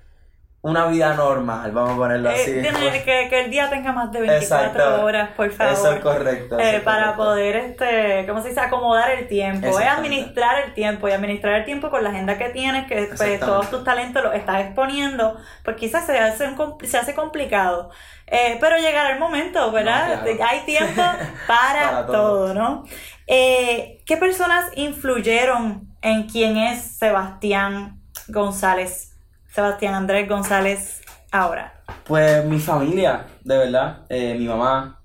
una 0.70 0.86
vida 0.88 1.14
normal, 1.16 1.72
vamos 1.72 1.94
a 1.94 1.96
ponerlo 1.98 2.30
así. 2.30 2.52
Eh, 2.52 2.62
tener 2.62 3.04
que, 3.04 3.28
que 3.30 3.42
el 3.46 3.52
día 3.52 3.70
tenga 3.70 3.92
más 3.94 4.12
de 4.12 4.22
24 4.22 4.68
Exacto. 4.68 5.04
horas, 5.04 5.30
por 5.36 5.52
favor. 5.52 5.74
Eso 5.74 5.92
es 5.94 6.00
correcto. 6.02 6.60
eso 6.60 6.68
Eh, 6.70 6.76
es 6.78 6.82
para 6.84 7.16
correcto. 7.16 7.24
poder, 7.24 7.56
este, 7.56 8.26
¿cómo 8.28 8.42
se 8.42 8.50
dice? 8.50 8.60
Acomodar 8.60 9.12
el 9.12 9.28
tiempo, 9.28 9.66
es 9.68 9.74
Exactamente. 9.76 10.08
administrar 10.18 10.64
el 10.66 10.74
tiempo 10.74 11.08
y 11.08 11.12
administrar 11.12 11.54
el 11.56 11.66
tiempo 11.66 11.90
con 11.90 12.04
la 12.04 12.10
agenda 12.10 12.38
que 12.38 12.50
tienes, 12.50 12.88
que 12.88 13.10
pues, 13.16 13.40
todos 13.40 13.70
tus 13.70 13.84
talentos 13.84 14.24
los 14.24 14.34
estás 14.36 14.62
exponiendo, 14.62 15.38
pues 15.64 15.78
quizás 15.78 16.06
se 16.06 16.18
hace, 16.20 16.48
un 16.48 16.78
se 16.84 16.98
hace 16.98 17.16
complicado. 17.16 17.90
Eh, 18.28 18.58
pero 18.60 18.78
llegará 18.78 19.12
el 19.14 19.20
momento, 19.20 19.72
¿verdad? 19.72 20.18
No, 20.18 20.24
claro. 20.24 20.44
Hay 20.50 20.60
tiempo 20.66 21.02
para, 21.48 21.92
Para 21.92 22.06
todo. 22.06 22.14
todo. 22.48 22.54
¿no? 22.54 22.84
Eh, 23.26 24.00
¿Qué 24.06 24.18
personas 24.18 24.66
influyeron 24.76 25.88
en 26.02 26.24
quién 26.30 26.58
es 26.58 26.98
Sebastián 26.98 28.02
González? 28.28 29.17
Sebastián 29.58 29.96
Andrés 29.96 30.30
González 30.30 31.02
ahora. 31.32 31.82
Pues 32.06 32.46
mi 32.46 32.60
familia, 32.60 33.26
de 33.44 33.58
verdad, 33.58 34.06
eh, 34.08 34.36
mi 34.38 34.46
mamá, 34.46 35.02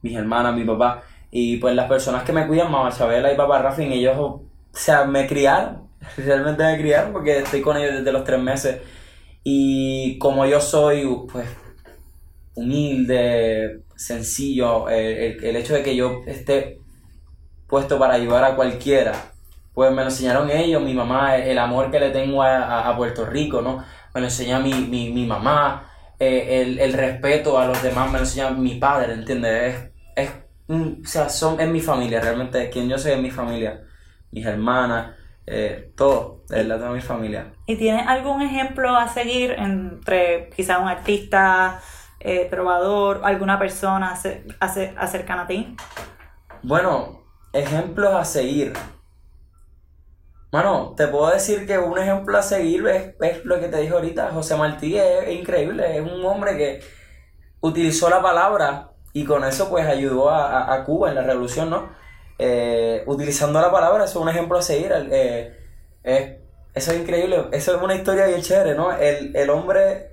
mis 0.00 0.16
hermanas, 0.16 0.54
mi 0.54 0.62
papá, 0.62 1.02
y 1.28 1.56
pues 1.56 1.74
las 1.74 1.88
personas 1.88 2.22
que 2.22 2.32
me 2.32 2.46
cuidan, 2.46 2.70
mamá 2.70 2.92
Chabela 2.92 3.32
y 3.32 3.36
papá 3.36 3.60
Rafin, 3.62 3.90
ellos, 3.90 4.16
o 4.16 4.44
sea, 4.70 5.06
me 5.06 5.26
criaron, 5.26 5.88
realmente 6.16 6.62
me 6.62 6.78
criaron 6.78 7.12
porque 7.12 7.38
estoy 7.38 7.60
con 7.62 7.76
ellos 7.76 7.94
desde 7.94 8.12
los 8.12 8.22
tres 8.22 8.40
meses. 8.40 8.80
Y 9.42 10.18
como 10.18 10.46
yo 10.46 10.60
soy, 10.60 11.04
pues, 11.32 11.48
humilde, 12.54 13.82
sencillo, 13.96 14.88
eh, 14.88 15.32
el, 15.32 15.44
el 15.44 15.56
hecho 15.56 15.74
de 15.74 15.82
que 15.82 15.96
yo 15.96 16.20
esté 16.28 16.78
puesto 17.66 17.98
para 17.98 18.14
ayudar 18.14 18.44
a 18.44 18.54
cualquiera, 18.54 19.14
pues 19.76 19.90
me 19.92 19.98
lo 20.02 20.04
enseñaron 20.10 20.50
ellos, 20.50 20.82
mi 20.82 20.94
mamá, 20.94 21.36
el 21.38 21.58
amor 21.58 21.92
que 21.92 22.00
le 22.00 22.10
tengo 22.10 22.42
a, 22.42 22.56
a- 22.58 22.90
a 22.90 22.96
Puerto 22.98 23.26
Rico, 23.26 23.62
¿no? 23.62 23.84
Me 24.14 24.22
lo 24.22 24.28
enseñó 24.28 24.60
mi, 24.60 24.74
mi, 24.74 25.12
mi 25.12 25.26
mamá, 25.26 25.90
eh, 26.18 26.62
el, 26.62 26.80
el 26.80 26.94
respeto 26.94 27.58
a 27.60 27.66
los 27.68 27.82
demás 27.82 28.08
me 28.08 28.14
lo 28.18 28.24
enseñó 28.24 28.50
mi 28.52 28.76
padre, 28.76 29.14
¿entiendes? 29.14 29.92
Es, 30.16 30.26
es, 30.30 30.32
mm, 30.68 31.02
o 31.04 31.06
sea, 31.08 31.28
son, 31.30 31.60
es 31.60 31.68
mi 31.68 31.80
familia, 31.82 32.20
realmente, 32.20 32.70
quien 32.70 32.88
yo 32.88 32.98
soy 32.98 33.12
es 33.12 33.20
mi 33.20 33.30
familia, 33.30 33.82
mis 34.32 34.46
hermanas, 34.46 35.14
eh, 35.46 35.92
todo, 35.96 36.44
de 36.48 36.56
verdad, 36.64 36.78
toda 36.78 36.90
mi 36.92 37.02
familia. 37.02 37.52
¿Y 37.66 37.76
tienes 37.76 38.06
algún 38.06 38.42
ejemplo 38.42 38.96
a 38.96 39.08
seguir 39.08 39.52
entre 39.58 40.50
quizá 40.56 40.78
un 40.80 40.88
artista, 40.88 41.80
eh, 42.20 42.48
trovador, 42.50 43.22
alguna 43.24 43.58
persona 43.58 44.12
ace- 44.12 44.46
ace- 44.60 44.94
cercana 45.08 45.42
a 45.42 45.46
ti? 45.46 45.76
Bueno, 46.62 47.22
ejemplos 47.52 48.14
a 48.14 48.24
seguir. 48.24 48.72
Mano, 50.52 50.94
te 50.96 51.08
puedo 51.08 51.30
decir 51.30 51.66
que 51.66 51.78
un 51.78 51.98
ejemplo 51.98 52.38
a 52.38 52.42
seguir 52.42 52.86
es, 52.88 53.14
es 53.20 53.44
lo 53.44 53.60
que 53.60 53.68
te 53.68 53.78
dije 53.80 53.92
ahorita. 53.92 54.30
José 54.32 54.56
Martí 54.56 54.96
es, 54.96 55.28
increíble, 55.30 55.96
es 55.98 56.00
un 56.02 56.24
hombre 56.24 56.56
que 56.56 56.80
utilizó 57.60 58.10
la 58.10 58.22
palabra 58.22 58.92
y 59.12 59.24
con 59.24 59.44
eso 59.44 59.68
pues 59.70 59.86
ayudó 59.86 60.30
a, 60.30 60.74
a- 60.74 60.84
Cuba 60.84 61.10
en 61.10 61.16
la 61.16 61.22
revolución, 61.22 61.70
¿no? 61.70 61.90
Eh, 62.38 63.02
utilizando 63.06 63.60
la 63.60 63.72
palabra, 63.72 64.04
eso 64.04 64.18
es 64.20 64.22
un 64.24 64.28
ejemplo 64.30 64.58
a 64.58 64.62
seguir. 64.62 64.92
eh, 65.12 65.56
es- 66.04 66.36
eso 66.74 66.92
es 66.92 67.00
increíble, 67.00 67.46
eso 67.52 67.76
es 67.76 67.82
una 67.82 67.94
historia 67.96 68.26
bien 68.26 68.42
chévere, 68.42 68.74
¿no? 68.74 68.92
El, 68.92 69.34
el 69.36 69.50
hombre 69.50 70.10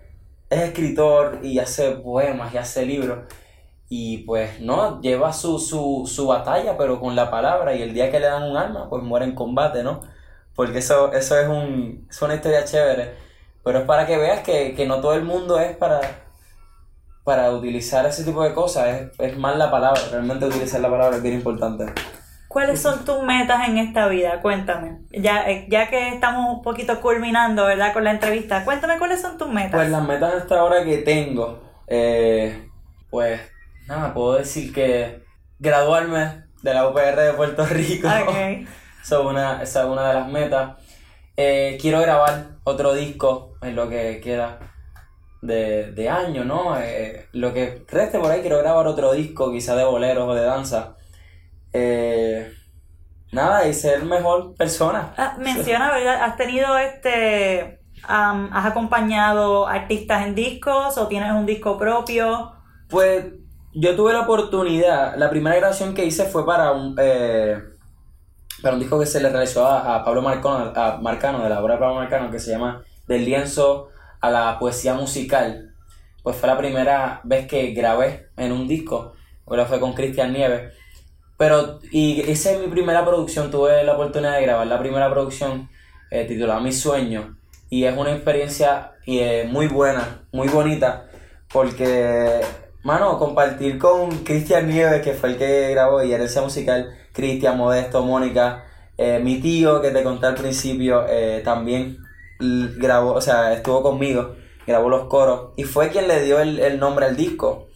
es 0.50 0.62
escritor 0.62 1.40
y 1.44 1.60
hace 1.60 1.92
poemas 1.94 2.54
y 2.54 2.58
hace 2.58 2.86
libros. 2.86 3.20
Y 3.90 4.20
pues 4.20 4.60
no, 4.62 5.02
lleva 5.02 5.34
su, 5.34 5.60
su, 5.60 6.04
su 6.08 6.28
batalla, 6.28 6.78
pero 6.78 7.00
con 7.00 7.16
la 7.16 7.30
palabra. 7.30 7.76
Y 7.76 7.82
el 7.84 7.94
día 7.94 8.10
que 8.12 8.20
le 8.20 8.28
dan 8.28 8.44
un 8.44 8.58
arma, 8.58 8.90
pues 8.90 9.04
muere 9.04 9.26
en 9.26 9.36
combate, 9.36 9.84
¿no? 9.84 10.02
Porque 10.56 10.80
eso, 10.80 11.14
eso 11.14 11.38
es, 11.40 11.48
un, 11.48 12.08
es 12.10 12.22
una 12.22 12.36
historia 12.36 12.66
chévere, 12.66 13.16
pero 13.64 13.80
es 13.80 13.86
para 13.86 14.06
que 14.06 14.18
veas 14.18 14.42
que, 14.42 14.76
que 14.76 14.86
no 14.86 15.02
todo 15.02 15.14
el 15.14 15.24
mundo 15.24 15.60
es 15.60 15.76
para, 15.78 16.02
para 17.24 17.52
utilizar 17.52 18.06
ese 18.06 18.24
tipo 18.24 18.44
de 18.44 18.54
cosas, 18.54 18.88
es, 18.88 19.20
es 19.20 19.38
más 19.38 19.58
la 19.58 19.72
palabra, 19.72 20.02
realmente 20.12 20.46
utilizar 20.46 20.82
la 20.82 20.90
palabra 20.90 21.18
es 21.18 21.24
bien 21.24 21.36
importante. 21.36 21.86
¿Cuáles 22.54 22.80
son 22.80 23.04
tus 23.04 23.24
metas 23.24 23.68
en 23.68 23.80
esta 23.80 24.08
vida? 24.08 24.40
Cuéntame. 24.40 25.00
Ya, 25.10 25.50
eh, 25.50 25.66
ya 25.70 25.90
que 25.90 26.10
estamos 26.10 26.58
un 26.58 26.62
poquito 26.62 27.02
culminando, 27.02 27.66
¿verdad? 27.66 27.94
Con 27.94 28.04
la 28.04 28.12
entrevista, 28.12 28.64
cuéntame 28.64 29.00
cuáles 29.00 29.22
son 29.22 29.40
tus 29.40 29.50
metas. 29.50 29.72
Pues 29.72 29.90
las 29.90 30.08
metas 30.08 30.36
hasta 30.36 30.60
ahora 30.60 30.84
que 30.84 30.98
tengo, 30.98 31.64
eh, 31.88 32.70
pues 33.10 33.42
nada, 33.88 34.14
puedo 34.14 34.34
decir 34.34 34.72
que 34.72 35.24
graduarme 35.58 36.44
de 36.62 36.74
la 36.76 36.88
UPR 36.88 37.22
de 37.22 37.34
Puerto 37.34 37.66
Rico. 37.66 38.08
Ok. 38.08 38.68
Esa 39.04 39.20
es 39.20 39.26
una, 39.26 39.62
esa 39.62 39.82
es 39.82 39.86
una 39.86 40.08
de 40.08 40.14
las 40.14 40.28
metas. 40.30 40.78
Eh, 41.36 41.78
quiero 41.82 42.00
grabar 42.00 42.46
otro 42.64 42.94
disco 42.94 43.56
en 43.62 43.76
lo 43.76 43.90
que 43.90 44.22
queda 44.24 44.60
de, 45.42 45.92
de 45.92 46.10
año, 46.10 46.46
¿no? 46.46 46.78
Eh, 46.80 47.28
lo 47.34 47.54
que 47.54 47.84
reste 47.90 48.18
por 48.18 48.32
ahí, 48.32 48.40
quiero 48.40 48.60
grabar 48.60 48.88
otro 48.88 49.12
disco, 49.12 49.52
quizá 49.52 49.76
de 49.76 49.84
boleros 49.84 50.30
o 50.30 50.34
de 50.34 50.44
danza. 50.44 50.96
Eh, 51.74 52.50
nada, 53.34 53.68
y 53.68 53.74
ser 53.74 54.06
mejor 54.06 54.56
persona. 54.56 55.14
Ah, 55.18 55.36
menciona, 55.38 55.92
¿verdad? 55.92 56.24
¿Has 56.24 56.38
tenido 56.38 56.78
este... 56.78 57.80
¿Has 58.06 58.66
acompañado 58.66 59.66
artistas 59.66 60.26
en 60.26 60.36
discos 60.36 60.98
o 60.98 61.08
tienes 61.08 61.32
un 61.32 61.46
disco 61.46 61.78
propio? 61.78 62.52
Pues 62.90 63.26
yo 63.74 63.96
tuve 63.96 64.12
la 64.12 64.22
oportunidad, 64.22 65.16
la 65.16 65.30
primera 65.30 65.56
grabación 65.56 65.94
que 65.94 66.06
hice 66.06 66.26
fue 66.26 66.46
para 66.46 66.74
un, 66.74 66.96
eh, 67.00 67.73
para 68.64 68.76
un 68.76 68.80
disco 68.80 68.98
que 68.98 69.06
se 69.06 69.20
le 69.20 69.30
realizó 69.30 69.68
a, 69.68 70.06
Pablo 70.06 70.22
Marcano, 70.22 70.72
a 70.74 70.98
Marcano, 71.02 71.44
de 71.44 71.50
la 71.50 71.62
obra 71.62 71.74
de 71.74 71.80
Pablo 71.82 71.96
Marcano, 71.96 72.32
que 72.32 72.40
se 72.40 72.52
llama 72.52 72.82
Del 73.08 73.26
lienzo 73.26 73.90
a 74.22 74.32
la 74.32 74.58
poesía 74.58 74.94
musical. 74.94 75.76
Pues 76.24 76.38
fue 76.38 76.48
la 76.48 76.58
primera 76.58 77.20
vez 77.26 77.46
que 77.46 77.74
grabé 77.74 78.30
en 78.38 78.54
un 78.54 78.66
disco, 78.66 79.16
ahora 79.46 79.66
fue 79.66 79.82
con 79.82 79.92
Cristian 79.92 80.32
Nieves. 80.32 80.74
Pero, 81.36 81.82
y 81.92 82.22
esa 82.22 82.54
es 82.54 82.62
mi 82.62 82.68
primera 82.68 83.04
producción, 83.04 83.52
tuve 83.52 83.84
la 83.84 83.96
oportunidad 83.96 84.38
de 84.38 84.44
grabar 84.44 84.66
la 84.66 84.80
primera 84.80 85.12
producción 85.12 85.70
eh, 86.10 86.24
titulada 86.24 86.62
Mi 86.62 86.72
Sueño. 86.72 87.36
Y 87.70 87.84
es 87.84 87.98
una 87.98 88.14
experiencia 88.14 88.94
eh, 89.06 89.46
muy 89.52 89.68
buena, 89.68 90.22
muy 90.32 90.48
bonita, 90.48 91.10
porque, 91.52 92.40
mano, 92.84 93.20
compartir 93.20 93.78
con 93.78 94.24
Cristian 94.24 94.70
Nieves, 94.70 95.02
que 95.02 95.12
fue 95.12 95.32
el 95.32 95.38
que 95.38 95.72
grabó, 95.72 96.02
y 96.02 96.14
Herencia 96.14 96.42
Musical, 96.42 97.03
Cristian, 97.14 97.58
Modesto, 97.58 98.04
Mónica, 98.04 98.66
eh, 98.98 99.20
mi 99.24 99.40
tío, 99.40 99.82
que 99.82 99.92
te 99.92 100.04
conté 100.04 100.28
al 100.28 100.36
principio, 100.36 101.06
eh, 101.08 101.42
también 101.44 101.98
grabó, 102.40 103.14
o 103.14 103.22
sea, 103.22 103.54
estuvo 103.54 103.82
conmigo, 103.82 104.36
grabó 104.68 104.90
los 104.90 105.06
coros, 105.08 105.52
y 105.56 105.64
fue 105.64 105.90
quien 105.90 106.08
le 106.08 106.24
dio 106.24 106.40
el, 106.40 106.60
el 106.60 106.80
nombre 106.80 107.06
al 107.06 107.16
disco, 107.16 107.68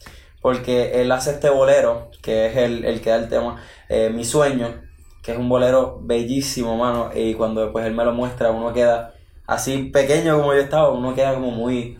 porque 0.42 1.02
él 1.02 1.12
hace 1.12 1.32
este 1.32 1.50
bolero, 1.50 2.10
que 2.22 2.48
es 2.48 2.58
el, 2.58 2.86
el 2.86 3.02
que 3.02 3.10
da 3.10 3.18
el 3.18 3.30
tema, 3.30 3.62
eh, 3.90 4.10
Mi 4.14 4.26
Sueño, 4.26 4.82
que 5.24 5.32
es 5.32 5.38
un 5.38 5.50
bolero 5.50 6.00
bellísimo, 6.02 6.78
mano, 6.78 7.12
y 7.14 7.34
cuando 7.34 7.62
después 7.62 7.86
él 7.86 7.94
me 7.94 8.06
lo 8.06 8.14
muestra, 8.14 8.52
uno 8.52 8.74
queda 8.74 9.14
así 9.46 9.84
pequeño 9.92 10.38
como 10.38 10.54
yo 10.54 10.60
estaba, 10.60 10.92
uno 10.92 11.16
queda 11.16 11.34
como 11.34 11.52
muy... 11.52 12.00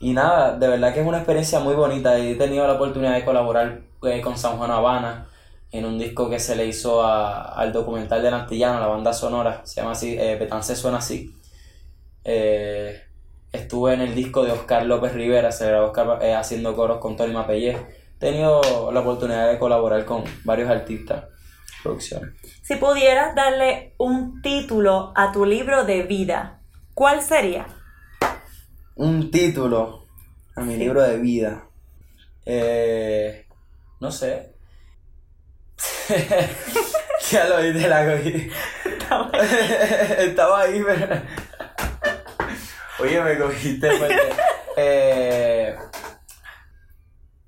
Y 0.00 0.14
nada, 0.14 0.56
de 0.56 0.66
verdad 0.66 0.94
que 0.94 1.00
es 1.00 1.06
una 1.06 1.18
experiencia 1.18 1.60
muy 1.60 1.74
bonita 1.74 2.18
y 2.18 2.30
he 2.30 2.34
tenido 2.36 2.66
la 2.66 2.72
oportunidad 2.72 3.14
de 3.14 3.24
colaborar 3.24 3.82
con 4.22 4.38
San 4.38 4.56
Juan 4.56 4.70
Habana 4.70 5.29
en 5.72 5.84
un 5.84 5.98
disco 5.98 6.28
que 6.28 6.38
se 6.40 6.56
le 6.56 6.66
hizo 6.66 7.02
a- 7.02 7.52
al 7.54 7.72
documental 7.72 8.22
de 8.22 8.28
Antillano, 8.28 8.80
la 8.80 8.86
banda 8.88 9.12
sonora, 9.12 9.62
se 9.64 9.80
llama 9.80 9.92
así, 9.92 10.16
eh, 10.18 10.36
Betance 10.36 10.74
suena 10.74 10.98
así. 10.98 11.34
Eh, 12.24 13.00
estuve 13.52 13.94
en 13.94 14.00
el 14.02 14.14
disco 14.14 14.44
de 14.44 14.52
Oscar 14.52 14.84
López 14.86 15.12
Rivera, 15.14 15.52
se 15.52 15.66
grabó 15.66 15.86
Oscar, 15.88 16.18
eh, 16.22 16.34
haciendo 16.34 16.74
coros 16.74 16.98
con 16.98 17.16
Tony 17.16 17.32
Mapellé. 17.32 17.70
He 17.70 18.18
tenido 18.18 18.90
la 18.92 19.00
oportunidad 19.00 19.50
de 19.50 19.58
colaborar 19.58 20.04
con 20.04 20.24
varios 20.44 20.68
artistas, 20.68 21.24
producciones. 21.82 22.30
Si 22.62 22.76
pudieras 22.76 23.34
darle 23.34 23.94
un 23.98 24.42
título 24.42 25.12
a 25.16 25.32
tu 25.32 25.46
libro 25.46 25.84
de 25.84 26.02
vida, 26.02 26.60
¿cuál 26.94 27.22
sería? 27.22 27.66
Un 28.96 29.30
título 29.30 30.06
a 30.56 30.62
mi 30.62 30.76
libro 30.76 31.02
de 31.02 31.16
vida. 31.18 31.64
Eh, 32.44 33.46
no 34.00 34.10
sé. 34.12 34.54
ya 37.30 37.44
lo 37.46 37.56
te 37.56 37.88
la 37.88 38.04
cogí. 38.06 38.50
Estaba 40.18 40.60
ahí, 40.62 40.82
pero... 40.84 41.20
Oye, 43.00 43.20
me 43.22 43.38
cogiste 43.38 43.90
fuerte. 43.92 44.18
Eh, 44.76 45.74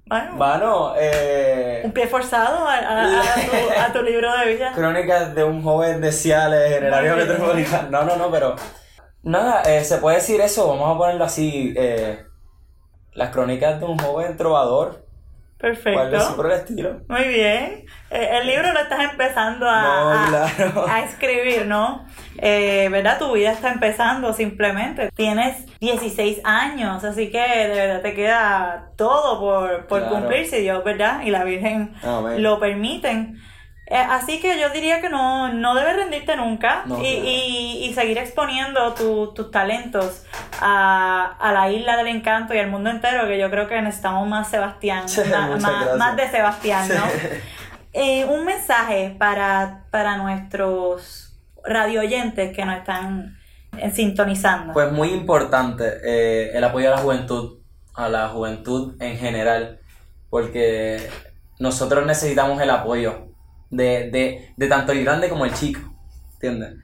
Bueno, 0.06 0.32
mano, 0.36 0.94
eh, 0.98 1.82
un 1.84 1.92
pie 1.92 2.06
forzado 2.06 2.66
a, 2.66 2.74
a- 2.74 3.20
a 3.20 3.34
tu, 3.34 3.80
a 3.80 3.92
tu 3.92 4.02
libro 4.02 4.34
de 4.38 4.46
vida. 4.54 4.72
Crónicas 4.74 5.34
de 5.34 5.44
un 5.44 5.62
joven 5.62 6.00
de 6.00 6.10
Ciales 6.12 6.72
en 6.72 6.86
el 6.86 6.94
área 6.94 7.14
metropolitana. 7.14 7.88
No, 7.90 8.04
no, 8.04 8.16
no, 8.16 8.30
pero. 8.30 8.56
Nada, 9.22 9.62
eh, 9.62 9.84
se 9.84 9.98
puede 9.98 10.16
decir 10.16 10.40
eso, 10.40 10.66
vamos 10.68 10.94
a 10.94 10.98
ponerlo 10.98 11.24
así. 11.24 11.72
eh, 11.76 12.24
las 13.12 13.30
crónicas 13.30 13.78
de 13.78 13.86
un 13.86 13.98
joven 13.98 14.36
trovador. 14.36 15.06
Perfecto. 15.62 16.36
por 16.36 16.46
el 16.46 16.52
estilo. 16.58 17.00
Muy 17.08 17.24
bien. 17.28 17.84
Eh, 18.10 18.28
el 18.40 18.46
libro 18.46 18.72
lo 18.72 18.80
estás 18.80 19.00
empezando 19.10 19.66
a, 19.68 19.82
No, 19.82 20.10
a- 20.10 20.26
claro. 20.56 20.86
a 20.88 21.00
escribir, 21.04 21.66
¿no? 21.66 22.04
Eh, 22.38 22.88
¿Verdad? 22.90 23.18
Tu 23.18 23.32
vida 23.32 23.52
está 23.52 23.72
empezando 23.72 24.32
simplemente. 24.32 25.10
Tienes 25.14 25.64
16 25.78 26.40
años, 26.44 27.04
así 27.04 27.30
que 27.30 27.38
de 27.40 27.68
verdad 27.68 28.02
te 28.02 28.14
queda 28.14 28.90
todo 28.96 29.38
por, 29.40 29.86
por 29.86 30.00
Claro. 30.00 30.16
cumplir, 30.16 30.46
si 30.46 30.58
Dios, 30.60 30.82
¿verdad? 30.84 31.22
Y 31.24 31.30
la 31.30 31.44
Virgen 31.44 31.94
Amén. 32.02 32.42
lo 32.42 32.58
permiten. 32.58 33.38
Eh, 33.86 33.96
así 33.96 34.40
que 34.40 34.58
yo 34.60 34.70
diría 34.70 35.00
que 35.00 35.10
no, 35.10 35.52
no 35.52 35.74
debes 35.74 35.96
rendirte 35.96 36.36
nunca 36.36 36.84
No, 36.86 37.02
y, 37.02 37.06
y- 37.08 37.84
y 37.84 37.94
seguir 37.94 38.16
exponiendo 38.18 38.94
tu- 38.94 39.34
tus 39.34 39.50
talentos 39.50 40.24
a, 40.60 41.36
a 41.38 41.52
la 41.52 41.70
isla 41.70 41.96
del 41.96 42.06
encanto 42.06 42.54
y 42.54 42.58
al 42.58 42.70
mundo 42.70 42.90
entero, 42.90 43.26
que 43.26 43.38
yo 43.38 43.50
creo 43.50 43.68
que 43.68 43.82
necesitamos 43.82 44.26
más 44.28 44.48
Sebastián, 44.48 45.08
Sí, 45.08 45.20
más, 45.60 45.96
más 45.98 46.16
de 46.16 46.30
Sebastián, 46.30 46.88
¿no? 46.88 47.04
Eh, 47.94 48.24
un 48.24 48.46
mensaje 48.46 49.14
para, 49.18 49.84
para 49.90 50.16
nuestros 50.16 51.36
radio 51.62 52.00
oyentes 52.00 52.56
que 52.56 52.64
nos 52.64 52.78
están 52.78 53.36
eh, 53.76 53.90
sintonizando. 53.90 54.72
Pues 54.72 54.90
muy 54.90 55.10
importante 55.10 56.56
el 56.56 56.64
apoyo 56.64 56.88
a 56.88 56.92
la 56.96 57.02
juventud, 57.02 57.58
a 57.94 58.08
la 58.08 58.28
juventud 58.30 58.94
en 58.98 59.18
general, 59.18 59.80
porque 60.30 61.06
nosotros 61.58 62.06
necesitamos 62.06 62.62
el 62.62 62.70
apoyo 62.70 63.26
de, 63.72 64.10
de, 64.10 64.54
de 64.56 64.68
tanto 64.68 64.92
el 64.92 65.04
grande 65.04 65.28
como 65.28 65.44
el 65.44 65.54
chico, 65.54 65.80
¿entiendes? 66.34 66.74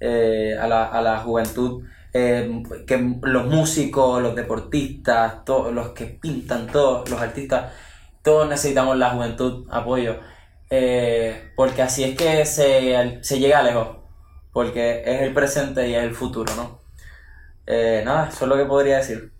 Eh, 0.00 0.56
a, 0.58 0.66
la, 0.68 0.86
a 0.86 1.02
la 1.02 1.18
juventud, 1.18 1.84
eh, 2.14 2.62
que 2.86 3.16
los 3.22 3.46
músicos, 3.46 4.22
los 4.22 4.34
deportistas, 4.34 5.44
todos 5.44 5.72
los 5.74 5.90
que 5.90 6.06
pintan, 6.06 6.66
todos 6.68 7.08
los 7.10 7.20
artistas, 7.20 7.72
todos 8.22 8.48
necesitamos 8.48 8.96
la 8.96 9.10
juventud, 9.10 9.66
apoyo, 9.70 10.16
eh, 10.70 11.52
porque 11.56 11.82
así 11.82 12.04
es 12.04 12.16
que 12.16 12.44
se, 12.46 13.18
se 13.22 13.38
llega 13.38 13.62
lejos, 13.62 13.98
porque 14.52 15.02
es 15.04 15.22
el 15.22 15.34
presente 15.34 15.88
y 15.88 15.94
es 15.94 16.02
el 16.04 16.14
futuro, 16.14 16.54
¿no? 16.56 16.80
Eh, 17.66 18.02
nada, 18.04 18.28
eso 18.28 18.44
es 18.44 18.48
lo 18.48 18.56
que 18.56 18.64
podría 18.66 18.98
decir. 18.98 19.32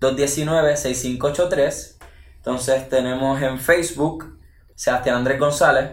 787-219-6583. 0.00 1.98
Entonces 2.36 2.88
tenemos 2.88 3.42
en 3.42 3.58
Facebook 3.58 4.38
Sebastián 4.76 5.16
Andrés 5.16 5.40
González, 5.40 5.90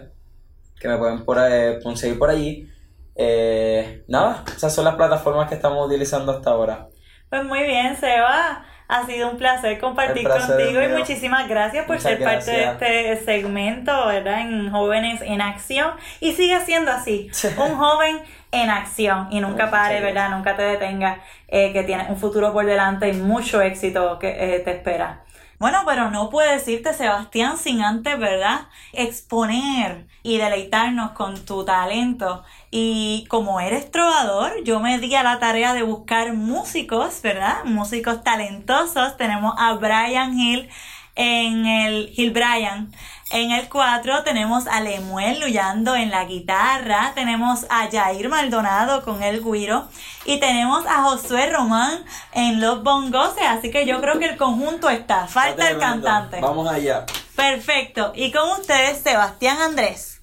que 0.80 0.88
me 0.88 0.98
pueden 1.00 1.26
por, 1.26 1.40
ahí- 1.40 1.82
conseguir 1.82 2.20
por 2.20 2.30
allí. 2.30 2.70
Eh, 3.16 4.04
nada, 4.08 4.44
esas 4.56 4.76
son 4.76 4.86
las 4.86 4.94
plataformas 4.94 5.50
que 5.50 5.56
estamos 5.56 5.88
utilizando 5.88 6.32
hasta 6.34 6.52
ahora. 6.52 6.88
Pues 7.36 7.48
muy 7.48 7.64
bien, 7.64 7.98
Seba. 7.98 8.64
Ha 8.88 9.06
sido 9.06 9.30
un 9.30 9.38
placer 9.38 9.78
compartir 9.78 10.24
placer 10.24 10.56
contigo 10.56 10.82
y 10.82 10.88
muchísimas 10.88 11.50
gracias 11.50 11.86
por 11.86 11.98
Muchas 11.98 12.14
ser 12.14 12.24
parte 12.24 12.52
de 12.52 13.12
este 13.12 13.26
segmento, 13.26 14.08
¿verdad? 14.08 14.40
En 14.40 14.72
Jóvenes 14.72 15.22
en 15.22 15.42
Acción. 15.42 15.92
Y 16.22 16.32
sigue 16.32 16.62
siendo 16.62 16.92
así, 16.92 17.30
un 17.58 17.76
joven 17.76 18.20
en 18.54 18.70
acción 18.70 19.28
y 19.32 19.42
nunca 19.42 19.70
pare. 19.70 20.00
¿verdad? 20.00 20.30
Nunca 20.30 20.56
te 20.56 20.64
detenga, 20.64 21.20
eh, 21.50 21.74
que 21.74 21.84
tienes 21.84 22.10
un 22.10 22.16
futuro 22.16 22.54
por 22.54 22.66
delante 22.66 23.10
y 23.10 23.14
mucho 23.14 23.62
éxito 23.62 24.18
que 24.18 24.30
eh, 24.30 24.60
te 24.60 24.72
espera. 24.72 25.25
Bueno, 25.58 25.84
pero 25.86 26.12
no 26.12 26.30
puede 26.30 26.54
decirte 26.54 26.94
Sebastián 26.94 27.58
sin 27.58 27.82
antes, 27.82 28.20
¿verdad? 28.20 28.68
Exponer 28.92 30.06
y 30.22 30.38
deleitarnos 30.38 31.12
con 31.12 31.46
tu 31.46 31.64
talento. 31.64 32.44
Y 32.72 33.26
como 33.30 33.62
eres 33.62 33.90
trovador, 33.90 34.64
yo 34.66 34.82
me 34.82 35.00
di 35.00 35.16
a 35.16 35.24
la 35.24 35.40
tarea 35.40 35.74
de 35.74 35.84
buscar 35.84 36.34
músicos, 36.34 37.22
¿verdad? 37.22 37.64
Músicos 37.64 38.22
talentosos. 38.24 39.16
Tenemos 39.16 39.54
a 39.58 39.74
Brian 39.74 40.38
Hill 40.38 40.70
en 41.16 41.66
el 41.66 42.12
Hill 42.16 42.32
Brian. 42.32 42.92
En 43.32 43.52
el 43.52 43.68
4 43.70 44.24
tenemos 44.24 44.68
a 44.68 44.82
Lemuel 44.82 45.40
Luyando 45.40 45.96
en 45.96 46.12
la 46.12 46.26
guitarra, 46.26 47.12
tenemos 47.16 47.66
a 47.70 47.90
Jair 47.90 48.30
Maldonado 48.30 49.04
con 49.04 49.24
el 49.24 49.44
guiro 49.44 49.88
y 50.26 50.40
tenemos 50.40 50.86
a 50.86 51.02
Josué 51.02 51.50
Román 51.50 52.06
en 52.34 52.62
los 52.62 52.84
bongos, 52.84 53.34
así 53.50 53.72
que 53.72 53.88
yo 53.88 54.00
creo 54.00 54.20
que 54.20 54.26
el 54.26 54.38
conjunto 54.38 54.92
está, 54.92 55.26
falta 55.28 55.72
el 55.72 55.80
cantante. 55.80 56.40
Vamos 56.40 56.70
allá. 56.70 57.08
Perfecto, 57.36 58.14
y 58.16 58.32
con 58.32 58.48
ustedes 58.52 59.02
Sebastián 59.02 59.58
Andrés. 59.60 60.22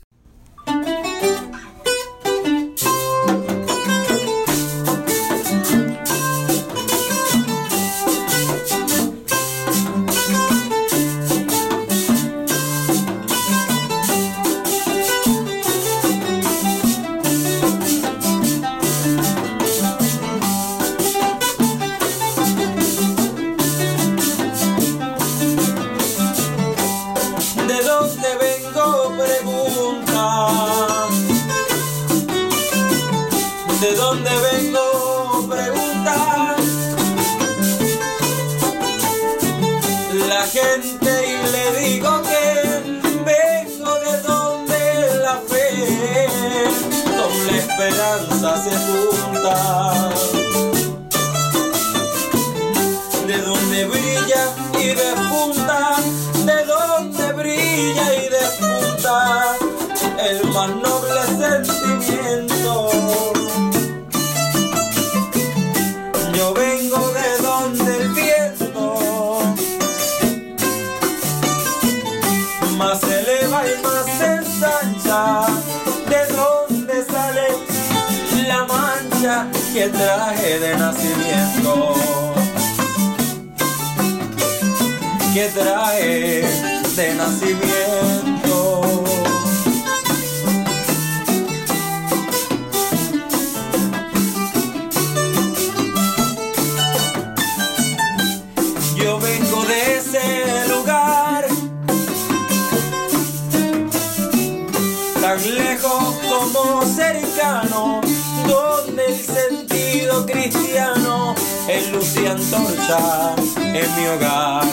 Es 111.68 111.90
luz 111.90 112.16
y 112.16 112.26
antorcha 112.26 113.34
en 113.56 113.96
mi 113.96 114.06
hogar. 114.08 114.64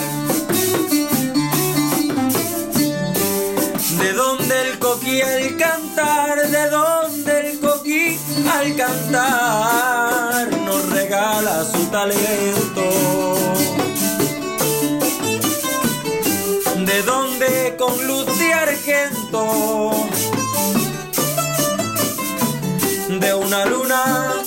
De 3.98 4.12
donde 4.12 4.60
el 4.62 4.78
coquí 4.78 5.20
al 5.20 5.56
cantar, 5.56 6.48
de 6.48 6.70
donde 6.70 7.50
el 7.50 7.60
coquí 7.60 8.18
al 8.52 8.76
cantar 8.76 10.48
nos 10.64 10.90
regala 10.90 11.64
su 11.64 11.84
talento. 11.86 12.82
De 16.86 17.02
donde 17.02 17.76
con 17.78 18.06
luz 18.06 18.26
de 18.38 18.52
argento, 18.52 20.06
de 23.08 23.34
una 23.34 23.64
luna 23.66 24.39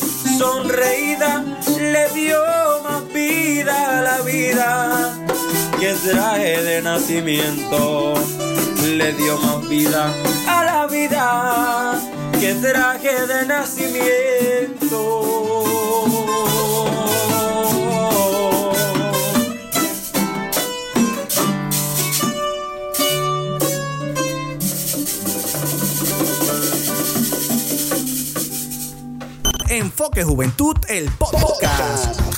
le 1.93 2.09
dio 2.09 2.37
más 2.83 3.07
vida 3.13 3.99
a 3.99 4.01
la 4.01 4.19
vida 4.21 5.15
que 5.79 5.93
trae 6.09 6.63
de 6.63 6.81
nacimiento 6.81 8.15
le 8.83 9.13
dio 9.13 9.37
más 9.37 9.69
vida 9.69 10.11
a 10.47 10.63
la 10.63 10.87
vida 10.87 12.01
que 12.39 12.55
traje 12.55 13.27
de 13.27 13.45
nacimiento. 13.45 15.52
Enfoque 30.03 30.23
Juventud, 30.25 30.75
el 30.89 31.09
podcast. 31.11 32.32